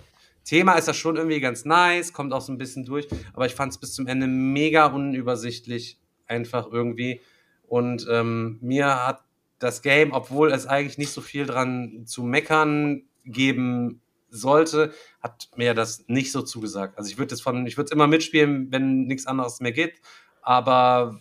[0.46, 3.56] Thema ist das schon irgendwie ganz nice, kommt auch so ein bisschen durch, aber ich
[3.56, 7.22] fand es bis zum Ende mega unübersichtlich, einfach irgendwie.
[7.68, 9.24] Und ähm, mir hat
[9.60, 15.74] das Game, obwohl es eigentlich nicht so viel dran zu meckern geben sollte, hat mir
[15.74, 16.98] das nicht so zugesagt.
[16.98, 20.00] Also ich würde es von, ich würde es immer mitspielen, wenn nichts anderes mehr geht,
[20.42, 21.20] aber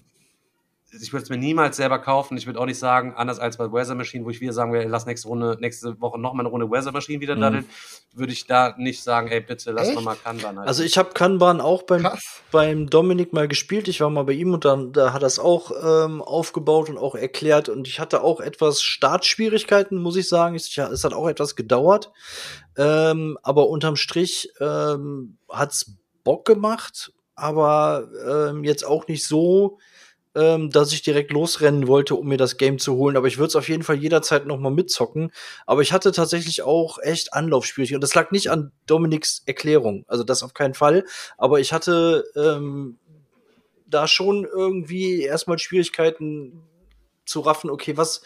[1.00, 2.36] ich würde es mir niemals selber kaufen.
[2.36, 4.82] Ich würde auch nicht sagen, anders als bei Weather Machine, wo ich wieder sagen will,
[4.88, 7.40] lass nächste Runde, nächste Woche noch mal eine Runde Weather Machine wieder Mhm.
[7.40, 7.64] daddeln,
[8.12, 9.96] würde ich da nicht sagen, ey, bitte lass Echt?
[9.96, 10.68] noch mal Kanban halt.
[10.68, 12.42] Also ich habe Kanban auch beim, Krass.
[12.50, 13.88] beim Dominik mal gespielt.
[13.88, 16.98] Ich war mal bei ihm und dann da hat er es auch ähm, aufgebaut und
[16.98, 17.68] auch erklärt.
[17.68, 20.54] Und ich hatte auch etwas Startschwierigkeiten, muss ich sagen.
[20.54, 22.12] Ich, ja, es hat auch etwas gedauert.
[22.76, 25.92] Ähm, aber unterm Strich ähm, hat's
[26.24, 28.08] Bock gemacht, aber
[28.50, 29.78] ähm, jetzt auch nicht so,
[30.34, 33.16] ähm, dass ich direkt losrennen wollte, um mir das Game zu holen.
[33.16, 35.32] Aber ich würde es auf jeden Fall jederzeit noch mal mitzocken.
[35.66, 37.98] Aber ich hatte tatsächlich auch echt Anlaufschwierigkeiten.
[37.98, 40.04] Und das lag nicht an Dominiks Erklärung.
[40.08, 41.04] Also das auf keinen Fall.
[41.38, 42.98] Aber ich hatte ähm,
[43.86, 46.62] da schon irgendwie erstmal Schwierigkeiten
[47.24, 48.22] zu raffen, okay, was,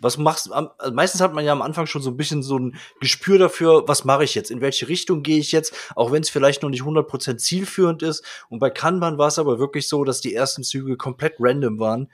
[0.00, 0.52] was machst du?
[0.52, 3.38] am- Also meistens hat man ja am Anfang schon so ein bisschen so ein Gespür
[3.38, 6.62] dafür, was mache ich jetzt, in welche Richtung gehe ich jetzt, auch wenn es vielleicht
[6.62, 8.24] noch nicht 100% zielführend ist.
[8.48, 12.08] Und bei Kanban war es aber wirklich so, dass die ersten Züge komplett random waren.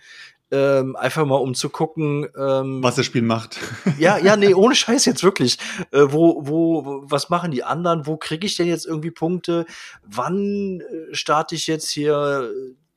[0.53, 3.59] Ähm, einfach mal um zu gucken, ähm, was das Spiel macht.
[3.99, 5.59] ja, ja, nee, ohne Scheiß jetzt wirklich.
[5.91, 8.07] Äh, wo, wo, was machen die anderen?
[8.07, 9.67] Wo kriege ich denn jetzt irgendwie Punkte?
[10.05, 12.49] Wann äh, starte ich jetzt hier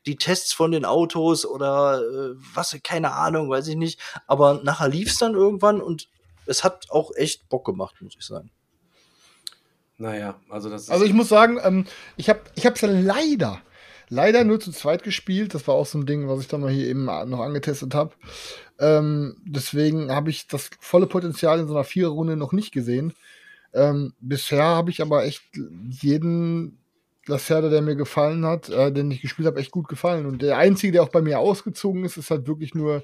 [0.10, 2.78] die Tests von den Autos oder äh, was?
[2.84, 4.00] Keine Ahnung, weiß ich nicht.
[4.28, 6.10] Aber nachher lief es dann irgendwann und
[6.46, 8.50] es hat auch echt Bock gemacht, muss ich sagen.
[9.98, 10.90] naja, also das ist.
[10.90, 11.86] Also ich muss sagen, ähm,
[12.18, 13.62] ich habe ich hab's ja leider,
[14.10, 15.54] leider nur zu zweit gespielt.
[15.54, 18.14] Das war auch so ein Ding, was ich dann mal hier eben noch angetestet habe.
[18.80, 23.14] Ähm, deswegen habe ich das volle Potenzial in so einer Viererrunde noch nicht gesehen.
[23.74, 25.44] Ähm, bisher habe ich aber echt
[25.90, 26.79] jeden
[27.30, 30.26] Lacerda, der mir gefallen hat, äh, den ich gespielt habe, echt gut gefallen.
[30.26, 33.04] Und der einzige, der auch bei mir ausgezogen ist, ist halt wirklich nur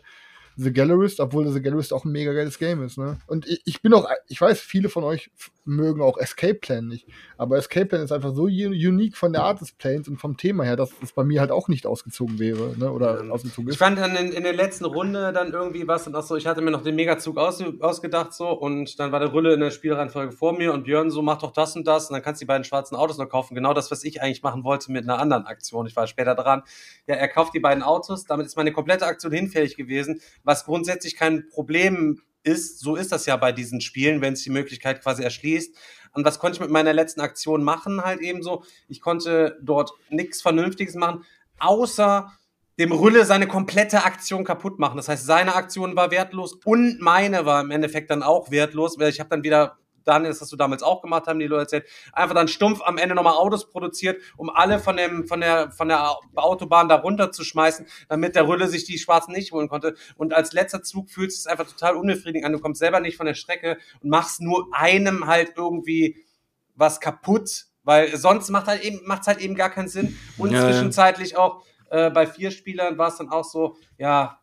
[0.57, 3.17] The Gallerist, obwohl The Gallerist auch ein mega geiles Game ist, ne?
[3.27, 5.29] Und ich, ich bin auch, ich weiß, viele von euch
[5.65, 9.59] mögen auch Escape Plan nicht, aber Escape Plan ist einfach so unique von der Art
[9.61, 12.75] des Planes und vom Thema her, dass es bei mir halt auch nicht ausgezogen wäre,
[12.77, 12.91] ne?
[12.91, 13.79] Oder ausgezogen Ich ist.
[13.79, 16.61] fand dann in, in der letzten Runde dann irgendwie was und auch so, ich hatte
[16.61, 20.31] mir noch den Megazug aus, ausgedacht so und dann war der Rülle in der Spielreihenfolge
[20.31, 22.47] vor mir und Björn so, mach doch das und das und dann kannst du die
[22.47, 23.55] beiden schwarzen Autos noch kaufen.
[23.55, 25.87] Genau das, was ich eigentlich machen wollte mit einer anderen Aktion.
[25.87, 26.61] Ich war später dran.
[27.07, 31.17] Ja, er kauft die beiden Autos, damit ist meine komplette Aktion hinfällig gewesen, was grundsätzlich
[31.17, 32.79] kein Problem ist.
[32.79, 35.75] So ist das ja bei diesen Spielen, wenn es die Möglichkeit quasi erschließt.
[36.13, 38.01] Und was konnte ich mit meiner letzten Aktion machen?
[38.01, 41.25] Halt eben so, ich konnte dort nichts Vernünftiges machen,
[41.59, 42.31] außer
[42.79, 44.97] dem Rülle seine komplette Aktion kaputt machen.
[44.97, 49.09] Das heißt, seine Aktion war wertlos und meine war im Endeffekt dann auch wertlos, weil
[49.09, 51.87] ich habe dann wieder, Daniel, das hast du damals auch gemacht, haben die Leute erzählt,
[52.13, 55.87] einfach dann stumpf am Ende nochmal Autos produziert, um alle von dem, von der, von
[55.87, 59.95] der Autobahn da runter zu schmeißen, damit der Rülle sich die Schwarzen nicht holen konnte.
[60.15, 62.53] Und als letzter Zug fühlt es sich einfach total unbefriedigend an.
[62.53, 66.17] Du kommst selber nicht von der Strecke und machst nur einem halt irgendwie
[66.75, 70.17] was kaputt, weil sonst macht halt eben, macht's halt eben gar keinen Sinn.
[70.37, 70.67] Und Ja, ja.
[70.67, 74.39] zwischenzeitlich auch, äh, bei vier Spielern war es dann auch so, ja,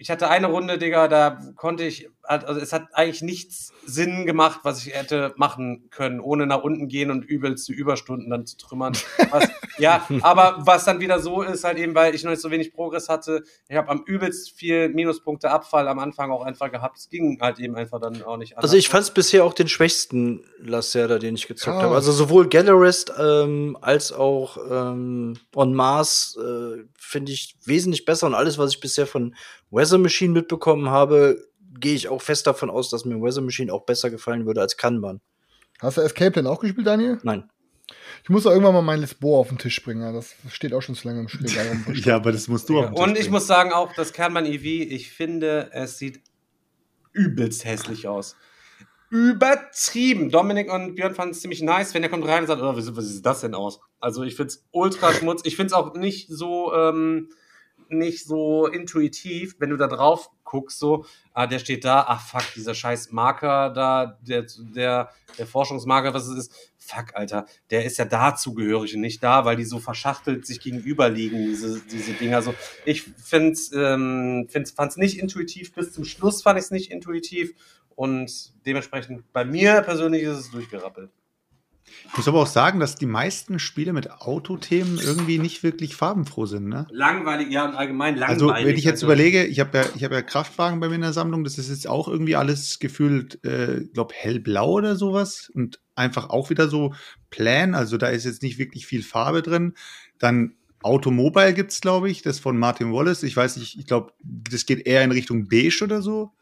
[0.00, 4.26] ich hatte eine Runde, Digga, da konnte ich, halt- also es hat eigentlich nichts Sinn
[4.26, 8.56] gemacht, was ich hätte machen können, ohne nach unten gehen und übelste Überstunden dann zu
[8.58, 8.92] trümmern.
[9.30, 9.48] Was,
[9.78, 12.72] ja, aber was dann wieder so ist, halt eben, weil ich noch nicht so wenig
[12.74, 16.98] Progress hatte, ich habe am übelst viel Minuspunkte Abfall am Anfang auch einfach gehabt.
[16.98, 19.68] Es ging halt eben einfach dann auch nicht Also ich fand es bisher auch den
[19.68, 21.82] schwächsten Lacerda, den ich gezockt Ah.
[21.84, 21.94] habe.
[21.94, 28.34] Also sowohl Gallerist ähm, als auch ähm, On Mars äh, finde ich wesentlich besser und
[28.34, 29.34] alles, was ich bisher von
[29.70, 31.42] Weather Machine mitbekommen habe,
[31.80, 34.76] gehe ich auch fest davon aus, dass mir Weather Machine auch besser gefallen würde als
[34.76, 35.20] Kanban.
[35.80, 37.18] Hast du Escape Plan auch gespielt, Daniel?
[37.22, 37.48] Nein.
[38.22, 40.12] Ich muss doch irgendwann mal mein Lisboa auf den Tisch bringen.
[40.12, 41.48] Das steht auch schon zu lange im Spiel.
[42.04, 43.00] Ja, aber das musst du Ja, auch.
[43.00, 46.20] und ich muss sagen, auch das Kernmann EV, ich finde, es sieht
[47.12, 48.36] übelst hässlich aus.
[49.10, 50.30] Übertrieben.
[50.30, 52.94] Dominik und Björn fanden es ziemlich nice, wenn der kommt rein und sagt, oh, was,
[52.94, 53.80] was sieht das denn aus?
[54.00, 55.40] Also ich finde es ultra schmutz.
[55.44, 57.30] Ich finde es auch nicht so, ähm,
[57.90, 62.54] nicht so intuitiv, wenn du da drauf guckst, so, ah, der steht da, ach fuck,
[62.54, 67.98] dieser scheiß Marker da, der, der, der Forschungsmarker, was es ist, fuck, Alter, der ist
[67.98, 72.12] ja da zugehörig und nicht da, weil die so verschachtelt sich gegenüber liegen, diese, diese
[72.14, 72.42] Dinger.
[72.42, 76.90] So, ich find's, ähm, find's, fand's nicht intuitiv, bis zum Schluss fand ich es nicht
[76.90, 77.52] intuitiv
[77.94, 81.10] und dementsprechend bei mir persönlich ist es durchgerappelt.
[82.10, 86.46] Ich muss aber auch sagen, dass die meisten Spiele mit Autothemen irgendwie nicht wirklich farbenfroh
[86.46, 86.68] sind.
[86.68, 86.86] Ne?
[86.90, 88.42] Langweilig, ja, und allgemein langweilig.
[88.42, 89.06] Also, wenn ich jetzt also.
[89.06, 91.68] überlege, ich habe ja, ich habe ja Kraftwagen bei mir in der Sammlung, das ist
[91.68, 96.94] jetzt auch irgendwie alles gefühlt, äh, glaube hellblau oder sowas und einfach auch wieder so
[97.30, 99.74] plan, also da ist jetzt nicht wirklich viel Farbe drin.
[100.18, 103.24] Dann Automobile gibt's, glaube ich, das von Martin Wallace.
[103.24, 106.32] Ich weiß nicht, ich glaube, das geht eher in Richtung beige oder so.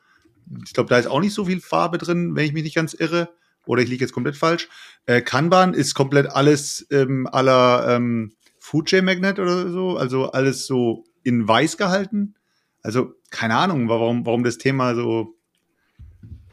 [0.64, 2.94] Ich glaube, da ist auch nicht so viel Farbe drin, wenn ich mich nicht ganz
[2.94, 3.30] irre.
[3.66, 4.68] Oder ich liege jetzt komplett falsch.
[5.06, 10.66] Äh, Kanban ist komplett alles ähm, aller ähm, Food Chain Magnet oder so, also alles
[10.66, 12.34] so in weiß gehalten.
[12.82, 15.36] Also keine Ahnung, warum, warum das Thema so,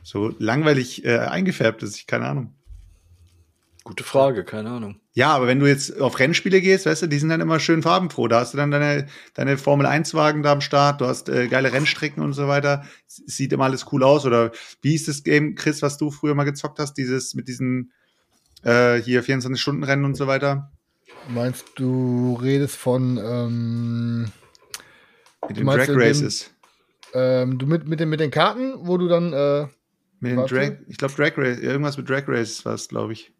[0.01, 1.97] so langweilig äh, eingefärbt ist.
[1.97, 2.55] Ich keine Ahnung.
[3.85, 5.01] Gute Frage, keine Ahnung.
[5.11, 7.81] Ja, aber wenn du jetzt auf Rennspiele gehst, weißt du, die sind dann immer schön
[7.81, 8.29] farbenfroh.
[8.29, 12.23] Da hast du dann deine, deine Formel-1-Wagen da am Start, du hast äh, geile Rennstrecken
[12.23, 12.85] und so weiter.
[13.07, 14.25] Sieht immer alles cool aus.
[14.25, 17.91] Oder wie ist das Game, Chris, was du früher mal gezockt hast, dieses mit diesen
[18.63, 20.71] äh, hier 24-Stunden-Rennen und so weiter?
[21.27, 24.31] Meinst du redest von ähm,
[25.47, 26.51] Mit den Drag in dem- Races.
[27.13, 29.67] ähm, du mit, mit, den, mit den Karten, wo du dann äh,
[30.21, 30.45] Mit den.
[30.47, 33.31] Drag, ich glaube Drag Race, irgendwas mit Drag Races war es, glaube ich.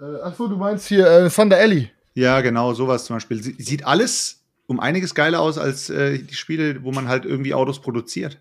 [0.00, 1.90] Äh, achso, du meinst hier äh, Thunder Alley.
[2.14, 3.42] Ja, genau, sowas zum Beispiel.
[3.42, 7.54] Sie- Sieht alles um einiges geiler aus als äh, die Spiele, wo man halt irgendwie
[7.54, 8.38] Autos produziert.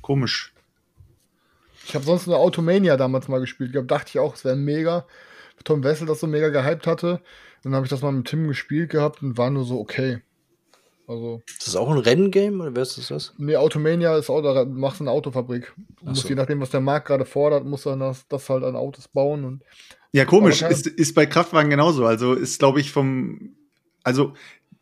[0.00, 0.52] Komisch.
[1.86, 3.68] Ich habe sonst nur Automania damals mal gespielt.
[3.68, 5.04] Ich glaub, dachte ich auch, es wäre mega.
[5.64, 7.20] Tom Wessel das so mega gehypt hatte.
[7.62, 10.20] Dann habe ich das mal mit Tim gespielt gehabt und war nur so okay.
[11.06, 13.34] Also, Ist das auch ein Renngame oder wer ist das?
[13.36, 15.74] nee, Automania ist auch, da machst du eine Autofabrik.
[16.00, 16.28] Du musst so.
[16.28, 19.08] je nachdem, was der Markt gerade fordert, musst du dann das, das halt an Autos
[19.08, 19.62] bauen und
[20.12, 20.62] Ja, komisch.
[20.62, 22.06] Ist, ist bei Kraftwagen genauso.
[22.06, 23.54] Also ist, glaube ich, vom.
[24.02, 24.32] Also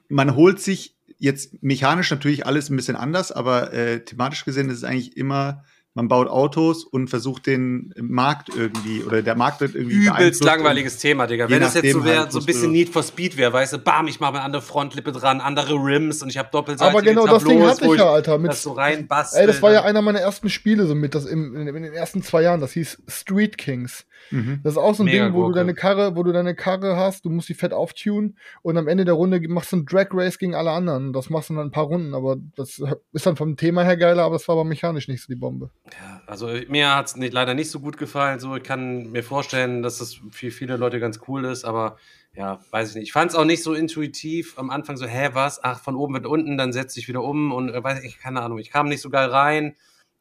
[0.08, 4.78] man holt sich jetzt mechanisch natürlich alles ein bisschen anders, aber äh, thematisch gesehen ist
[4.78, 9.74] es eigentlich immer man baut Autos und versucht den Markt irgendwie oder der Markt wird
[9.74, 11.50] irgendwie Übelst langweiliges Thema, Digga.
[11.50, 13.74] Wenn das jetzt so wäre, halt so ein bisschen du- Need for Speed wäre, weißt
[13.74, 17.02] du, bam, ich mache eine andere Frontlippe dran, andere Rims und ich habe doppelseitige Aber
[17.02, 18.38] genau das Ding Tableaus, hatte ich ja, Alter.
[18.38, 19.40] Mit, das so reinbastel.
[19.42, 21.92] ey, das war ja einer meiner ersten Spiele, so mit das im, in, in den
[21.92, 22.60] ersten zwei Jahren.
[22.60, 24.06] Das hieß Street Kings.
[24.30, 24.60] Mhm.
[24.62, 26.96] Das ist auch so ein Mega Ding, wo du deine Karre, wo du deine Karre
[26.96, 30.06] hast, du musst die fett auftunen und am Ende der Runde machst du ein Drag
[30.12, 31.12] Race gegen alle anderen.
[31.12, 32.82] Das machst du dann ein paar Runden, aber das
[33.12, 35.70] ist dann vom Thema her geiler, aber das war aber mechanisch nicht so die Bombe.
[35.90, 38.38] Ja, also mir hat es nicht, leider nicht so gut gefallen.
[38.38, 41.96] So, ich kann mir vorstellen, dass das für viele Leute ganz cool ist, aber
[42.34, 43.04] ja, weiß ich nicht.
[43.04, 45.62] Ich fand es auch nicht so intuitiv am Anfang so, hä, was?
[45.62, 48.42] Ach, von oben wird unten, dann setzt sich wieder um und äh, weiß ich, keine
[48.42, 48.58] Ahnung.
[48.58, 49.76] Ich kam nicht so geil rein.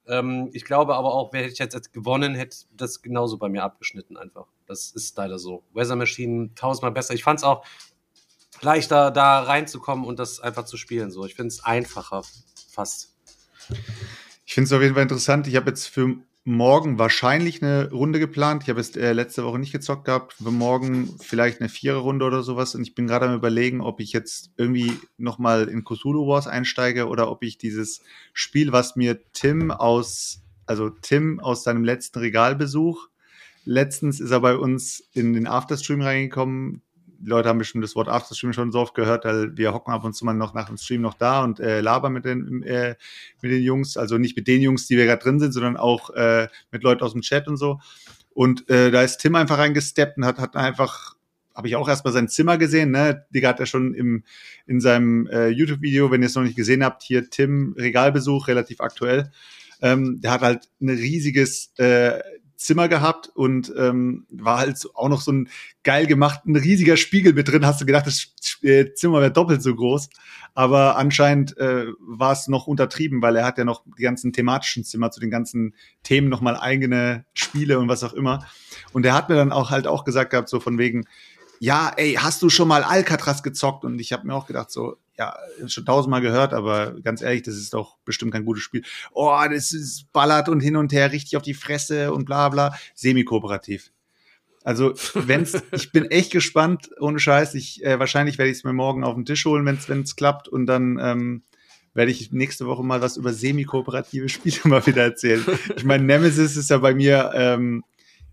[0.08, 3.64] Ähm, ich glaube aber auch, wer ich jetzt, jetzt gewonnen hätte, das genauso bei mir
[3.64, 4.48] abgeschnitten einfach.
[4.66, 5.64] Das ist leider so.
[5.74, 7.14] Weather Machine tausendmal besser.
[7.14, 7.64] Ich fand es auch
[8.62, 11.12] leichter, da reinzukommen und das einfach zu spielen.
[11.12, 12.24] So, ich finde es einfacher,
[12.72, 13.16] fast.
[14.52, 15.48] Ich finde es auf jeden Fall interessant.
[15.48, 18.64] Ich habe jetzt für morgen wahrscheinlich eine Runde geplant.
[18.64, 20.34] Ich habe jetzt äh, letzte Woche nicht gezockt gehabt.
[20.34, 22.76] Für morgen vielleicht eine Viererrunde oder sowas.
[22.76, 27.07] Und ich bin gerade am überlegen, ob ich jetzt irgendwie nochmal in Cthulhu Wars einsteige
[27.07, 28.02] oder ob ich dieses
[28.34, 33.07] Spiel, was mir Tim aus, also Tim aus seinem letzten Regalbesuch,
[33.64, 36.82] letztens ist er bei uns in den Afterstream reingekommen.
[37.22, 40.03] Die Leute haben bestimmt das Wort Afterstream schon so oft gehört, weil wir hocken ab
[40.03, 42.95] und zu mal noch nach dem Stream noch da und äh, labern mit den, äh,
[43.41, 46.10] mit den Jungs, also nicht mit den Jungs, die wir gerade drin sind, sondern auch
[46.11, 47.80] äh, mit Leuten aus dem Chat und so.
[48.34, 51.15] Und äh, da ist Tim einfach reingesteppt und hat, hat einfach,
[51.53, 53.26] habe ich auch erstmal sein Zimmer gesehen, ne?
[53.34, 54.23] Digga hat er schon im,
[54.65, 58.80] in seinem äh, YouTube-Video, wenn ihr es noch nicht gesehen habt, hier Tim Regalbesuch, relativ
[58.80, 59.31] aktuell.
[59.81, 62.19] Ähm, der hat halt ein riesiges äh,
[62.62, 65.50] Zimmer gehabt und ähm, war halt auch noch so ein
[65.84, 67.66] geil gemacht, ein riesiger Spiegel mit drin.
[67.66, 70.10] Hast du gedacht, das äh, Zimmer wäre doppelt so groß.
[70.54, 74.84] Aber anscheinend äh, war es noch untertrieben, weil er hat ja noch die ganzen thematischen
[74.84, 78.46] Zimmer zu den ganzen Themen nochmal eigene Spiele und was auch immer.
[78.92, 81.06] Und er hat mir dann auch halt auch gesagt gehabt, so von wegen,
[81.60, 83.86] ja, ey, hast du schon mal Alcatraz gezockt?
[83.86, 85.38] Und ich habe mir auch gedacht, so, ja,
[85.68, 88.84] schon tausendmal gehört, aber ganz ehrlich, das ist doch bestimmt kein gutes Spiel.
[89.11, 92.73] Oh, das ist ballert und hin und her richtig auf die Fresse und bla bla.
[92.95, 93.91] Semi-kooperativ.
[94.64, 97.53] Also, wenn's, ich bin echt gespannt, ohne Scheiß.
[97.53, 100.48] Ich, äh, wahrscheinlich werde ich es mir morgen auf den Tisch holen, wenn es klappt.
[100.48, 101.43] Und dann ähm,
[101.93, 105.45] werde ich nächste Woche mal was über semi-kooperative Spiele mal wieder erzählen.
[105.76, 107.84] Ich meine, Nemesis ist ja bei mir ähm,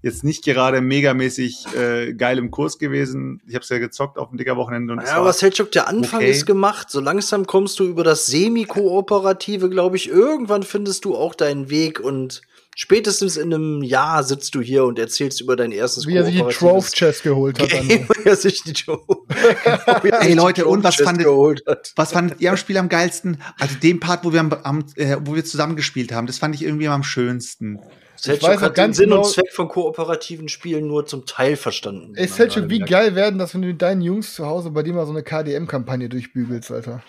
[0.03, 3.41] jetzt nicht gerade megamäßig äh, geil im Kurs gewesen.
[3.47, 4.93] Ich habe es ja gezockt auf dem dicker Wochenende.
[4.93, 6.31] Und es Ja, aber Selchuk, der Anfang okay.
[6.31, 6.91] ist gemacht.
[6.91, 10.09] So langsam kommst du über das Semi-Kooperative, glaube ich.
[10.09, 12.43] Irgendwann findest du auch deinen Weg und
[12.77, 16.37] spätestens in einem Jahr sitzt du hier und erzählst über dein erstes Wie er sich
[16.37, 17.71] die Trove Chest geholt hat.
[17.71, 19.01] Game, wie er sich die Joe.
[20.21, 21.93] Ey, Leute, und was fandet- geholt hat.
[21.97, 23.43] Was fandet ihr am Spiel am geilsten?
[23.59, 26.63] Also den Part, wo wir, am, am, äh, wo wir zusammengespielt haben, das fand ich
[26.63, 27.81] irgendwie am schönsten.
[28.21, 31.57] Selchuk auch hat den ganz Sinn genau- und Zweck von kooperativen Spielen nur zum Teil
[31.57, 32.15] verstanden.
[32.17, 34.93] Ey, Selchuk, wie geil werden das, wenn du mit deinen Jungs zu Hause bei dir
[34.93, 37.03] mal so eine KDM-Kampagne durchbügelst, Alter.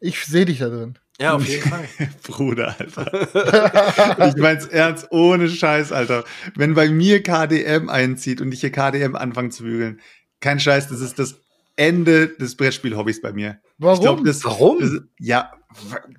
[0.00, 0.98] Ich sehe dich da drin.
[1.18, 1.88] Ja, auf jeden Fall.
[2.22, 4.28] Bruder, Alter.
[4.28, 6.24] ich mein's ernst, ohne Scheiß, Alter.
[6.54, 10.00] Wenn bei mir KDM einzieht und ich hier KDM anfange zu bügeln,
[10.40, 11.40] kein Scheiß, das ist das
[11.76, 13.60] Ende des Brettspiel-Hobbys bei mir.
[13.78, 13.94] Warum?
[13.94, 14.80] Ich glaub, das, Warum?
[14.80, 15.52] Das, ja,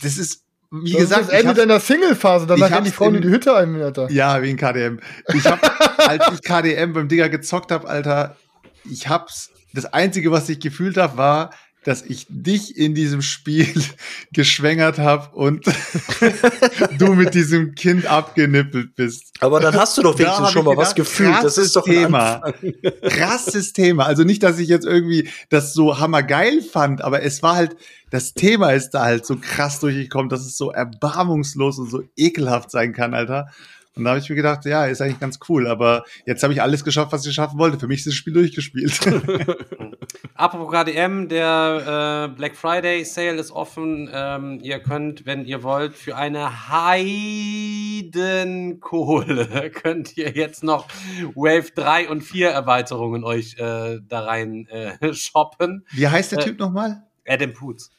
[0.01, 2.91] das ist, wie das gesagt, ist das Ende hab's- deiner Single-Phase, danach ich gehen die
[2.91, 4.09] Frauen in die Hütte ein, Alter.
[4.11, 4.99] Ja, wie ein KDM.
[5.33, 5.61] Ich hab,
[6.07, 8.35] als ich KDM beim Digger gezockt hab, Alter,
[8.89, 11.51] ich hab's, das Einzige, was ich gefühlt hab, war,
[11.87, 13.73] dass ich dich in diesem Spiel
[14.33, 15.63] geschwängert hab und
[16.99, 19.31] du mit diesem Kind abgenippelt bist.
[19.39, 21.41] Aber dann hast du doch wenigstens schon mal was gefühlt.
[21.41, 22.41] Das ist doch ein Thema.
[23.03, 24.05] Krasses Thema.
[24.05, 27.77] Also nicht, dass ich jetzt irgendwie das so hammergeil fand, aber es war halt,
[28.09, 32.69] das Thema ist da halt so krass durchgekommen, dass es so erbarmungslos und so ekelhaft
[32.69, 33.47] sein kann, Alter.
[33.97, 36.61] Und da habe ich mir gedacht, ja, ist eigentlich ganz cool, aber jetzt habe ich
[36.61, 37.79] alles geschafft, was ich schaffen wollte.
[37.79, 38.99] Für mich ist das Spiel durchgespielt.
[40.37, 44.07] Apropos KDM, der äh, Black Friday Sale ist offen.
[44.13, 48.11] Ähm, ihr könnt, wenn ihr wollt, für eine Heidenkohle
[49.73, 50.87] könnt ihr jetzt noch
[51.33, 55.83] Wave 3 und 4 Erweiterungen euch äh, da rein äh, shoppen.
[55.91, 57.01] Wie heißt der Äh, Typ nochmal?
[57.27, 57.89] Adam Poots.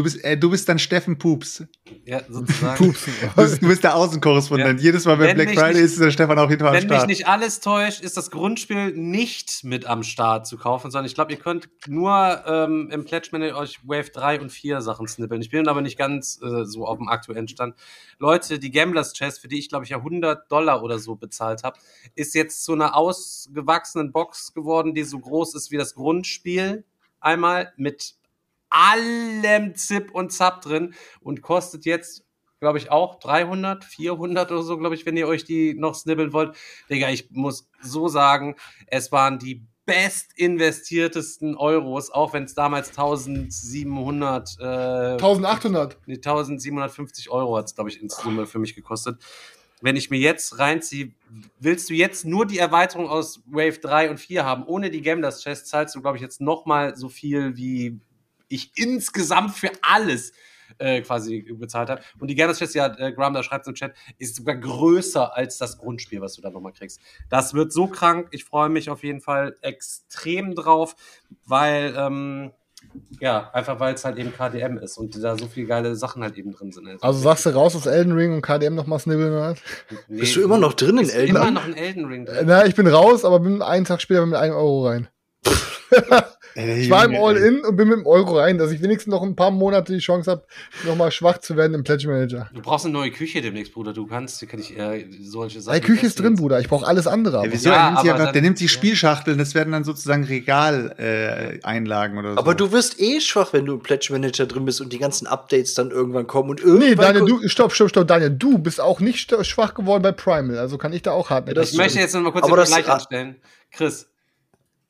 [0.00, 1.62] Du bist, äh, du bist dann Steffen Pups.
[2.06, 2.78] Ja, sozusagen.
[2.86, 3.12] Pupsen.
[3.36, 4.80] Du bist, du bist der Außenkorrespondent.
[4.80, 4.84] Ja.
[4.86, 6.74] Jedes Mal, wenn, Wenn Black Friday nicht- ist, ist der Stefan auf jeden Fall am
[6.74, 7.08] Wenn mich Start.
[7.08, 11.32] nicht alles täuscht, ist das Grundspiel nicht mit am Start zu kaufen, sondern ich glaube,
[11.32, 15.42] ihr könnt nur ähm, im Pledge Manager euch Wave 3 und 4 Sachen snippeln.
[15.42, 17.74] Ich bin aber nicht ganz äh, so auf dem aktuellen Stand.
[18.18, 21.62] Leute, die Gamblers Chest, für die ich glaube ich ja 100 Dollar oder so bezahlt
[21.62, 21.78] habe,
[22.14, 26.84] ist jetzt zu einer ausgewachsenen Box geworden, die so groß ist wie das Grundspiel.
[27.20, 28.14] Einmal mit
[28.70, 32.24] allem Zip und Zap drin und kostet jetzt
[32.60, 36.32] glaube ich, auch 300, 400 oder so, glaube ich, wenn ihr euch die noch snibbeln
[36.32, 36.54] wollt.
[36.90, 38.54] Digga, ich muss so sagen,
[38.86, 45.98] es waren die best investiertesten Euros, auch wenn es damals 1700, äh, 1800.
[46.06, 49.20] nee, 1750 Euro hat es, glaube ich, in Summe für mich gekostet.
[49.80, 51.12] Wenn ich mir jetzt reinziehe,
[51.58, 55.42] willst du jetzt nur die Erweiterung aus Wave 3 und 4 haben, ohne die Gamblers
[55.42, 57.98] Chest, zahlst du, glaube ich, jetzt noch mal so viel, wie
[58.50, 60.32] ich insgesamt für alles
[60.78, 62.02] äh, quasi bezahlt habe.
[62.18, 65.78] Und die Chest, ja, äh, Graham, da schreibt im Chat, ist sogar größer als das
[65.78, 67.00] Grundspiel, was du da noch mal kriegst.
[67.28, 68.28] Das wird so krank.
[68.30, 70.94] Ich freue mich auf jeden Fall extrem drauf,
[71.46, 72.52] weil ähm,
[73.20, 76.38] ja, einfach weil es halt eben KDM ist und da so viele geile Sachen halt
[76.38, 77.02] eben drin sind.
[77.02, 79.58] Also sagst du raus aus Elden Ring und KDM noch mal snibbeln hat?
[80.08, 81.54] Nee, Bist du immer noch drin in Elden immer Ring?
[81.54, 82.46] noch ein Elden Ring drin.
[82.46, 85.08] Na, ich bin raus, aber bin einen Tag später mit einem Euro rein.
[86.54, 87.14] Ich war im.
[87.14, 90.00] All-In und bin mit dem Euro rein, dass ich wenigstens noch ein paar Monate die
[90.00, 90.42] Chance habe,
[90.84, 92.50] noch mal schwach zu werden im Pledge Manager.
[92.52, 93.92] Du brauchst eine neue Küche demnächst, Bruder.
[93.92, 95.80] Du kannst, kann ich äh, solche Sachen.
[95.80, 96.58] Die Küche ist drin, Bruder.
[96.60, 97.44] Ich brauche alles andere.
[97.44, 97.68] Ja, wieso?
[97.70, 98.68] Ja, er einfach, dann- der nimmt die ja.
[98.70, 102.38] Spielschachteln, das werden dann sozusagen Regaleinlagen äh, Einlagen oder so.
[102.38, 105.28] Aber du wirst eh schwach, wenn du im Pledge Manager drin bist und die ganzen
[105.28, 107.14] Updates dann irgendwann kommen und Nee, irgendwann.
[107.14, 110.58] Daniel, ko- du, stopp, stopp, stopp, Daniel, du bist auch nicht schwach geworden bei Primal,
[110.58, 111.56] also kann ich da auch hart mit.
[111.56, 113.36] das Ich möchte jetzt noch mal kurz den das- Vergleich anstellen.
[113.72, 114.08] Chris,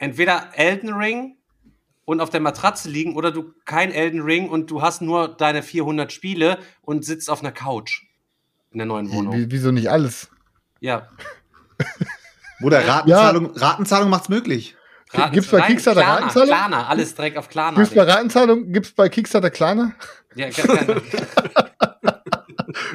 [0.00, 1.36] entweder Elden Ring
[2.04, 5.62] und auf der Matratze liegen oder du kein Elden Ring und du hast nur deine
[5.62, 8.02] 400 Spiele und sitzt auf einer Couch
[8.72, 9.36] in der neuen Wohnung.
[9.36, 10.28] Wie, wieso nicht alles?
[10.80, 11.08] Ja.
[12.60, 14.76] Bruder, Ratenzahlung, Ratenzahlung macht's möglich.
[15.12, 16.48] Raten- Gibt's bei Kickstarter Klarna, Ratenzahlung?
[16.48, 17.78] Klarna, alles direkt auf Klarna.
[17.78, 19.92] Gibt's bei Ratenzahlung, gibt's bei Kickstarter Klarna?
[20.34, 21.02] ja, kann, kann.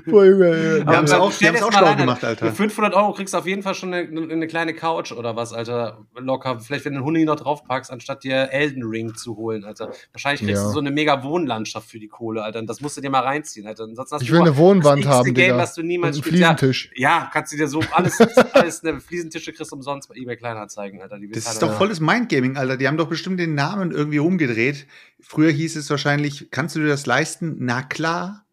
[0.06, 0.76] Boah, Junge, Junge.
[0.78, 2.48] Wir haben's Aber auch, wir auch schlau gemacht, Alter.
[2.48, 5.54] Für 500 Euro kriegst du auf jeden Fall schon eine, eine kleine Couch oder was,
[5.54, 6.06] Alter.
[6.18, 6.60] Locker.
[6.60, 9.92] Vielleicht, wenn du einen Huni noch draufpackst, anstatt dir Elden Ring zu holen, Alter.
[10.12, 10.68] Wahrscheinlich kriegst Ja.
[10.68, 12.60] du so eine mega Wohnlandschaft für die Kohle, Alter.
[12.60, 13.84] Und das musst du dir mal reinziehen, Alter.
[13.86, 15.58] Ansonsten hast Ich du will eine Wohnwand haben, Game, Digga.
[15.58, 16.42] was du niemals Und einen spielst.
[16.42, 16.92] Ja, Fliesentisch.
[16.96, 18.20] ja, kannst du dir so alles,
[18.54, 21.20] alles eine Fliesentische kriegst du umsonst bei eBay Kleinanzeigen, Alter.
[21.20, 22.78] Die Das ist doch halt- volles Mindgaming, Alter.
[22.78, 24.88] Die haben doch bestimmt den Namen irgendwie umgedreht.
[25.22, 27.56] Früher hieß es wahrscheinlich, kannst du dir das leisten?
[27.60, 28.45] Na klar.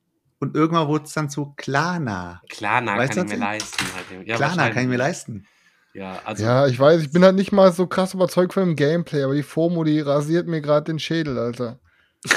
[0.42, 2.42] Und irgendwann wurde es dann zu Klarna.
[2.50, 3.84] Klarna Weißt kann du ich mir leisten.
[3.94, 4.26] Halt.
[4.26, 5.46] Ja, Klarna kann ich mir leisten.
[5.94, 6.42] Ja, also.
[6.42, 9.34] Ja, ich weiß, ich bin halt nicht mal so krass überzeugt von dem Gameplay, aber
[9.36, 11.78] die FOMO, die rasiert mir gerade den Schädel, Alter.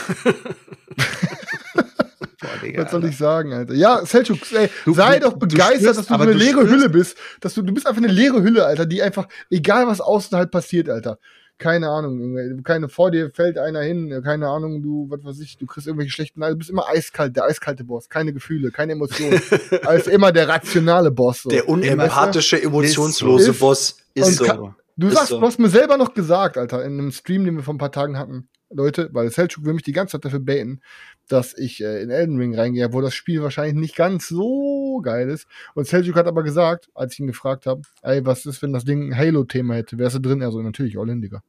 [2.41, 3.10] Boah, Digga, Was soll Alter.
[3.11, 3.73] ich sagen, Alter?
[3.73, 6.60] Ja, Selchuk, ey, Du- sei du- doch du begeistert, spürst- dass du eine du leere
[6.61, 7.18] spürst- Hülle bist.
[7.41, 10.52] Dass du, du bist einfach eine leere Hülle, Alter, die einfach, egal was außen halt
[10.52, 11.18] passiert, Alter.
[11.57, 15.65] Keine Ahnung, keine vor dir fällt einer hin, keine Ahnung, du, was weiß ich, du
[15.65, 19.41] kriegst irgendwelche schlechten, du bist immer eiskalt, der eiskalte Boss, keine Gefühle, keine Emotionen.
[19.86, 21.44] als immer der rationale Boss.
[21.44, 21.49] So.
[21.49, 24.44] Der unempathische, emotionslose Ist- Boss ist so.
[24.44, 25.40] kann- Du Ist sagst, so.
[25.40, 27.91] du hast mir selber noch gesagt, Alter, in einem Stream, den wir vor ein paar
[27.91, 30.82] Tagen hatten, Leute, weil Selchuk will mich die ganze Zeit dafür baiten,
[31.27, 35.30] dass ich äh, in Elden Ring reingehe, wo das Spiel wahrscheinlich nicht ganz so geil
[35.30, 35.47] ist.
[35.73, 38.85] Und Selchuk hat aber gesagt, als ich ihn gefragt habe, ey, was ist, wenn das
[38.85, 39.97] Ding ein Halo-Thema hätte?
[39.97, 40.43] Wärst du drin?
[40.43, 41.41] Also natürlich, all in, Digga.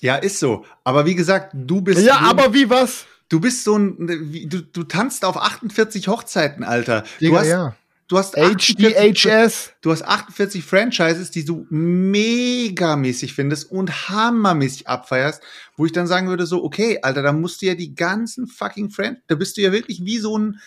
[0.00, 0.64] Ja, ist so.
[0.84, 2.00] Aber wie gesagt, du bist.
[2.00, 3.06] Ja, aber wie was?
[3.28, 4.46] Du bist so ein.
[4.48, 7.04] Du, du tanzt auf 48 Hochzeiten, Alter.
[7.20, 7.76] Digga, du hast, ja.
[8.08, 9.72] Du hast 48 HDHS.
[9.80, 15.42] Du hast 48 Franchises, die du megamäßig findest und hammermäßig abfeierst,
[15.76, 18.90] wo ich dann sagen würde, so, okay, Alter, da musst du ja die ganzen fucking
[18.90, 20.60] Franchises, da bist du ja wirklich wie so ein,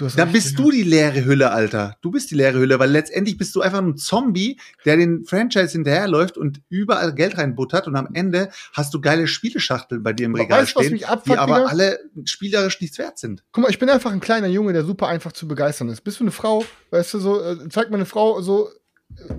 [0.00, 1.94] Du hast da recht, bist du die leere Hülle, Alter.
[2.00, 5.72] Du bist die leere Hülle, weil letztendlich bist du einfach ein Zombie, der den Franchise
[5.72, 10.34] hinterherläuft und überall Geld reinbuttert und am Ende hast du geile Spieleschachteln bei dir im
[10.34, 11.68] Aber Regal weißt stehen, mich abfuckt, die aber Digga?
[11.68, 13.44] alle spielerisch nichts wert sind.
[13.52, 16.00] Guck mal, ich bin einfach ein kleiner Junge, der super einfach zu begeistern ist.
[16.00, 18.70] Bist du eine Frau, weißt du, so, äh, zeigt mir eine Frau so,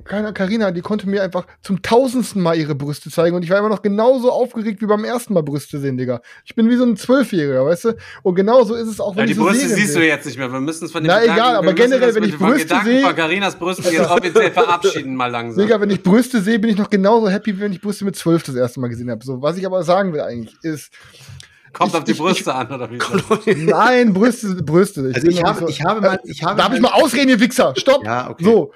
[0.06, 3.57] keine Karina, die konnte mir einfach zum tausendsten Mal ihre Brüste zeigen und ich war
[3.57, 6.22] immer noch genauso aufgeregt wie beim ersten Mal Brüste sehen, Digga.
[6.45, 7.93] Ich bin wie so ein Zwölfjähriger, weißt du?
[8.23, 10.07] Und genauso ist es auch, wenn Ja, die ich so Brüste Serien siehst du sehe.
[10.07, 10.52] jetzt nicht mehr.
[10.52, 13.02] Wir müssen es von den Na, Gedanken, egal, aber generell, wenn ich Brüste Gedanken sehe-
[13.03, 15.64] von Carinas Brüsten jetzt offiziell verabschieden mal langsam.
[15.64, 18.15] Digga, wenn ich Brüste sehe, bin ich noch genauso happy, wie wenn ich Brüste mit
[18.15, 19.23] zwölf das erste Mal gesehen habe.
[19.26, 20.91] So, was ich aber sagen will eigentlich ist,
[21.73, 22.99] Kommt ich- auf die ich- Brüste an, oder wie?
[23.65, 25.02] nein, Brüste, Brüste.
[25.14, 27.39] Also bin ich habe, so- ich habe mal, ich habe Darf ich mal ausreden, ihr
[27.39, 27.73] Wichser?
[27.77, 28.03] Stopp!
[28.06, 28.43] Ja, okay.
[28.43, 28.73] So.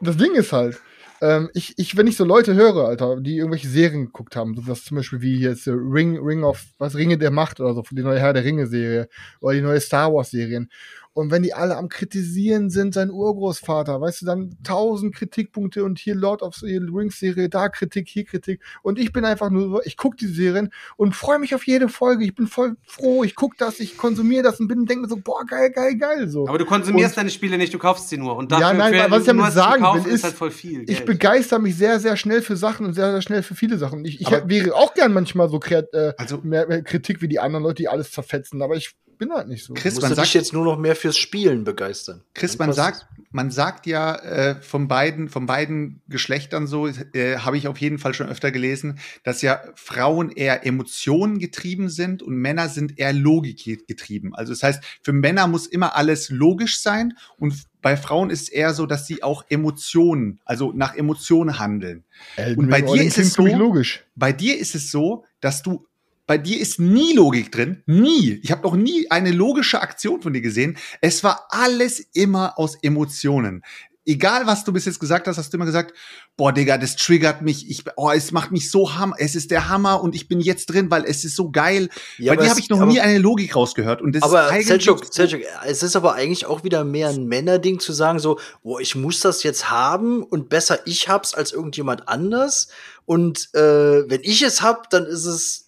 [0.00, 0.80] Das Ding ist halt,
[1.20, 4.66] ähm, ich, ich, wenn ich so Leute höre, Alter, die irgendwelche Serien geguckt haben, so
[4.66, 8.02] was zum Beispiel wie jetzt Ring, Ring of, was, Ringe der Macht oder so, die
[8.02, 9.08] neue Herr der Ringe-Serie
[9.40, 10.70] oder die neue Star Wars-Serien.
[11.18, 15.98] Und wenn die alle am Kritisieren sind, sein Urgroßvater, weißt du, dann tausend Kritikpunkte und
[15.98, 18.60] hier Lord of the Rings-Serie, da Kritik, hier Kritik.
[18.82, 21.88] Und ich bin einfach nur so, ich gucke die Serien und freue mich auf jede
[21.88, 22.24] Folge.
[22.24, 25.16] Ich bin voll froh, ich gucke das, ich konsumiere das und bin denke mir so,
[25.16, 26.28] boah, geil, geil, geil.
[26.28, 26.46] So.
[26.46, 28.36] Aber du konsumierst Und- deine Spiele nicht, du kaufst sie nur.
[28.36, 30.84] Und Ja, nein, für- was ich damit sagen will, ist ist, halt voll viel.
[30.88, 34.04] ich begeister mich sehr, sehr schnell für Sachen und sehr, sehr schnell für viele Sachen.
[34.04, 37.40] Ich, ich wäre auch gern manchmal so kreat, äh, Also- mehr, mehr Kritik wie die
[37.40, 38.62] anderen Leute, die alles zerfetzen.
[38.62, 39.74] Aber ich bin halt nicht so.
[39.74, 42.22] Chris, Musst man du dich sagt, jetzt nur noch mehr fürs Spielen begeistern.
[42.34, 47.58] Chris, man sagt, man sagt ja äh, von beiden, von beiden Geschlechtern so, äh, habe
[47.58, 52.36] ich auf jeden Fall schon öfter gelesen, dass ja Frauen eher Emotionen getrieben sind und
[52.36, 54.34] Männer sind eher Logik getrieben.
[54.34, 58.48] Also das heißt, für Männer muss immer alles logisch sein und bei Frauen ist es
[58.48, 62.04] eher so, dass sie auch Emotionen, also nach Emotionen handeln.
[62.36, 64.04] Elden Und bei dir ist es so- logisch.
[64.16, 65.86] Bei dir ist es so, dass du
[66.28, 68.38] bei dir ist nie Logik drin, nie.
[68.42, 70.76] Ich habe noch nie eine logische Aktion von dir gesehen.
[71.00, 73.64] Es war alles immer aus Emotionen.
[74.04, 75.94] Egal, was du bis jetzt gesagt hast, hast du immer gesagt,
[76.36, 77.70] boah, Digga, das triggert mich.
[77.70, 79.16] Ich, oh, es macht mich so hammer.
[79.18, 81.88] Es ist der Hammer und ich bin jetzt drin, weil es ist so geil.
[82.18, 84.02] Ja, Bei dir habe ich noch nie eine Logik rausgehört.
[84.02, 87.24] Und das aber ist eigentlich Selchuk, Selchuk, es ist aber eigentlich auch wieder mehr ein
[87.24, 91.52] Männerding zu sagen so, oh, ich muss das jetzt haben und besser ich hab's als
[91.52, 92.68] irgendjemand anders.
[93.06, 95.67] Und äh, wenn ich es hab, dann ist es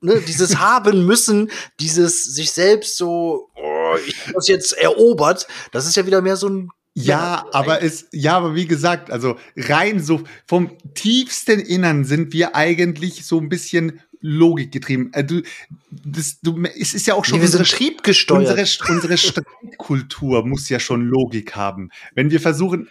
[0.00, 5.46] ne, dieses haben müssen, dieses sich selbst so, oh, ich das jetzt erobert.
[5.72, 9.36] Das ist ja wieder mehr so ein Ja, aber es, ja, aber wie gesagt, also
[9.56, 15.10] rein so vom tiefsten Innern sind wir eigentlich so ein bisschen Logik getrieben.
[15.14, 15.42] Äh, du,
[15.90, 18.50] das, du, es ist ja auch schon Nee, wir sind unsere, triebgesteuert.
[18.50, 21.90] unsere, unsere Streitkultur muss ja schon Logik haben.
[22.14, 22.88] Wenn wir versuchen,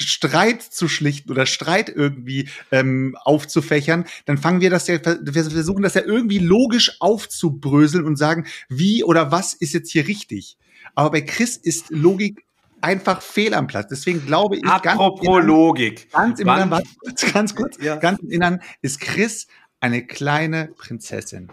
[0.00, 5.82] Streit zu schlichten oder Streit irgendwie ähm, aufzufächern, dann fangen wir das ja, wir versuchen
[5.82, 10.56] das ja irgendwie logisch aufzubröseln und sagen, wie oder was ist jetzt hier richtig.
[10.94, 12.44] Aber bei Chris ist Logik
[12.80, 13.88] einfach fehl am Platz.
[13.90, 16.10] Deswegen glaube ich, ganz im Apropos Innern- Logik.
[16.12, 17.96] Ganz im Wann- Innern, warte, ganz kurz, Ja.
[17.96, 19.48] ganz im Innern ist Chris
[19.80, 21.48] eine kleine Prinzessin.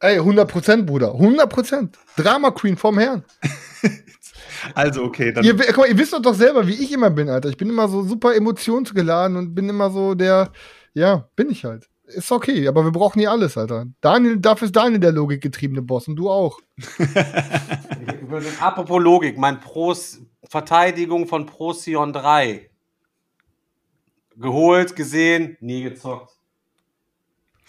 [0.00, 1.12] Ey, 100%, Bruder.
[1.14, 1.90] 100%.
[2.16, 3.24] Drama Queen vom Herrn.
[4.74, 7.28] Also okay, dann Ihr, guck mal, ihr wisst doch, doch selber, wie ich immer bin,
[7.28, 7.48] Alter.
[7.48, 10.52] Ich bin immer so super emotionsgeladen und bin immer so der,
[10.94, 11.88] ja, bin ich halt.
[12.06, 13.86] Ist okay, aber wir brauchen hier alles, Alter.
[14.00, 16.58] Daniel, dafür ist Daniel der logikgetriebene Boss und du auch.
[18.60, 22.70] Apropos Logik, mein Pros Verteidigung von Procyon 3.
[24.36, 26.32] Geholt, gesehen, nie gezockt.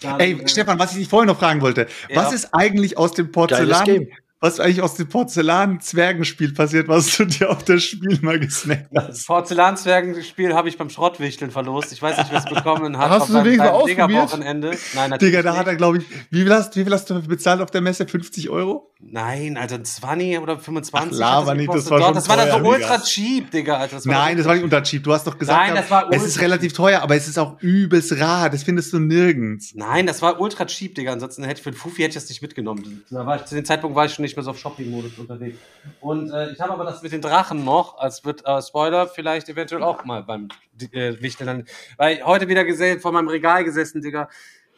[0.00, 2.16] Dann, Ey, äh, Stefan, was ich dich vorhin noch fragen wollte, Ja.
[2.16, 4.06] was ist eigentlich aus dem Porzellan.
[4.40, 9.26] Was eigentlich aus dem Porzellan-Zwergenspiel passiert, was du dir auf das Spiel mal gesnackt hast?
[9.26, 11.92] Porzellanzwergenspiel habe ich beim Schrottwichteln verlost.
[11.92, 13.10] Ich weiß nicht, wer es bekommen hat.
[13.10, 14.08] Hast du so meinem wenigstens ausprobiert?
[14.10, 14.70] Digger-Wochenende.
[14.94, 17.20] Nein, natürlich Digga, da hat er, glaube ich, wie viel, hast, wie viel hast du
[17.22, 18.06] bezahlt auf der Messe?
[18.06, 18.86] 50 Euro?
[19.02, 21.22] Nein, ein 20 oder 25.
[21.22, 23.76] Ach, hat nicht, das war Doch, schon das war dann so teuer, ultra cheap, Digga.
[23.78, 23.96] Alter.
[23.96, 25.04] Das Nein, das war nicht unterschied.
[25.06, 27.38] Du hast doch gesagt, Nein, das war es ist ultra- relativ teuer, aber es ist
[27.38, 28.50] auch übelst rar.
[28.50, 29.72] Das findest du nirgends.
[29.74, 31.12] Nein, das war ultra cheap, Digga.
[31.12, 33.04] Ansonsten hätte ich für den Fufi hätte ich das nicht mitgenommen.
[33.10, 35.58] Da war ich, zu dem Zeitpunkt war ich schon nicht mehr so auf Shopping-Modus unterwegs.
[36.00, 39.48] Und äh, ich habe aber das mit den Drachen noch, als wird äh, Spoiler vielleicht
[39.48, 40.48] eventuell auch mal beim
[40.92, 41.66] äh, Wichteln.
[41.96, 44.28] Weil heute wieder gesehen, vor meinem Regal gesessen, Digga.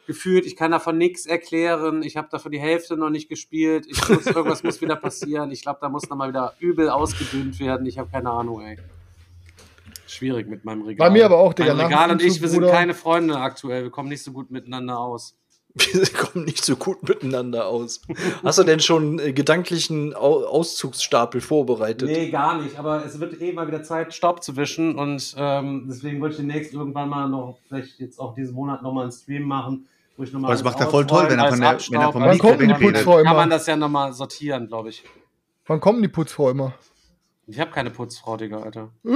[0.05, 2.03] Gefühlt, ich kann davon nichts erklären.
[2.03, 3.85] Ich habe davon die Hälfte noch nicht gespielt.
[3.87, 5.49] Ich muss, irgendwas muss wieder passieren.
[5.51, 7.85] Ich glaube, da muss nochmal wieder übel ausgedünnt werden.
[7.85, 8.77] Ich habe keine Ahnung, ey.
[10.05, 11.07] Schwierig mit meinem Regal.
[11.07, 13.83] Bei mir aber auch, Digga, Mein Regal und ich, wir sind keine Freunde aktuell.
[13.83, 15.37] Wir kommen nicht so gut miteinander aus.
[15.75, 18.01] Wir kommen nicht so gut miteinander aus.
[18.43, 22.09] Hast du denn schon äh, gedanklichen Au Auszugsstapel vorbereitet?
[22.09, 22.77] Nee, gar nicht.
[22.77, 24.95] Aber es wird eh mal wieder Zeit, Staub zu wischen.
[24.99, 29.03] Und ähm, deswegen wollte ich demnächst irgendwann mal noch, vielleicht jetzt auch diesen Monat nochmal
[29.03, 29.87] einen Stream machen.
[30.15, 32.01] Wo ich noch mal Aber das macht er voll toll, wenn er von der- wenn
[32.01, 32.21] er vom.
[32.21, 35.03] Wann kommt denn die Putzfrau Kann man das ja nochmal sortieren, glaube ich.
[35.65, 36.73] Wann kommen die Putzfrau immer?
[37.47, 38.89] Ich habe keine Putzfrau, Digga, Alter.
[39.05, 39.09] Äh.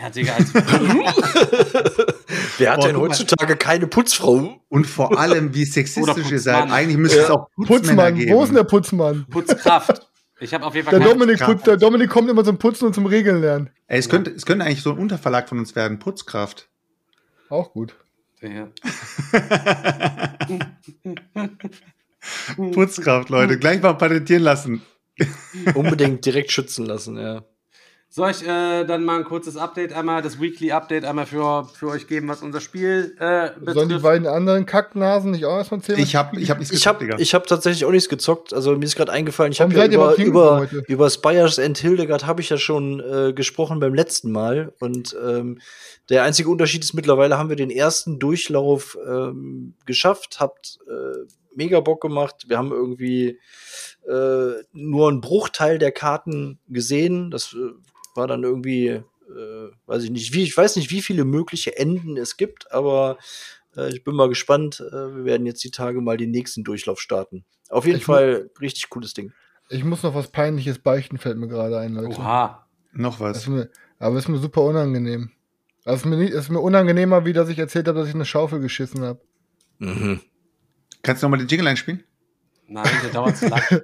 [0.00, 0.58] Ja, Digga, also,
[2.58, 4.60] Wer hat Boah, denn heutzutage keine Putzfrau?
[4.68, 6.70] Und vor allem, wie sexistisch ihr seid.
[6.70, 8.32] Eigentlich müsste es auch Putzmänner Putzmann, geben.
[8.32, 9.26] wo ist denn der Putzmann?
[9.30, 10.08] Putzkraft.
[10.40, 11.66] Ich habe auf jeden Fall Der keine Dominik, Kraft.
[11.66, 13.70] der Dominik kommt immer zum Putzen und zum Regeln lernen.
[13.86, 15.98] Ey, es, könnte, es könnte eigentlich so ein Unterverlag von uns werden.
[15.98, 16.68] Putzkraft.
[17.48, 17.94] Auch gut.
[18.42, 18.68] Ja.
[22.72, 23.58] Putzkraft, Leute.
[23.58, 24.82] Gleich mal patentieren lassen.
[25.74, 27.44] Unbedingt direkt schützen lassen, ja.
[28.16, 31.88] Soll ich äh, dann mal ein kurzes Update, einmal das Weekly Update einmal für, für
[31.88, 35.98] euch geben, was unser Spiel äh, Sollen die beiden anderen Kacknasen nicht auch erstmal erzählen?
[35.98, 37.18] Ich habe ich hab nichts Ich gesagt, habe Digga.
[37.18, 38.54] ich hab tatsächlich auch nichts gezockt.
[38.54, 42.40] Also mir ist gerade eingefallen, ich habe ja über, über, über Spires and Hildegard habe
[42.40, 44.72] ich ja schon äh, gesprochen beim letzten Mal.
[44.78, 45.58] Und ähm,
[46.08, 51.26] der einzige Unterschied ist, mittlerweile haben wir den ersten Durchlauf ähm, geschafft, habt äh,
[51.56, 52.44] mega Bock gemacht.
[52.46, 53.40] Wir haben irgendwie
[54.08, 57.32] äh, nur einen Bruchteil der Karten gesehen.
[57.32, 57.72] Das äh,
[58.14, 59.02] war dann irgendwie, äh,
[59.86, 63.18] weiß ich nicht, wie, ich weiß nicht, wie viele mögliche Enden es gibt, aber
[63.76, 64.80] äh, ich bin mal gespannt.
[64.80, 67.44] Äh, wir werden jetzt die Tage mal den nächsten Durchlauf starten.
[67.68, 69.32] Auf jeden Ich Fall richtig cooles Ding.
[69.70, 72.18] Ich muss noch was Peinliches beichten, fällt mir gerade ein, Leute.
[72.18, 72.66] Oha.
[72.92, 73.38] Noch was.
[73.38, 75.30] ist mir, aber es ist mir super unangenehm.
[75.84, 78.24] Es ist mir, nicht, ist mir unangenehmer, wie dass ich erzählt habe, dass ich eine
[78.24, 79.20] Schaufel geschissen habe.
[79.78, 80.20] Mhm.
[81.02, 82.04] Kannst du noch mal den Jingle einspielen?
[82.66, 83.62] Nein, der dauert zu lang.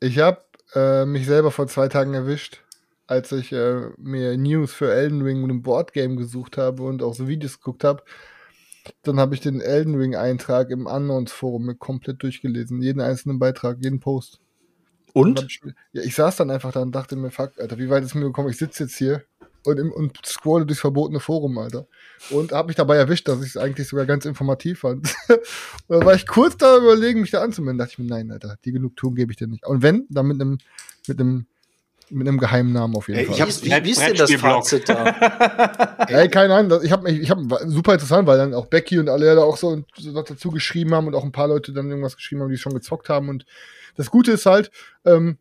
[0.00, 0.42] Ich habe
[0.74, 2.61] äh, mich selber vor zwei Tagen erwischt,
[3.06, 7.14] als ich äh, mir News für Elden Ring und ein Boardgame gesucht habe und auch
[7.14, 8.02] so Videos geguckt habe.
[9.02, 13.38] Dann habe ich den Elden Ring Eintrag im Unknowns Forum mir komplett durchgelesen, jeden einzelnen
[13.38, 14.40] Beitrag, jeden Post.
[15.12, 15.42] Und?
[15.42, 15.60] Ich,
[15.92, 18.22] ja, ich saß dann einfach da und dachte mir, fuck, Alter, wie weit ist mir
[18.22, 18.48] gekommen?
[18.48, 19.22] Ich sitze jetzt hier
[19.64, 21.86] und, im, und scrolle durchs verbotene Forum, Alter.
[22.30, 25.14] Und habe mich dabei erwischt, dass ich es eigentlich sogar ganz informativ fand.
[25.28, 25.40] und
[25.88, 27.78] da war ich kurz da überlegen, mich da anzumelden.
[27.78, 29.66] Da dachte ich mir, nein, Alter, die Genugtuung gebe ich dir nicht.
[29.66, 30.58] Und wenn, dann mit einem
[31.08, 31.46] mit einem
[32.12, 33.34] mit einem geheimen Namen auf jeden Ey, Fall.
[33.34, 34.32] ich hab- Wie ist, wie, ist denn das.
[34.34, 35.04] Fazit da?
[36.08, 39.34] Ey, keine Ahnung, ich habe ich hab, super interessant, weil dann auch Becky und alle
[39.34, 42.16] da auch so, so was dazu geschrieben haben und auch ein paar Leute dann irgendwas
[42.16, 43.28] geschrieben haben, die schon gezockt haben.
[43.28, 43.46] Und
[43.96, 44.70] das Gute ist halt,
[45.04, 45.38] ähm,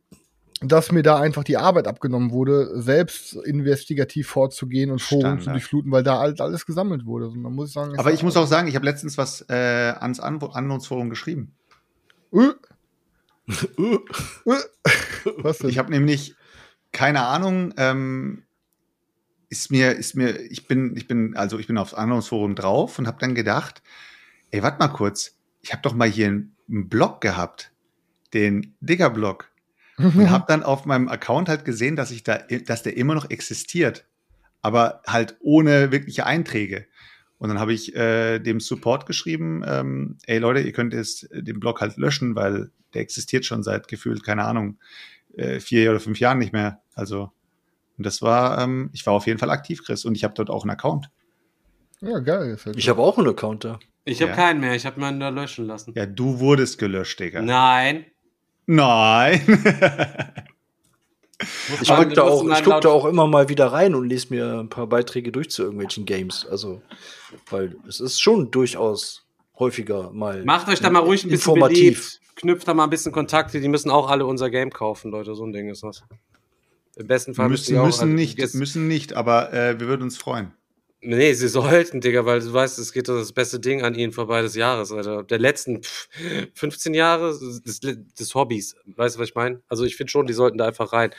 [0.64, 5.56] dass mir da einfach die Arbeit abgenommen wurde, selbst investigativ vorzugehen und Foren zu Standard.
[5.56, 7.30] durchfluten, weil da alles, alles gesammelt wurde.
[7.30, 10.20] Und dann muss sagen, Aber ich muss auch sagen, ich habe letztens was äh, ans
[10.20, 11.54] An Anwendungsforum geschrieben.
[12.32, 12.50] Äh.
[13.78, 13.98] Äh.
[15.38, 15.70] Was denn?
[15.70, 16.36] Ich habe nämlich
[16.92, 17.74] keine Ahnung.
[17.78, 18.44] Ähm,
[19.50, 23.08] ist mir, ist mir, ich bin, ich bin, also ich bin aufs Anwendungsforum drauf und
[23.08, 23.84] habe dann gedacht,
[24.52, 27.72] ey, warte mal kurz, ich habe doch mal hier einen, einen Blog gehabt,
[28.34, 29.52] den Digger-Blog,
[29.98, 33.30] und habe dann auf meinem Account halt gesehen, dass ich da, dass der immer noch
[33.30, 34.06] existiert,
[34.62, 36.88] aber halt ohne wirkliche Einträge.
[37.38, 41.60] Und dann habe ich äh, dem Support geschrieben, ähm, ey Leute, ihr könnt jetzt den
[41.60, 44.78] Blog halt löschen, weil der existiert schon seit gefühlt, keine Ahnung,
[45.38, 46.82] äh, vier oder fünf Jahren nicht mehr.
[46.94, 47.32] Also,
[47.98, 50.50] und das war, ähm, ich war auf jeden Fall aktiv, Chris, und ich habe dort
[50.50, 51.10] auch einen Account.
[52.02, 52.58] ja, geil.
[52.66, 53.80] Halt Ich habe auch einen Account da.
[54.06, 54.36] Ich habe Ja.
[54.36, 55.94] keinen mehr, ich habe meinen da löschen lassen.
[55.96, 57.42] Ja, du wurdest gelöscht, Digga.
[57.42, 58.06] Nein.
[58.66, 59.42] Nein.
[61.82, 64.60] Ich gucke da, auch, ich guck da auch immer mal wieder rein und lese mir
[64.60, 66.46] ein paar Beiträge durch zu irgendwelchen Games.
[66.46, 66.84] Also,
[67.50, 69.26] weil es ist schon durchaus
[69.58, 70.44] häufiger mal.
[70.46, 72.20] Macht euch da mal ruhig ein bisschen informativ.
[72.20, 72.22] beliebt.
[72.42, 75.36] Knüpft da mal ein bisschen Kontakte, die müssen auch alle unser Game kaufen, Leute.
[75.36, 76.04] So ein Ding ist das.
[76.96, 80.18] Im besten Fall müssen, müssen alle- nicht, Jetzt- müssen nicht, aber äh, wir würden uns
[80.18, 80.54] freuen.
[81.04, 84.12] Nee, sie sollten, Digga, weil du weißt, es geht doch das beste Ding an ihnen
[84.12, 85.24] vorbei des Jahres, Alter.
[85.24, 86.08] Der letzten pff,
[86.54, 88.76] 15 Jahre des, des Hobbys.
[88.86, 89.62] Weißt du, was ich meine?
[89.68, 91.10] Also ich finde schon, die sollten da einfach rein.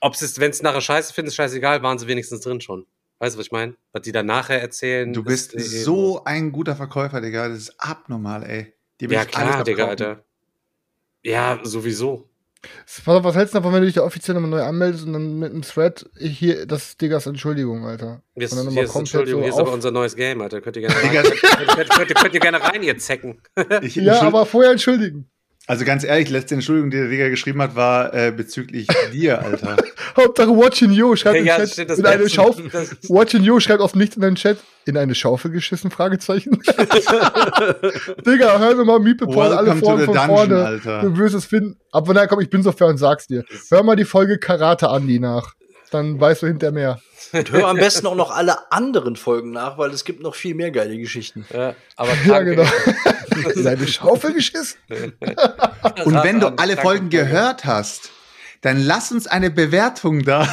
[0.00, 2.86] Ob es, wenn es nachher scheiße finden, ist scheißegal, waren sie wenigstens drin schon.
[3.18, 3.76] Weißt du, was ich meine?
[3.92, 5.12] Was die dann nachher erzählen.
[5.12, 7.48] Du bist ist, eh so ein guter Verkäufer, Digga.
[7.48, 8.72] Das ist abnormal, ey.
[9.00, 9.86] Will Ja, klar, alles Digga.
[9.86, 10.24] Alter.
[11.22, 12.28] Ja, sowieso.
[13.04, 15.12] Pass auf, was hältst du davon, wenn du dich da offiziell nochmal neu anmeldest und
[15.12, 18.22] dann mit einem Thread hier, das ist Diggas Entschuldigung, Alter.
[18.34, 20.60] Jetzt, und dann hier ist, Entschuldigung, so hier ist aber auf- unser neues Game, Alter.
[20.60, 23.40] Könnt ihr gerne rein, könnt, könnt, könnt, könnt ihr gerne rein, ihr Zecken.
[23.82, 25.28] Ich, Ja, aber vorher entschuldigen.
[25.66, 29.76] Also ganz ehrlich, letzte Entschuldigung, die der Digga geschrieben hat, war äh, bezüglich dir, Alter.
[30.16, 32.70] Hauptsache Watching You schreibt Ja, im das Chat steht das in eine Schaufel.
[33.08, 34.58] Watching You schreibt aus nichts in den Chat.
[34.84, 35.90] In eine Schaufel geschissen?
[35.90, 36.52] Fragezeichen.
[38.24, 40.64] Digga, hör mir mal Meeple Paul alle the von dungeon, vorne.
[40.64, 41.02] Alter.
[41.02, 41.76] Du wirst es finden.
[41.90, 43.44] Aber na komm, ich bin so fair und sag's dir.
[43.70, 45.54] Hör mal die Folge Karate Andi nach.
[45.90, 47.00] Dann weißt du hinter mehr.
[47.32, 50.54] Und hör am besten auch noch alle anderen Folgen nach, weil es gibt noch viel
[50.54, 51.46] mehr geile Geschichten.
[51.52, 52.56] Ja, aber Ja, danke.
[52.56, 52.68] genau.
[53.54, 54.78] In eine Schaufel geschissen?
[56.04, 58.10] Und wenn du alle Folgen gehört hast,
[58.62, 60.44] dann lass uns eine Bewertung da.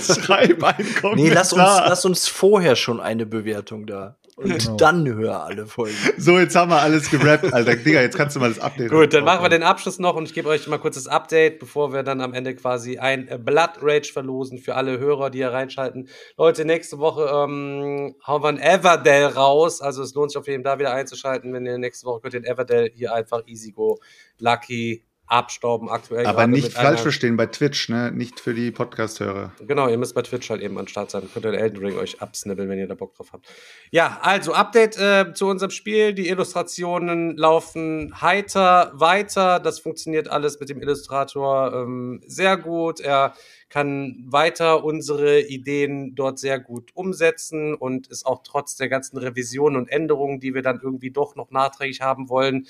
[0.00, 1.14] Schreib einen Kommentar.
[1.16, 4.16] Nee, lass uns, lass uns vorher schon eine Bewertung da.
[4.36, 4.76] Und Genau.
[4.76, 5.96] dann hör alle Folgen.
[6.18, 7.74] So, jetzt haben wir alles gerappt, Alter.
[7.74, 8.90] Digga, jetzt kannst du mal das Update.
[8.90, 11.58] Gut, dann machen wir den Abschluss noch und ich gebe euch mal kurz das Update,
[11.58, 15.38] bevor wir dann am Ende quasi ein äh, Blood Rage verlosen für alle Hörer, die
[15.38, 16.10] hier reinschalten.
[16.36, 19.80] Leute, nächste Woche ähm, hauen wir ein Everdell raus.
[19.80, 21.54] Also es lohnt sich auf jeden Fall da wieder einzuschalten.
[21.54, 23.98] Wenn ihr nächste Woche könnt ihr den Everdell hier einfach easy go,
[24.38, 26.26] lucky abstauben aktuell.
[26.26, 28.12] Aber nicht falsch verstehen bei Twitch, ne?
[28.12, 29.52] Nicht für die Podcast-Hörer.
[29.66, 31.22] Genau, ihr müsst bei Twitch halt eben an Start sein.
[31.32, 33.46] Könnt ihr den Elden Ring euch absnibbeln, wenn ihr da Bock drauf habt.
[33.90, 36.12] Ja, also Update äh, zu unserem Spiel.
[36.14, 39.60] Die Illustrationen laufen heiter weiter.
[39.60, 43.00] Das funktioniert alles mit dem Illustrator ähm, sehr gut.
[43.00, 43.34] Er
[43.68, 49.76] kann weiter unsere Ideen dort sehr gut umsetzen und ist auch trotz der ganzen Revisionen
[49.76, 52.66] und Änderungen, die wir dann irgendwie doch noch nachträglich haben wollen,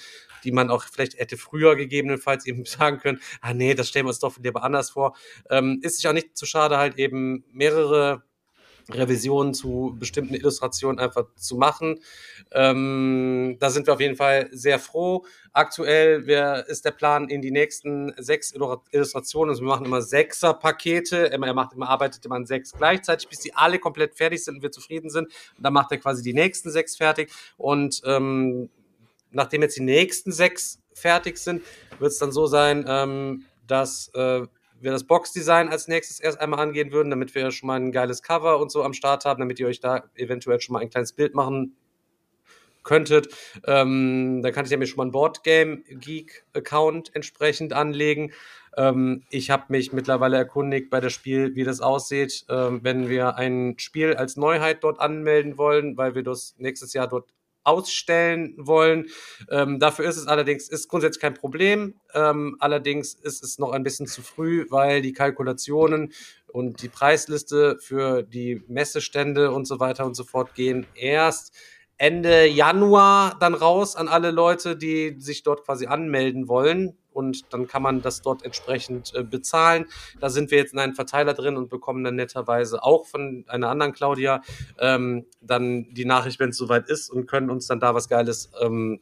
[0.47, 4.11] die man auch vielleicht hätte früher gegebenenfalls eben sagen können, ah nee, das stellen wir
[4.11, 5.17] uns doch lieber anders vor,
[5.51, 8.23] ähm, ist sich auch nicht zu schade, halt eben mehrere
[8.91, 11.99] Revisionen zu bestimmten Illustrationen einfach zu machen.
[12.53, 15.25] Ähm, da sind wir auf jeden Fall sehr froh.
[15.53, 19.51] Aktuell wär, ist der Plan in die nächsten sechs Illu- Illustrationen.
[19.51, 21.33] Also wir machen immer sechser Pakete.
[21.33, 24.63] Er macht immer, arbeitet immer an sechs gleichzeitig, bis die alle komplett fertig sind und
[24.63, 25.27] wir zufrieden sind.
[25.57, 27.33] Und dann macht er quasi die nächsten sechs fertig.
[27.57, 28.71] Und ähm,
[29.37, 31.63] nachdem jetzt die nächsten sechs fertig sind,
[31.99, 34.43] wird es dann so sein, ähm, dass äh,
[34.81, 38.23] wir das Boxdesign als nächstes erst einmal angehen würden, damit wir schon mal ein geiles
[38.23, 41.13] Cover und so am Start haben, damit ihr euch da eventuell schon mal ein kleines
[41.13, 41.77] Bild machen
[42.83, 43.29] könntet,
[43.67, 48.33] ähm, dann kann ich ja mir schon mal einen Boardgame Geek Account entsprechend anlegen.
[48.77, 53.37] Ähm, ich habe mich mittlerweile erkundigt bei das Spiel, wie das aussieht, ähm, wenn wir
[53.37, 57.29] ein Spiel als Neuheit dort anmelden wollen, weil wir das nächstes Jahr dort
[57.67, 59.07] ausstellen wollen.
[59.51, 61.95] Ähm, dafür ist es allerdings, ist grundsätzlich kein Problem.
[62.15, 66.13] Ähm, allerdings ist es noch ein bisschen zu früh, weil die Kalkulationen
[66.47, 71.53] und die Preisliste für die Messestände und so weiter und so fort gehen erst
[71.99, 76.97] Ende Januar dann raus an alle Leute, die sich dort quasi anmelden wollen.
[77.17, 79.87] Und dann kann man das dort entsprechend äh, bezahlen.
[80.21, 83.71] Da sind wir jetzt in einem Verteiler drin und bekommen dann netterweise auch von einer
[83.71, 84.43] anderen Claudia
[84.79, 88.51] ähm, dann die Nachricht, wenn es soweit ist und können uns dann da was Geiles
[88.61, 89.01] ähm,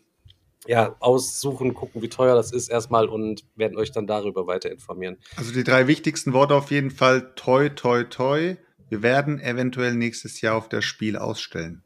[0.67, 5.17] ja, aussuchen, gucken, wie teuer das ist erstmal und werden euch dann darüber weiter informieren.
[5.37, 8.57] Also die drei wichtigsten Worte auf jeden Fall toi, toi, toi.
[8.89, 11.83] Wir werden eventuell nächstes Jahr auf das Spiel ausstellen.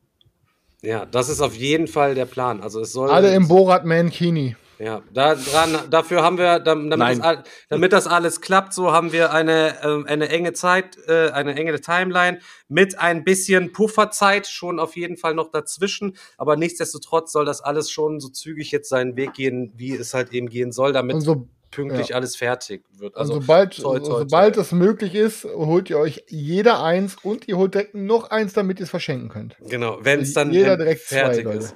[0.83, 2.61] Ja, das ist auf jeden Fall der Plan.
[2.61, 4.57] Also es soll Alle im Borat Mankini.
[4.79, 7.39] Ja, da dran, dafür haben wir, damit das,
[7.69, 11.81] damit das alles klappt, so haben wir eine, ähm, eine enge Zeit, äh, eine enge
[11.81, 12.39] Timeline
[12.69, 16.17] mit ein bisschen Pufferzeit schon auf jeden Fall noch dazwischen.
[16.37, 20.33] Aber nichtsdestotrotz soll das alles schon so zügig jetzt seinen Weg gehen, wie es halt
[20.33, 22.17] eben gehen soll, damit so, pünktlich ja.
[22.17, 23.17] alles fertig wird.
[23.17, 24.61] also sobald, toi, toi, sobald toi.
[24.61, 28.81] es möglich ist, holt ihr euch jeder eins und ihr holt direkt noch eins, damit
[28.81, 29.57] ihr es verschenken könnt.
[29.61, 31.69] Genau, wenn es dann Jeder direkt zwei, fertig Leute.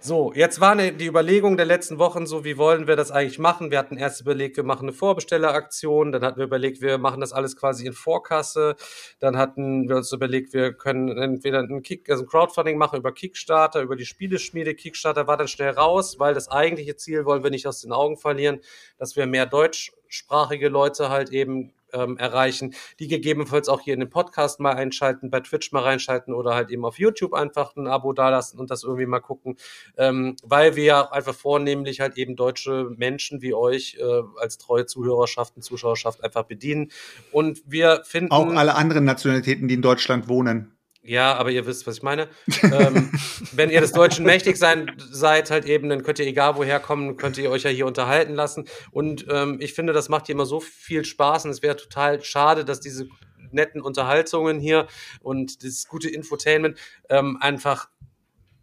[0.00, 3.40] So, jetzt war ne, die Überlegung der letzten Wochen so, wie wollen wir das eigentlich
[3.40, 3.72] machen?
[3.72, 7.32] Wir hatten erst überlegt, wir machen eine Vorbestelleraktion, dann hatten wir überlegt, wir machen das
[7.32, 8.76] alles quasi in Vorkasse,
[9.18, 13.12] dann hatten wir uns überlegt, wir können entweder ein, Kick, also ein Crowdfunding machen über
[13.12, 14.76] Kickstarter, über die Spieleschmiede.
[14.76, 18.16] Kickstarter war dann schnell raus, weil das eigentliche Ziel wollen wir nicht aus den Augen
[18.16, 18.60] verlieren,
[18.98, 24.10] dass wir mehr deutschsprachige Leute halt eben ähm, erreichen, die gegebenenfalls auch hier in den
[24.10, 28.12] Podcast mal einschalten, bei Twitch mal reinschalten oder halt eben auf YouTube einfach ein Abo
[28.12, 29.56] dalassen und das irgendwie mal gucken,
[29.96, 34.86] ähm, weil wir ja einfach vornehmlich halt eben deutsche Menschen wie euch äh, als treue
[34.86, 36.90] Zuhörerschaft und Zuschauerschaft einfach bedienen
[37.32, 40.77] und wir finden Auch alle anderen Nationalitäten, die in Deutschland wohnen.
[41.08, 42.28] Ja, aber ihr wisst, was ich meine.
[42.62, 43.10] ähm,
[43.52, 47.16] wenn ihr des Deutschen mächtig sein, seid, halt eben, dann könnt ihr egal woher kommen,
[47.16, 48.66] könnt ihr euch ja hier unterhalten lassen.
[48.90, 52.22] Und ähm, ich finde, das macht hier immer so viel Spaß und es wäre total
[52.22, 53.08] schade, dass diese
[53.50, 54.86] netten Unterhaltungen hier
[55.20, 56.78] und das gute Infotainment
[57.08, 57.88] ähm, einfach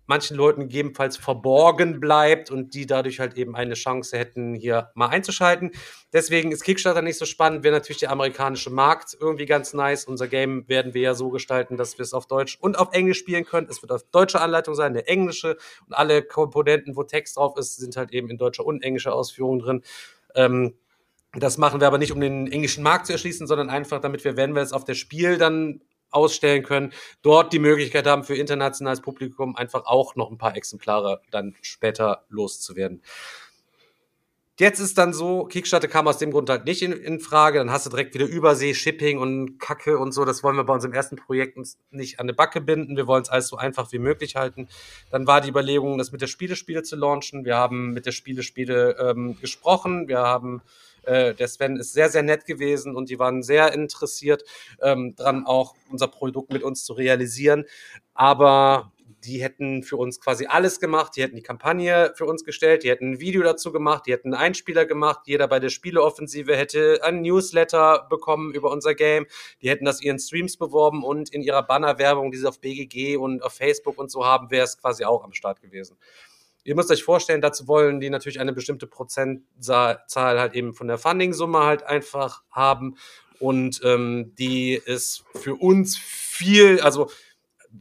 [0.08, 5.08] manchen Leuten gegebenenfalls verborgen bleibt und die dadurch halt eben eine Chance hätten, hier mal
[5.08, 5.72] einzuschalten.
[6.14, 10.06] Deswegen ist Kickstarter nicht so spannend, wäre natürlich der amerikanische Markt irgendwie ganz nice.
[10.06, 13.20] Unser Game werden wir ja so gestalten, dass wir es auf Deutsch und auf Englisch
[13.20, 13.68] spielen können.
[13.70, 15.58] Es wird auf deutsche Anleitung sein, eine englische
[15.88, 19.60] und alle Komponenten, wo Text drauf ist, sind halt eben in deutscher und englischer Ausführung
[19.60, 19.84] drin.
[20.36, 20.76] Ähm,
[21.38, 24.38] das machen wir aber nicht, um den englischen Markt zu erschließen, sondern einfach, damit wir,
[24.38, 29.02] wenn wir es auf der Spiel dann ausstellen können, dort die Möglichkeit haben, für internationales
[29.02, 33.02] Publikum einfach auch noch ein paar Exemplare dann später loszuwerden.
[34.58, 37.72] Jetzt ist dann so, Kickstarter kam aus dem Grund halt nicht in, in Frage, dann
[37.72, 40.94] hast du direkt wieder Übersee, Shipping und Kacke und so, das wollen wir bei unserem
[40.94, 44.00] ersten Projekt uns nicht an eine Backe binden, wir wollen es alles so einfach wie
[44.00, 44.70] möglich halten.
[45.12, 48.96] Dann war die Überlegung, das mit der Spielespiele zu launchen, wir haben mit der Spielespiele
[48.98, 50.62] ähm, gesprochen, wir haben
[51.06, 54.44] äh, der Sven ist sehr, sehr nett gewesen und die waren sehr interessiert
[54.82, 57.66] ähm, dran, auch unser Produkt mit uns zu realisieren.
[58.14, 58.92] Aber
[59.26, 61.14] die hätten für uns quasi alles gemacht.
[61.16, 64.34] Die hätten die Kampagne für uns gestellt, die hätten ein Video dazu gemacht, die hätten
[64.34, 65.22] einen Einspieler gemacht.
[65.26, 69.26] Jeder bei der Spieleoffensive hätte ein Newsletter bekommen über unser Game.
[69.62, 73.44] Die hätten das ihren Streams beworben und in ihrer Bannerwerbung, die sie auf BGG und
[73.44, 75.98] auf Facebook und so haben, wäre es quasi auch am Start gewesen.
[76.66, 80.98] Ihr müsst euch vorstellen, dazu wollen die natürlich eine bestimmte Prozentzahl halt eben von der
[80.98, 82.98] Funding-Summe halt einfach haben.
[83.40, 87.12] Und ähm, die ist für uns viel, also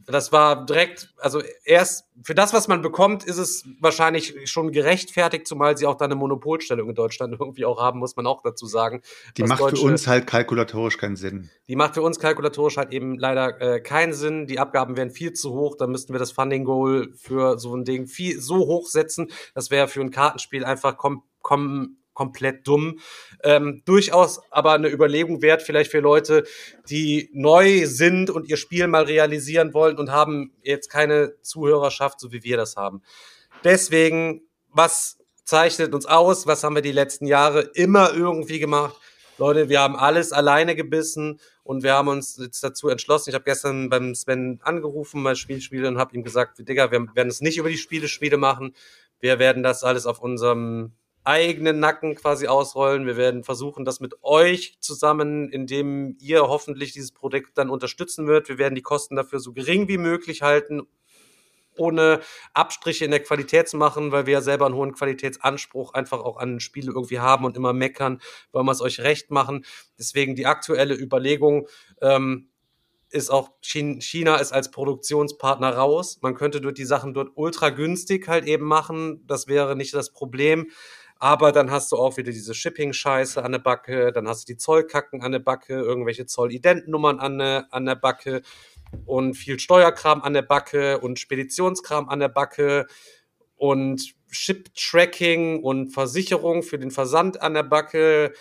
[0.05, 5.47] das war direkt, also erst für das, was man bekommt, ist es wahrscheinlich schon gerechtfertigt,
[5.47, 8.65] zumal sie auch da eine Monopolstellung in Deutschland irgendwie auch haben, muss man auch dazu
[8.65, 9.01] sagen.
[9.37, 11.49] Die macht für Deutsche- uns halt kalkulatorisch keinen Sinn.
[11.67, 14.47] die macht für uns kalkulatorisch halt eben leider äh, keinen Sinn.
[14.47, 15.75] Die Abgaben wären viel zu hoch.
[15.77, 19.27] Da müssten wir das Funding Goal für so ein Ding viel so hoch setzen.
[19.53, 22.99] Das wäre für ein Kartenspiel einfach kom kom komplett dumm.
[23.43, 26.45] Ähm, durchaus aber eine Überlegung wert, vielleicht für Leute,
[26.89, 32.31] die neu sind und ihr Spiel mal realisieren wollen und haben jetzt keine Zuhörerschaft, so
[32.31, 33.03] wie wir das haben.
[33.63, 36.47] Deswegen, was zeichnet uns aus?
[36.47, 38.95] Was haben wir die letzten Jahre immer irgendwie gemacht?
[39.37, 43.29] Leute, wir haben alles alleine gebissen und wir haben uns jetzt dazu entschlossen.
[43.29, 47.27] Ich habe gestern beim Sven angerufen, bei Spielspiele, und habe ihm gesagt, Digga, wir werden
[47.27, 48.73] es nicht über die Spielespiele machen.
[49.19, 50.93] Wir werden das alles auf unserem
[51.25, 53.05] eigenen Nacken quasi ausrollen.
[53.05, 58.47] Wir werden versuchen, das mit euch zusammen, indem ihr hoffentlich dieses Projekt dann unterstützen wird.
[58.47, 60.87] Wir werden die Kosten dafür so gering wie möglich halten
[61.77, 62.21] ohne
[62.53, 66.37] Abstriche in der Qualität zu machen, weil wir ja selber einen hohen Qualitätsanspruch einfach auch
[66.37, 68.21] an Spiele irgendwie haben und immer meckern,
[68.53, 69.65] wollen wir es euch recht machen.
[69.99, 71.67] Deswegen die aktuelle Überlegung,
[72.01, 72.47] ähm,
[73.11, 76.19] ist auch China ist als Produktionspartner raus.
[76.21, 79.23] Man könnte dort die Sachen dort ultra günstig halt eben machen.
[79.25, 80.69] Das wäre nicht das Problem.
[81.25, 84.57] Aber dann hast du auch wieder diese Shipping-Scheiße an der Backe, dann hast du die
[84.57, 88.43] Zollkacken an der Backe, irgendwelche Zollidentnummern an der, an der Backe
[89.07, 92.85] und viel Steuerkram an der Backe und Speditionskram an der Backe
[93.55, 98.31] und Ship-Tracking und Versicherung für den Versand an der Backe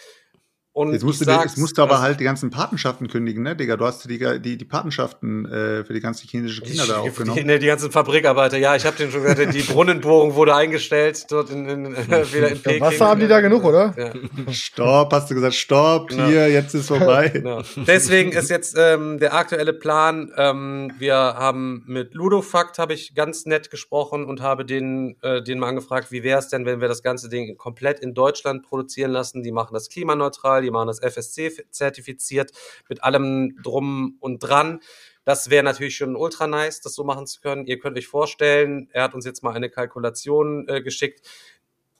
[0.74, 3.76] und jetzt musst, du, jetzt musst du aber halt die ganzen Patenschaften kündigen, ne, Digga?
[3.76, 7.38] Du hast die, die, die Patenschaften äh, für die ganzen chinesischen Kinder da aufgenommen.
[7.38, 11.26] Die, ne, die ganzen Fabrikarbeiter, ja, ich habe den schon gesagt, die Brunnenbohrung wurde eingestellt
[11.28, 12.80] dort in, in, wieder in Peking.
[12.80, 13.94] Wasser haben die da genug, oder?
[13.96, 14.52] Ja.
[14.52, 16.26] Stopp, hast du gesagt, stopp, genau.
[16.26, 17.32] hier, jetzt ist vorbei.
[17.44, 17.62] Genau.
[17.76, 23.44] Deswegen ist jetzt ähm, der aktuelle Plan, ähm, wir haben mit Ludofakt, habe ich ganz
[23.44, 26.88] nett gesprochen und habe den, äh, den mal angefragt, wie wäre es denn, wenn wir
[26.88, 29.42] das ganze Ding komplett in Deutschland produzieren lassen?
[29.42, 32.52] Die machen das klimaneutral, die machen das FSC zertifiziert
[32.88, 34.80] mit allem drum und dran.
[35.24, 37.66] Das wäre natürlich schon ultra nice, das so machen zu können.
[37.66, 41.26] Ihr könnt euch vorstellen, er hat uns jetzt mal eine Kalkulation äh, geschickt.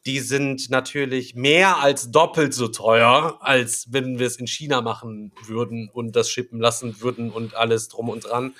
[0.04, 5.32] Die sind natürlich mehr als doppelt so teuer, als wenn wir es in China machen
[5.46, 8.54] würden und das schippen lassen würden und alles drum und dran.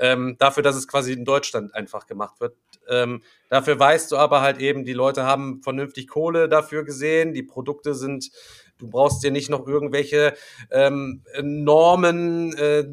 [0.00, 2.56] Ähm, dafür, dass es quasi in Deutschland einfach gemacht wird.
[2.88, 7.42] Ähm, dafür weißt du aber halt eben, die Leute haben vernünftig Kohle dafür gesehen, die
[7.42, 8.30] Produkte sind
[8.78, 10.34] Du brauchst dir nicht noch irgendwelche
[10.70, 12.84] ähm, Normen, äh,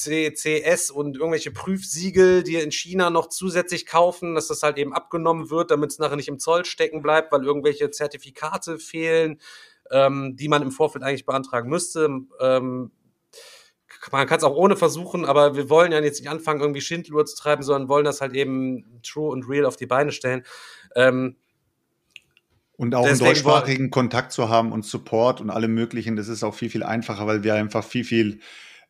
[0.00, 5.50] CCS und irgendwelche Prüfsiegel dir in China noch zusätzlich kaufen, dass das halt eben abgenommen
[5.50, 9.40] wird, damit es nachher nicht im Zoll stecken bleibt, weil irgendwelche Zertifikate fehlen,
[9.90, 12.08] ähm, die man im Vorfeld eigentlich beantragen müsste.
[12.40, 12.92] Ähm,
[14.12, 17.26] man kann es auch ohne versuchen, aber wir wollen ja jetzt nicht anfangen, irgendwie Schindluhr
[17.26, 20.44] zu treiben, sondern wollen das halt eben true und real auf die Beine stellen.
[20.94, 21.36] Ähm,
[22.80, 26.42] und auch Deswegen einen deutschsprachigen Kontakt zu haben und Support und alle möglichen, das ist
[26.42, 28.40] auch viel, viel einfacher, weil wir einfach viel, viel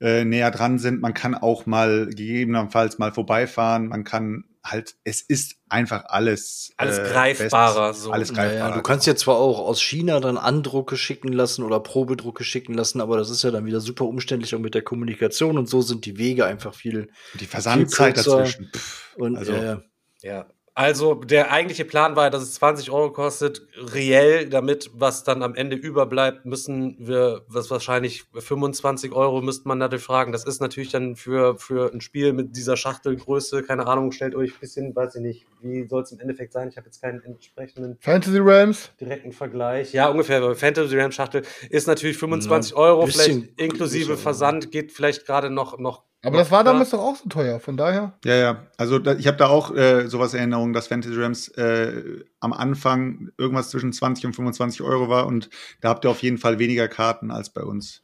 [0.01, 1.01] äh, näher dran sind.
[1.01, 3.89] Man kann auch mal gegebenenfalls mal vorbeifahren.
[3.89, 6.71] Man kann halt, es ist einfach alles.
[6.77, 7.93] Alles äh, greifbarer.
[7.93, 8.13] So.
[8.13, 8.69] Alles greifbarer.
[8.69, 12.75] Naja, du kannst ja zwar auch aus China dann Andrucke schicken lassen oder Probedrucke schicken
[12.75, 15.83] lassen, aber das ist ja dann wieder super umständlich auch mit der Kommunikation und so
[15.83, 17.09] sind die Wege einfach viel.
[17.41, 18.71] Die Versandzeit dazwischen.
[18.73, 19.79] Pff, und also, äh,
[20.23, 20.47] ja.
[20.75, 25.55] Also der eigentliche Plan war, dass es 20 Euro kostet, reell, damit was dann am
[25.55, 30.33] Ende überbleibt, müssen wir, was wahrscheinlich 25 Euro müsste man natürlich fragen.
[30.33, 34.53] Das ist natürlich dann für, für ein Spiel mit dieser Schachtelgröße, keine Ahnung, stellt euch
[34.53, 36.69] ein bisschen, weiß ich nicht, wie soll es im Endeffekt sein?
[36.69, 39.93] Ich habe jetzt keinen entsprechenden Fantasy Rams direkten Vergleich.
[39.93, 40.55] Ja, ungefähr.
[40.55, 46.05] Fantasy Rams Schachtel ist natürlich 25 Euro, vielleicht inklusive Versand, geht vielleicht gerade noch, noch
[46.23, 48.13] aber das war damals doch auch so teuer, von daher.
[48.25, 48.67] Ja, ja.
[48.77, 52.53] Also da, ich habe da auch äh, sowas in Erinnerung, dass Fantasy Rams äh, am
[52.53, 56.59] Anfang irgendwas zwischen 20 und 25 Euro war und da habt ihr auf jeden Fall
[56.59, 58.03] weniger Karten als bei uns.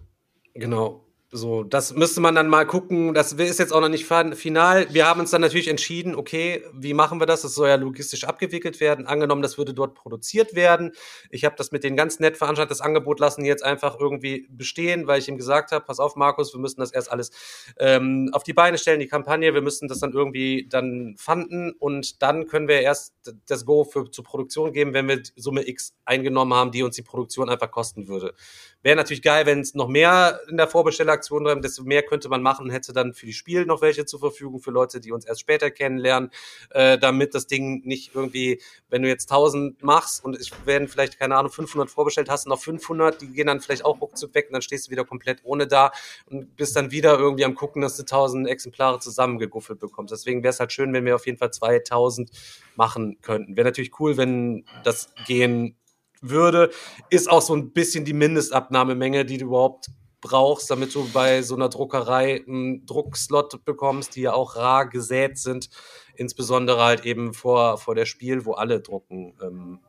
[0.55, 1.06] Genau.
[1.32, 3.12] So, das müsste man dann mal gucken.
[3.12, 4.86] Das ist jetzt auch noch nicht final.
[4.90, 7.43] Wir haben uns dann natürlich entschieden, okay, wie machen wir das?
[7.43, 9.09] Das soll ja logistisch abgewickelt werden.
[9.09, 10.93] Angenommen, das würde dort produziert werden.
[11.31, 15.09] Ich habe das mit den ganz nett veranstaltet, das Angebot lassen jetzt einfach irgendwie bestehen,
[15.09, 17.32] weil ich ihm gesagt habe, pass auf, Markus, wir müssen das erst alles
[17.81, 19.53] ähm, auf die Beine stellen, die Kampagne.
[19.53, 23.15] Wir müssen das dann irgendwie dann fanden und dann können wir erst
[23.48, 27.03] das Go für, zur Produktion geben, wenn wir Summe X eingenommen haben, die uns die
[27.03, 28.32] Produktion einfach kosten würde.
[28.85, 32.28] Wäre natürlich geil, wenn es noch mehr in der Vorbestellaktion Aktionen drin, desto mehr könnte
[32.28, 35.24] man machen, hätte dann für die Spiel noch welche zur Verfügung für Leute, die uns
[35.24, 36.30] erst später kennenlernen,
[36.70, 41.18] äh, damit das Ding nicht irgendwie, wenn du jetzt 1000 machst und es werden vielleicht,
[41.18, 44.52] keine Ahnung, 500 vorbestellt, hast noch 500, die gehen dann vielleicht auch ruckzuck weg und
[44.52, 45.90] dann stehst du wieder komplett ohne da
[46.30, 50.12] und bist dann wieder irgendwie am gucken, dass du 1000 Exemplare zusammengeguffelt bekommst.
[50.12, 52.30] Deswegen wäre es halt schön, wenn wir auf jeden Fall 2000
[52.76, 53.56] machen könnten.
[53.56, 55.76] Wäre natürlich cool, wenn das gehen
[56.20, 56.70] würde,
[57.10, 59.88] ist auch so ein bisschen die Mindestabnahmemenge, die du überhaupt
[60.20, 65.38] brauchst, damit du bei so einer Druckerei einen Druckslot bekommst, die ja auch rar gesät
[65.38, 65.68] sind,
[66.14, 69.80] insbesondere halt eben vor, vor der Spiel, wo alle drucken, ähm,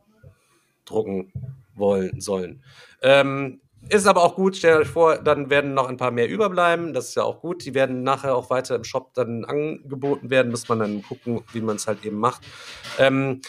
[0.85, 1.31] drucken
[1.75, 2.63] wollen sollen.
[3.01, 6.93] Ähm, ist aber auch gut, stellt euch vor, dann werden noch ein paar mehr überbleiben.
[6.93, 7.63] Das ist ja auch gut.
[7.63, 10.51] Die werden nachher auch weiter im Shop dann angeboten werden.
[10.51, 12.41] Muss man dann gucken, wie man es halt eben macht.
[12.97, 13.41] Ähm,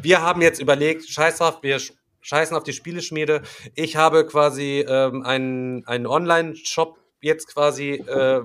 [0.00, 1.78] wir haben jetzt überlegt, scheiß drauf, wir
[2.22, 3.42] scheißen auf die Spieleschmiede.
[3.74, 8.42] Ich habe quasi ähm, einen, einen Online-Shop jetzt quasi äh,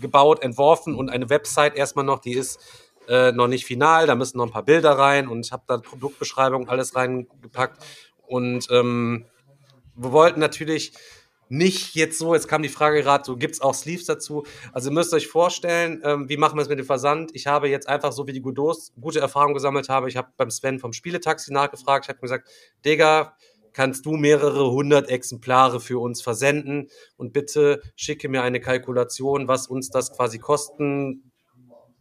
[0.00, 2.60] gebaut, entworfen und eine Website erstmal noch, die ist
[3.08, 5.78] äh, noch nicht final, da müssen noch ein paar Bilder rein und ich habe da
[5.78, 7.82] Produktbeschreibung alles reingepackt
[8.26, 9.26] und ähm,
[9.94, 10.92] wir wollten natürlich
[11.50, 14.44] nicht jetzt so, jetzt kam die Frage gerade, so gibt's auch Sleeves dazu.
[14.72, 17.32] Also ihr müsst euch vorstellen, ähm, wie machen wir es mit dem Versand?
[17.34, 20.50] Ich habe jetzt einfach, so wie die Godot gute Erfahrungen gesammelt habe, ich habe beim
[20.50, 22.48] Sven vom Spieletaxi nachgefragt, ich habe gesagt,
[22.84, 23.36] Digga,
[23.72, 29.66] kannst du mehrere hundert Exemplare für uns versenden und bitte schicke mir eine Kalkulation, was
[29.66, 31.29] uns das quasi kosten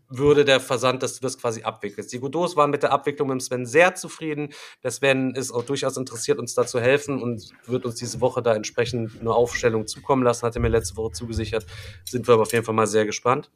[0.10, 2.12] würde der Versand, dass du das quasi abwickelst.
[2.12, 4.50] Die Godots waren mit der Abwicklung mit Sven sehr zufrieden.
[4.84, 8.42] Der Sven ist auch durchaus interessiert, uns da zu helfen und wird uns diese Woche
[8.42, 11.66] da entsprechend eine Aufstellung zukommen lassen, hat er mir letzte Woche zugesichert.
[12.06, 13.52] Sind wir aber auf jeden Fall mal sehr gespannt.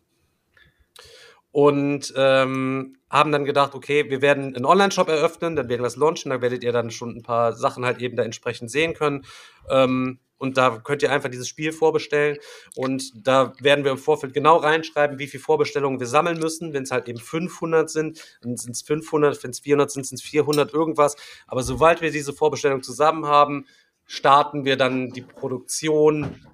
[1.51, 5.95] Und ähm, haben dann gedacht, okay, wir werden einen Online-Shop eröffnen, dann werden wir es
[5.95, 9.23] launchen, da werdet ihr dann schon ein paar Sachen halt eben da entsprechend sehen können.
[9.69, 12.37] Ähm, und da könnt ihr einfach dieses Spiel vorbestellen.
[12.75, 16.73] Und da werden wir im Vorfeld genau reinschreiben, wie viele Vorbestellungen wir sammeln müssen.
[16.73, 19.41] Wenn es halt eben 500 sind, dann sind es 500.
[19.41, 21.15] Wenn es 400 sind, sind es 400 irgendwas.
[21.47, 23.67] Aber sobald wir diese Vorbestellung zusammen haben,
[24.05, 26.45] starten wir dann die Produktion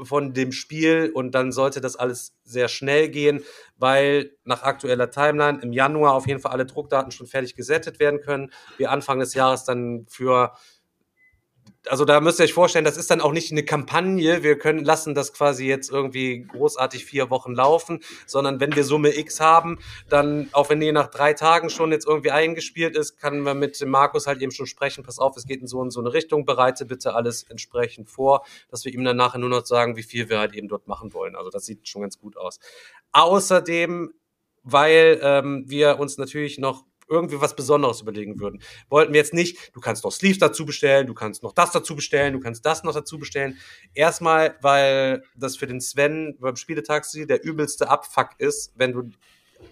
[0.00, 3.42] von dem Spiel und dann sollte das alles sehr schnell gehen,
[3.76, 8.20] weil nach aktueller Timeline im Januar auf jeden Fall alle Druckdaten schon fertig gesettet werden
[8.20, 8.52] können.
[8.76, 10.52] Wir Anfang des Jahres dann für
[11.88, 14.84] also da müsst ihr euch vorstellen, das ist dann auch nicht eine Kampagne, wir können
[14.84, 19.78] lassen das quasi jetzt irgendwie großartig vier Wochen laufen, sondern wenn wir Summe X haben,
[20.08, 23.84] dann, auch wenn die nach drei Tagen schon jetzt irgendwie eingespielt ist, kann man mit
[23.84, 26.44] Markus halt eben schon sprechen, pass auf, es geht in so und so eine Richtung,
[26.44, 30.28] bereite bitte alles entsprechend vor, dass wir ihm dann nachher nur noch sagen, wie viel
[30.28, 31.36] wir halt eben dort machen wollen.
[31.36, 32.60] Also das sieht schon ganz gut aus.
[33.12, 34.12] Außerdem
[34.62, 38.62] weil ähm, wir uns natürlich noch irgendwie was Besonderes überlegen würden.
[38.88, 41.94] Wollten wir jetzt nicht, du kannst noch Sleeves dazu bestellen, du kannst noch das dazu
[41.94, 43.58] bestellen, du kannst das noch dazu bestellen.
[43.94, 49.10] Erstmal, weil das für den Sven beim Spieletaxi der übelste Abfuck ist, wenn du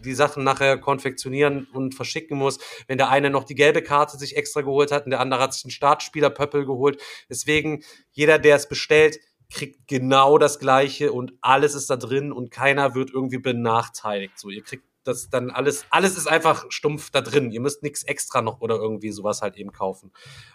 [0.05, 4.37] die Sachen nachher konfektionieren und verschicken musst, wenn der eine noch die gelbe Karte sich
[4.37, 7.01] extra geholt hat und der andere hat sich einen Startspielerpöppel geholt.
[7.29, 9.19] Deswegen, jeder, der es bestellt,
[9.53, 14.39] kriegt genau das Gleiche und alles ist da drin und keiner wird irgendwie benachteiligt.
[14.39, 17.51] So, ihr kriegt das dann alles, alles ist einfach stumpf da drin.
[17.51, 20.13] Ihr müsst nichts extra noch oder irgendwie sowas halt eben kaufen.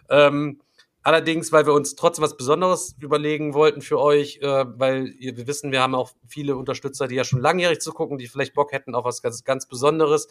[0.09, 0.61] Ähm,
[1.01, 5.47] allerdings, weil wir uns trotzdem was Besonderes überlegen wollten für euch, äh, weil ihr, wir
[5.47, 8.71] wissen, wir haben auch viele Unterstützer, die ja schon langjährig zu gucken, die vielleicht Bock
[8.71, 10.27] hätten auf was ganz, ganz Besonderes.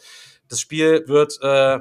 [0.47, 1.79] Das Spiel wird äh,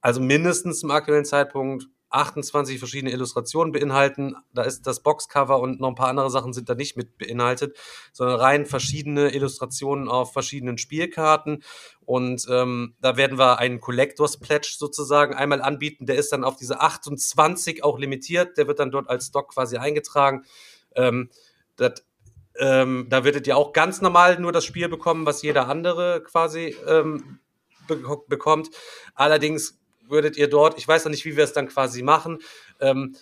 [0.00, 4.36] also mindestens zum aktuellen Zeitpunkt 28 verschiedene Illustrationen beinhalten.
[4.52, 7.76] Da ist das Boxcover und noch ein paar andere Sachen sind da nicht mit beinhaltet,
[8.12, 11.62] sondern rein verschiedene Illustrationen auf verschiedenen Spielkarten.
[12.04, 16.06] Und ähm, da werden wir einen Collectors Pledge sozusagen einmal anbieten.
[16.06, 18.58] Der ist dann auf diese 28 auch limitiert.
[18.58, 20.44] Der wird dann dort als Stock quasi eingetragen.
[20.96, 21.30] Ähm,
[21.76, 22.02] das
[22.58, 26.76] ähm, da werdet ihr auch ganz normal nur das Spiel bekommen, was jeder andere quasi
[26.86, 27.40] ähm,
[27.86, 28.70] be bekommt.
[29.14, 29.79] Allerdings
[30.10, 32.38] würdet ihr dort, ich weiß noch nicht, wie wir es dann quasi machen,
[32.80, 33.14] ähm,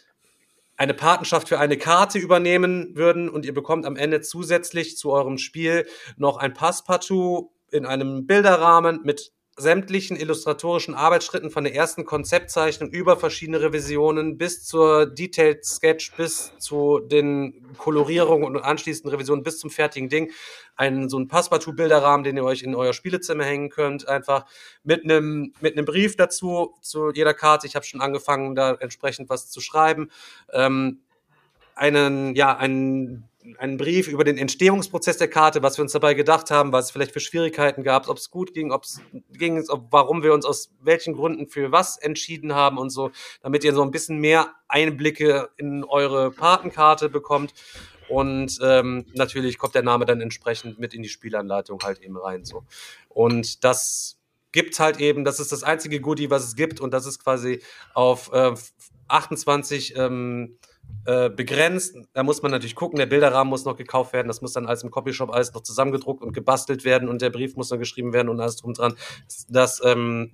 [0.77, 5.37] eine Patenschaft für eine Karte übernehmen würden und ihr bekommt am Ende zusätzlich zu eurem
[5.37, 5.87] Spiel
[6.17, 13.17] noch ein Passpartout in einem Bilderrahmen mit sämtlichen illustratorischen Arbeitsschritten von der ersten Konzeptzeichnung über
[13.17, 19.71] verschiedene Revisionen bis zur Detailed Sketch bis zu den Kolorierungen und anschließenden Revisionen bis zum
[19.71, 20.31] fertigen Ding
[20.77, 24.47] einen so ein Passepartout-Bilderrahmen, den ihr euch in euer Spielezimmer hängen könnt, einfach
[24.85, 27.67] mit einem mit einem Brief dazu zu jeder Karte.
[27.67, 30.11] Ich habe schon angefangen, da entsprechend was zu schreiben.
[30.53, 31.01] Ähm,
[31.75, 33.28] einen ja einen
[33.59, 36.91] einen Brief über den Entstehungsprozess der Karte, was wir uns dabei gedacht haben, was es
[36.91, 39.01] vielleicht für Schwierigkeiten gab, ob es gut ging, ob es
[39.31, 43.11] ging, ob, warum wir uns aus welchen Gründen für was entschieden haben und so,
[43.43, 47.55] damit ihr so ein bisschen mehr Einblicke in eure Patenkarte bekommt.
[48.09, 52.45] Und ähm, natürlich kommt der Name dann entsprechend mit in die Spielanleitung halt eben rein.
[52.45, 52.65] So.
[53.09, 54.19] Und das
[54.51, 57.63] gibt halt eben, das ist das einzige Goodie, was es gibt, und das ist quasi
[57.95, 58.55] auf äh,
[59.09, 60.59] 28 ähm,
[61.05, 61.97] äh, begrenzt.
[62.13, 64.83] Da muss man natürlich gucken, der Bilderrahmen muss noch gekauft werden, das muss dann alles
[64.83, 68.29] im Copyshop alles noch zusammengedruckt und gebastelt werden und der Brief muss dann geschrieben werden
[68.29, 68.95] und alles drum dran.
[69.49, 70.33] Das, ähm,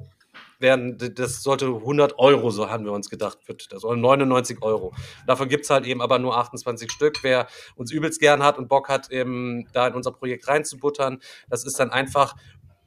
[0.58, 4.92] werden, das sollte 100 Euro, so haben wir uns gedacht, wird das, oder 99 Euro.
[5.26, 7.22] Davon gibt es halt eben aber nur 28 Stück.
[7.22, 11.64] Wer uns übelst gern hat und Bock hat, eben da in unser Projekt reinzubuttern, das
[11.64, 12.34] ist dann einfach,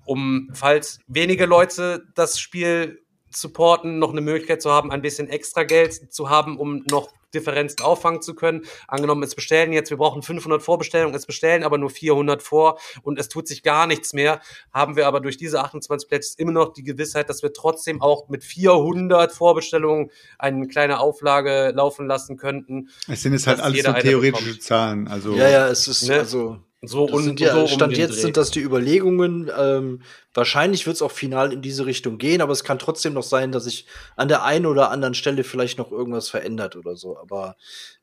[0.06, 5.64] um, falls wenige Leute das Spiel supporten, noch eine Möglichkeit zu haben, ein bisschen extra
[5.64, 8.64] Geld zu haben, um noch Differenzen auffangen zu können.
[8.88, 13.20] Angenommen, es bestellen jetzt, wir brauchen 500 Vorbestellungen, es bestellen aber nur 400 vor und
[13.20, 14.42] es tut sich gar nichts mehr,
[14.72, 18.30] haben wir aber durch diese 28 Plätze immer noch die Gewissheit, dass wir trotzdem auch
[18.30, 20.10] mit 400 Vorbestellungen
[20.40, 22.90] eine kleine Auflage laufen lassen könnten.
[23.08, 24.64] Es sind jetzt halt alles so theoretische bekommt.
[24.64, 25.08] Zahlen.
[25.08, 26.20] Also ja, ja, es ist ne?
[26.20, 28.22] also So Das und sind ja, so um Stand den jetzt Dreh.
[28.22, 29.52] sind das die Überlegungen.
[29.58, 30.02] Ähm,
[30.34, 33.52] wahrscheinlich wird es auch final in diese Richtung gehen, aber es kann trotzdem noch sein,
[33.52, 33.86] dass sich
[34.16, 37.18] an der einen oder anderen Stelle vielleicht noch irgendwas verändert oder so.
[37.18, 37.56] Aber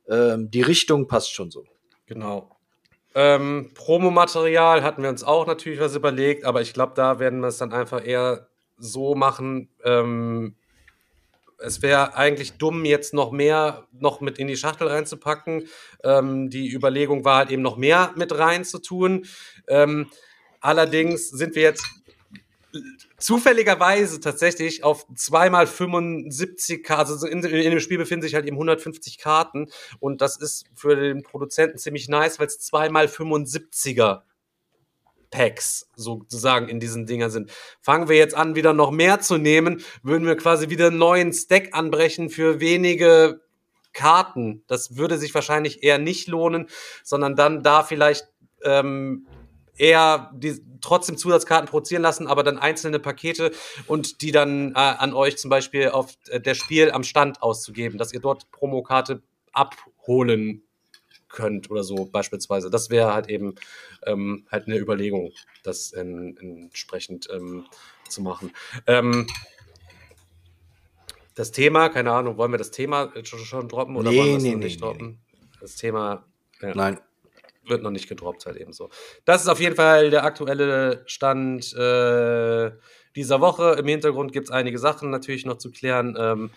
[0.08, 1.64] ähm, die Richtung passt schon so.
[2.06, 2.50] Genau.
[3.14, 7.48] Ähm, Promomaterial hatten wir uns auch natürlich was überlegt, aber ich glaube, da werden wir
[7.48, 9.68] es dann einfach eher so machen.
[9.84, 10.56] Ähm,
[11.58, 15.68] es wäre eigentlich dumm, jetzt noch mehr noch mit in die Schachtel reinzupacken.
[16.02, 19.26] Ähm, die Überlegung war halt eben noch mehr mit reinzutun.
[19.68, 20.10] Ähm,
[20.60, 21.84] allerdings sind wir jetzt
[23.18, 28.56] zufälligerweise tatsächlich auf zweimal 75 Karten, also in, in dem Spiel befinden sich halt eben
[28.56, 29.68] 150 Karten
[30.00, 34.22] und das ist für den Produzenten ziemlich nice, weil es zweimal 75er
[35.34, 37.50] Packs sozusagen in diesen Dingern sind.
[37.82, 41.32] Fangen wir jetzt an, wieder noch mehr zu nehmen, würden wir quasi wieder einen neuen
[41.32, 43.40] Stack anbrechen für wenige
[43.92, 44.62] Karten.
[44.68, 46.68] Das würde sich wahrscheinlich eher nicht lohnen,
[47.02, 48.28] sondern dann da vielleicht
[48.62, 49.26] ähm,
[49.76, 53.50] eher die, trotzdem Zusatzkarten produzieren lassen, aber dann einzelne Pakete
[53.88, 57.98] und die dann äh, an euch zum Beispiel auf äh, der Spiel am Stand auszugeben,
[57.98, 59.20] dass ihr dort Promokarte
[59.52, 60.62] abholen
[61.34, 62.70] könnt oder so beispielsweise.
[62.70, 63.56] Das wäre halt eben
[64.06, 65.32] ähm, halt eine Überlegung,
[65.62, 67.66] das in, entsprechend ähm,
[68.08, 68.52] zu machen.
[68.86, 69.26] Ähm,
[71.34, 74.36] das Thema, keine Ahnung, wollen wir das Thema schon, schon droppen oder Nee, wollen wir
[74.36, 75.18] es nee, noch nee, nicht droppen?
[75.60, 76.24] Das Thema
[76.60, 77.00] ja, Nein.
[77.64, 78.90] wird noch nicht gedroppt, halt eben so.
[79.24, 82.70] Das ist auf jeden Fall der aktuelle Stand äh,
[83.16, 83.76] dieser Woche.
[83.78, 86.16] Im Hintergrund gibt es einige Sachen natürlich noch zu klären.
[86.18, 86.50] Ähm,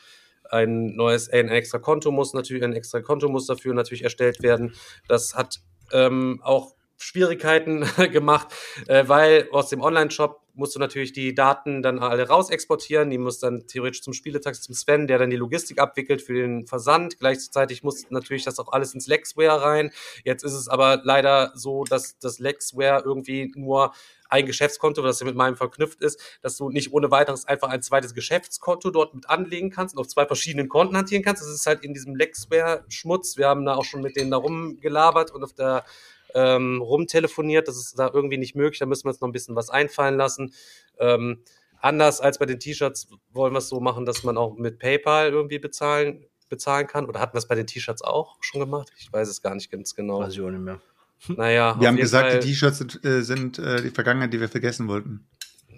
[0.51, 4.73] ein neues, ein extra Konto muss natürlich, ein extra Konto muss dafür natürlich erstellt werden.
[5.07, 5.59] Das hat
[5.91, 8.47] ähm, auch Schwierigkeiten gemacht,
[8.87, 13.11] äh, weil aus dem Online-Shop musst du natürlich die Daten dann alle raus exportieren.
[13.11, 16.65] Die muss dann theoretisch zum Spieletag zum Sven, der dann die Logistik abwickelt für den
[16.65, 17.19] Versand.
[17.19, 19.91] Gleichzeitig muss natürlich das auch alles ins Lexware rein.
[20.25, 23.93] Jetzt ist es aber leider so, dass das Lexware irgendwie nur
[24.29, 27.81] ein Geschäftskonto, das ja mit meinem verknüpft ist, dass du nicht ohne weiteres einfach ein
[27.81, 31.41] zweites Geschäftskonto dort mit anlegen kannst und auf zwei verschiedenen Konten hantieren kannst.
[31.41, 33.37] Das ist halt in diesem Lexware-Schmutz.
[33.37, 35.85] Wir haben da auch schon mit denen da rumgelabert und auf der
[36.33, 37.67] ähm, rumtelefoniert.
[37.67, 38.79] Das ist da irgendwie nicht möglich.
[38.79, 40.53] Da müssen wir uns noch ein bisschen was einfallen lassen.
[40.99, 41.43] Ähm,
[41.79, 45.29] anders als bei den T-Shirts wollen wir es so machen, dass man auch mit PayPal
[45.29, 47.05] irgendwie bezahlen, bezahlen kann.
[47.05, 48.91] Oder hatten wir es bei den T-Shirts auch schon gemacht?
[48.97, 50.19] Ich weiß es gar nicht ganz genau.
[50.19, 50.81] Weiß ich auch nicht mehr.
[51.27, 54.49] Naja, Wir haben gesagt, Fall- die T-Shirts sind, äh, sind äh, die Vergangenheit, die wir
[54.49, 55.27] vergessen wollten.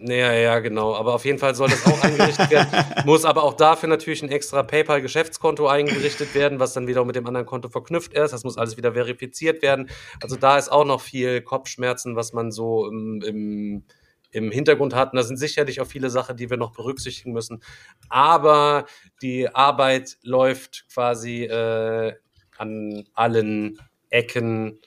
[0.01, 0.95] Ja, ja, genau.
[0.95, 2.69] Aber auf jeden Fall soll das auch eingerichtet werden.
[3.05, 7.27] Muss aber auch dafür natürlich ein extra PayPal-Geschäftskonto eingerichtet werden, was dann wieder mit dem
[7.27, 8.31] anderen Konto verknüpft ist.
[8.31, 9.89] Das muss alles wieder verifiziert werden.
[10.21, 13.83] Also da ist auch noch viel Kopfschmerzen, was man so im, im,
[14.31, 15.11] im Hintergrund hat.
[15.11, 17.61] Und da sind sicherlich auch viele Sachen, die wir noch berücksichtigen müssen.
[18.07, 18.85] Aber
[19.21, 22.13] die Arbeit läuft quasi äh,
[22.57, 23.79] an allen
[24.09, 24.79] Ecken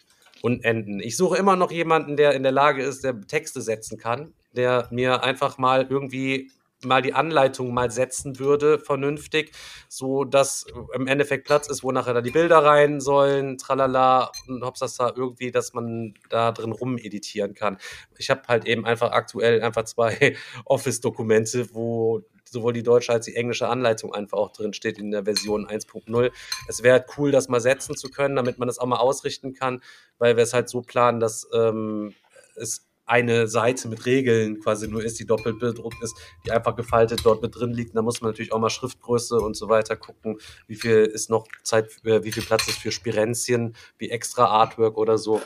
[0.42, 1.00] und Enden.
[1.00, 4.88] Ich suche immer noch jemanden, der in der Lage ist, der Texte setzen kann, der
[4.90, 6.50] mir einfach mal irgendwie
[6.84, 9.52] mal die Anleitung mal setzen würde, vernünftig,
[9.88, 14.64] so dass im Endeffekt Platz ist, wo nachher da die Bilder rein sollen, tralala und
[14.64, 17.78] hopsasa irgendwie, dass man da drin rumeditieren kann.
[18.18, 22.22] Ich habe halt eben einfach aktuell einfach zwei Office-Dokumente, wo
[22.52, 26.30] sowohl die deutsche als die englische Anleitung einfach auch drin steht in der Version 1.0.
[26.68, 29.54] Es wäre halt cool, das mal setzen zu können, damit man das auch mal ausrichten
[29.54, 29.82] kann,
[30.18, 32.14] weil wir es halt so planen, dass ähm,
[32.54, 36.14] es eine Seite mit Regeln quasi nur ist, die doppelt bedruckt ist,
[36.46, 37.96] die einfach gefaltet dort mit drin liegt.
[37.96, 41.46] Da muss man natürlich auch mal Schriftgröße und so weiter gucken, wie viel ist noch
[41.62, 45.40] Zeit, äh, wie viel Platz ist für Spirenzien, wie extra Artwork oder so.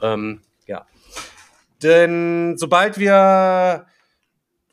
[0.00, 0.86] Ähm, ja.
[1.82, 3.86] Denn sobald wir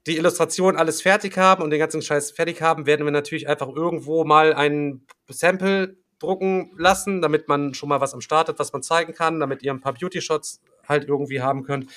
[0.08, 3.68] die Illustration alles fertig haben und den ganzen Scheiß fertig haben, werden wir natürlich einfach
[3.68, 8.74] irgendwo mal ein Sample drucken lassen, damit man schon mal was am Start hat, was
[8.74, 11.92] man zeigen kann, damit ihr ein paar Beauty-Shots halt irgendwie haben könnt.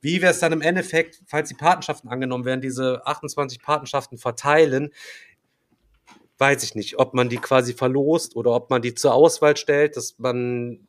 [0.00, 4.90] Wie wir es dann im Endeffekt, falls die Patenschaften angenommen werden, diese 28 Patenschaften verteilen,
[6.38, 9.96] weiß ich nicht, ob man die quasi verlost oder ob man die zur Auswahl stellt,
[9.96, 10.86] dass man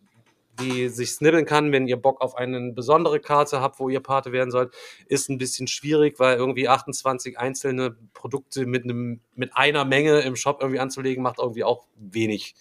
[0.59, 4.31] die sich snibbeln kann, wenn ihr Bock auf eine besondere Karte habt, wo ihr Pate
[4.31, 4.73] werden sollt,
[5.07, 10.35] ist ein bisschen schwierig, weil irgendwie 28 einzelne Produkte mit einem mit einer Menge im
[10.35, 12.55] Shop irgendwie anzulegen macht irgendwie auch wenig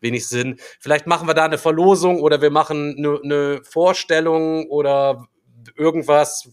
[0.00, 0.56] wenig Sinn.
[0.78, 5.26] Vielleicht machen wir da eine Verlosung oder wir machen eine, eine Vorstellung oder
[5.76, 6.50] irgendwas.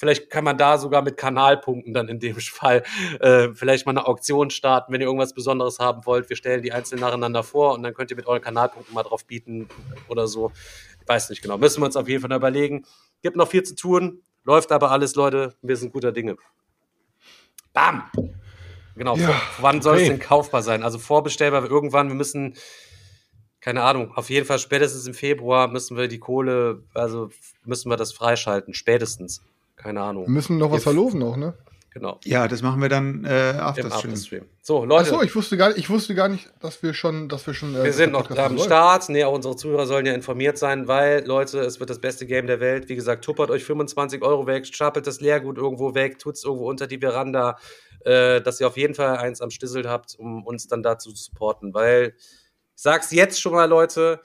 [0.00, 2.82] Vielleicht kann man da sogar mit Kanalpunkten dann in dem Fall
[3.20, 6.30] äh, vielleicht mal eine Auktion starten, wenn ihr irgendwas Besonderes haben wollt.
[6.30, 9.26] Wir stellen die einzeln nacheinander vor und dann könnt ihr mit euren Kanalpunkten mal drauf
[9.26, 9.68] bieten
[10.08, 10.52] oder so.
[11.02, 11.58] Ich weiß nicht genau.
[11.58, 12.86] Müssen wir uns auf jeden Fall überlegen.
[13.20, 15.54] Gibt noch viel zu tun, läuft aber alles, Leute.
[15.60, 16.36] Wir sind guter Dinge.
[17.74, 18.04] Bam!
[18.96, 19.16] Genau.
[19.16, 20.10] Ja, wann soll es okay.
[20.12, 20.82] denn kaufbar sein?
[20.82, 22.08] Also vorbestellbar irgendwann.
[22.08, 22.54] Wir müssen
[23.60, 27.28] keine Ahnung, auf jeden Fall spätestens im Februar müssen wir die Kohle, also
[27.66, 29.42] müssen wir das freischalten, spätestens.
[29.82, 30.26] Keine Ahnung.
[30.26, 31.54] Wir müssen noch was verlosen noch, ne?
[31.92, 32.20] Genau.
[32.24, 34.12] Ja, das machen wir dann äh, after Im Stream.
[34.12, 34.44] Afterstream.
[34.62, 35.10] So, Leute.
[35.10, 37.74] Achso, ich wusste gar nicht, ich wusste gar nicht, dass wir schon, dass wir schon.
[37.74, 38.58] äh, Wir sind noch am.
[38.58, 39.08] Start.
[39.08, 42.46] Nee, auch unsere Zuhörer sollen ja informiert sein, weil, Leute, es wird das beste Game
[42.46, 42.88] der Welt.
[42.88, 46.68] Wie gesagt, tuppert euch 25 Euro weg, stapelt das Leergut irgendwo weg, tut es irgendwo
[46.68, 47.58] unter die Veranda,
[48.04, 51.24] äh, dass ihr auf jeden Fall eins am Stissel habt, um uns dann dazu zu
[51.24, 51.74] supporten.
[51.74, 54.20] Weil, ich sag's jetzt schon mal, Leute,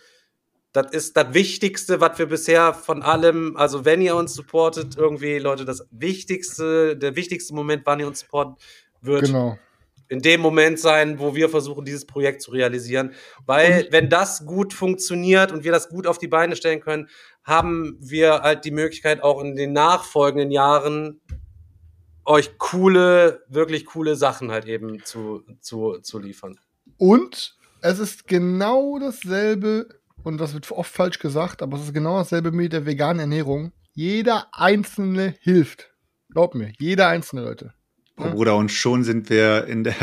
[0.76, 5.39] das ist das Wichtigste, was wir bisher von allem, also wenn ihr uns supportet, irgendwie,
[5.39, 8.56] Leute, das Wichtigste, der wichtigste Moment, wann ihr uns supporten,
[9.02, 9.57] wird Genau.
[10.10, 13.14] in dem Moment sein, wo wir versuchen, dieses Projekt zu realisieren.
[13.45, 17.07] Weil, wenn das gut funktioniert und wir das gut auf die Beine stellen können,
[17.45, 21.22] haben wir halt die Möglichkeit, auch in den nachfolgenden Jahren
[22.26, 26.60] euch coole, wirklich coole Sachen halt eben zu, zu, zu liefern.
[26.97, 29.88] Und es ist genau dasselbe,
[30.26, 33.72] und das wird oft falsch gesagt, aber es ist genau dasselbe mit der veganen Ernährung.
[33.93, 35.91] Jeder Einzelne hilft.
[36.31, 37.73] Glaub mir, jeder Einzelne, Leute.
[38.18, 39.93] Oh, Bruder, und schon sind wir in der,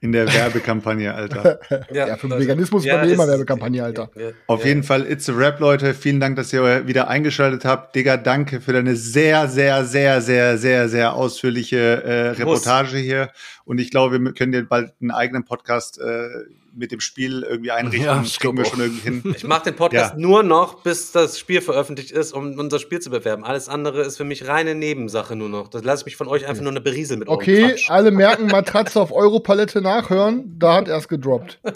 [0.00, 1.60] in der Werbekampagne, Alter.
[1.92, 2.38] Ja, für den.
[2.38, 4.10] Veganismus Ja, machen wir immer Werbekampagne, Alter.
[4.16, 4.68] Ja, Auf ja.
[4.68, 5.92] jeden Fall, it's a rap, Leute.
[5.92, 7.94] Vielen Dank, dass ihr wieder eingeschaltet habt.
[7.94, 13.30] Digga, danke für deine sehr, sehr, sehr, sehr, sehr, sehr ausführliche äh, Reportage hier.
[13.68, 16.26] Und ich glaube, wir können dir bald einen eigenen Podcast äh,
[16.74, 18.06] mit dem Spiel irgendwie einrichten.
[18.06, 19.22] Ja, das ich kriegen wir schon irgendwie hin.
[19.36, 20.18] Ich mache den Podcast Ja.
[20.18, 23.44] nur noch, bis das Spiel veröffentlicht ist, um unser Spiel zu bewerben.
[23.44, 25.68] Alles andere ist für mich reine Nebensache nur noch.
[25.68, 27.90] Das lasse ich mich von euch einfach nur eine berieseln mit Okay, Quatsch.
[27.90, 30.58] alle merken, Matratze auf Europalette nachhören.
[30.58, 31.60] Da hat erst gedroppt.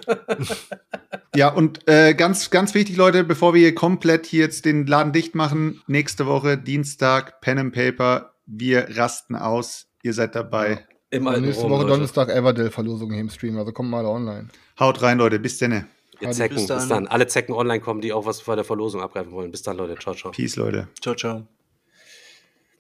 [1.35, 5.14] Ja, und äh, ganz, ganz wichtig, Leute, bevor wir hier komplett hier jetzt den Laden
[5.14, 9.86] dicht machen, nächste Woche, Dienstag, Pen and Paper, wir rasten aus.
[10.02, 10.86] Ihr seid dabei.
[11.13, 11.93] Im alten nächste Rom, Woche Leute.
[11.93, 13.59] Donnerstag Everdell-Verlosung hier im Stream.
[13.59, 14.49] Also kommt mal online.
[14.81, 15.39] Haut rein, Leute.
[15.39, 15.87] Bis denne.
[16.21, 16.89] Ihr Adi, Zecken, bis bis dann.
[16.89, 17.07] dann.
[17.07, 19.51] Alle Zecken online kommen, die auch was bei der Verlosung abgreifen wollen.
[19.51, 19.97] Bis dann, Leute.
[19.97, 20.33] Ciao, ciao.
[20.33, 20.89] Peace, Leute.
[21.01, 21.47] Ciao, ciao.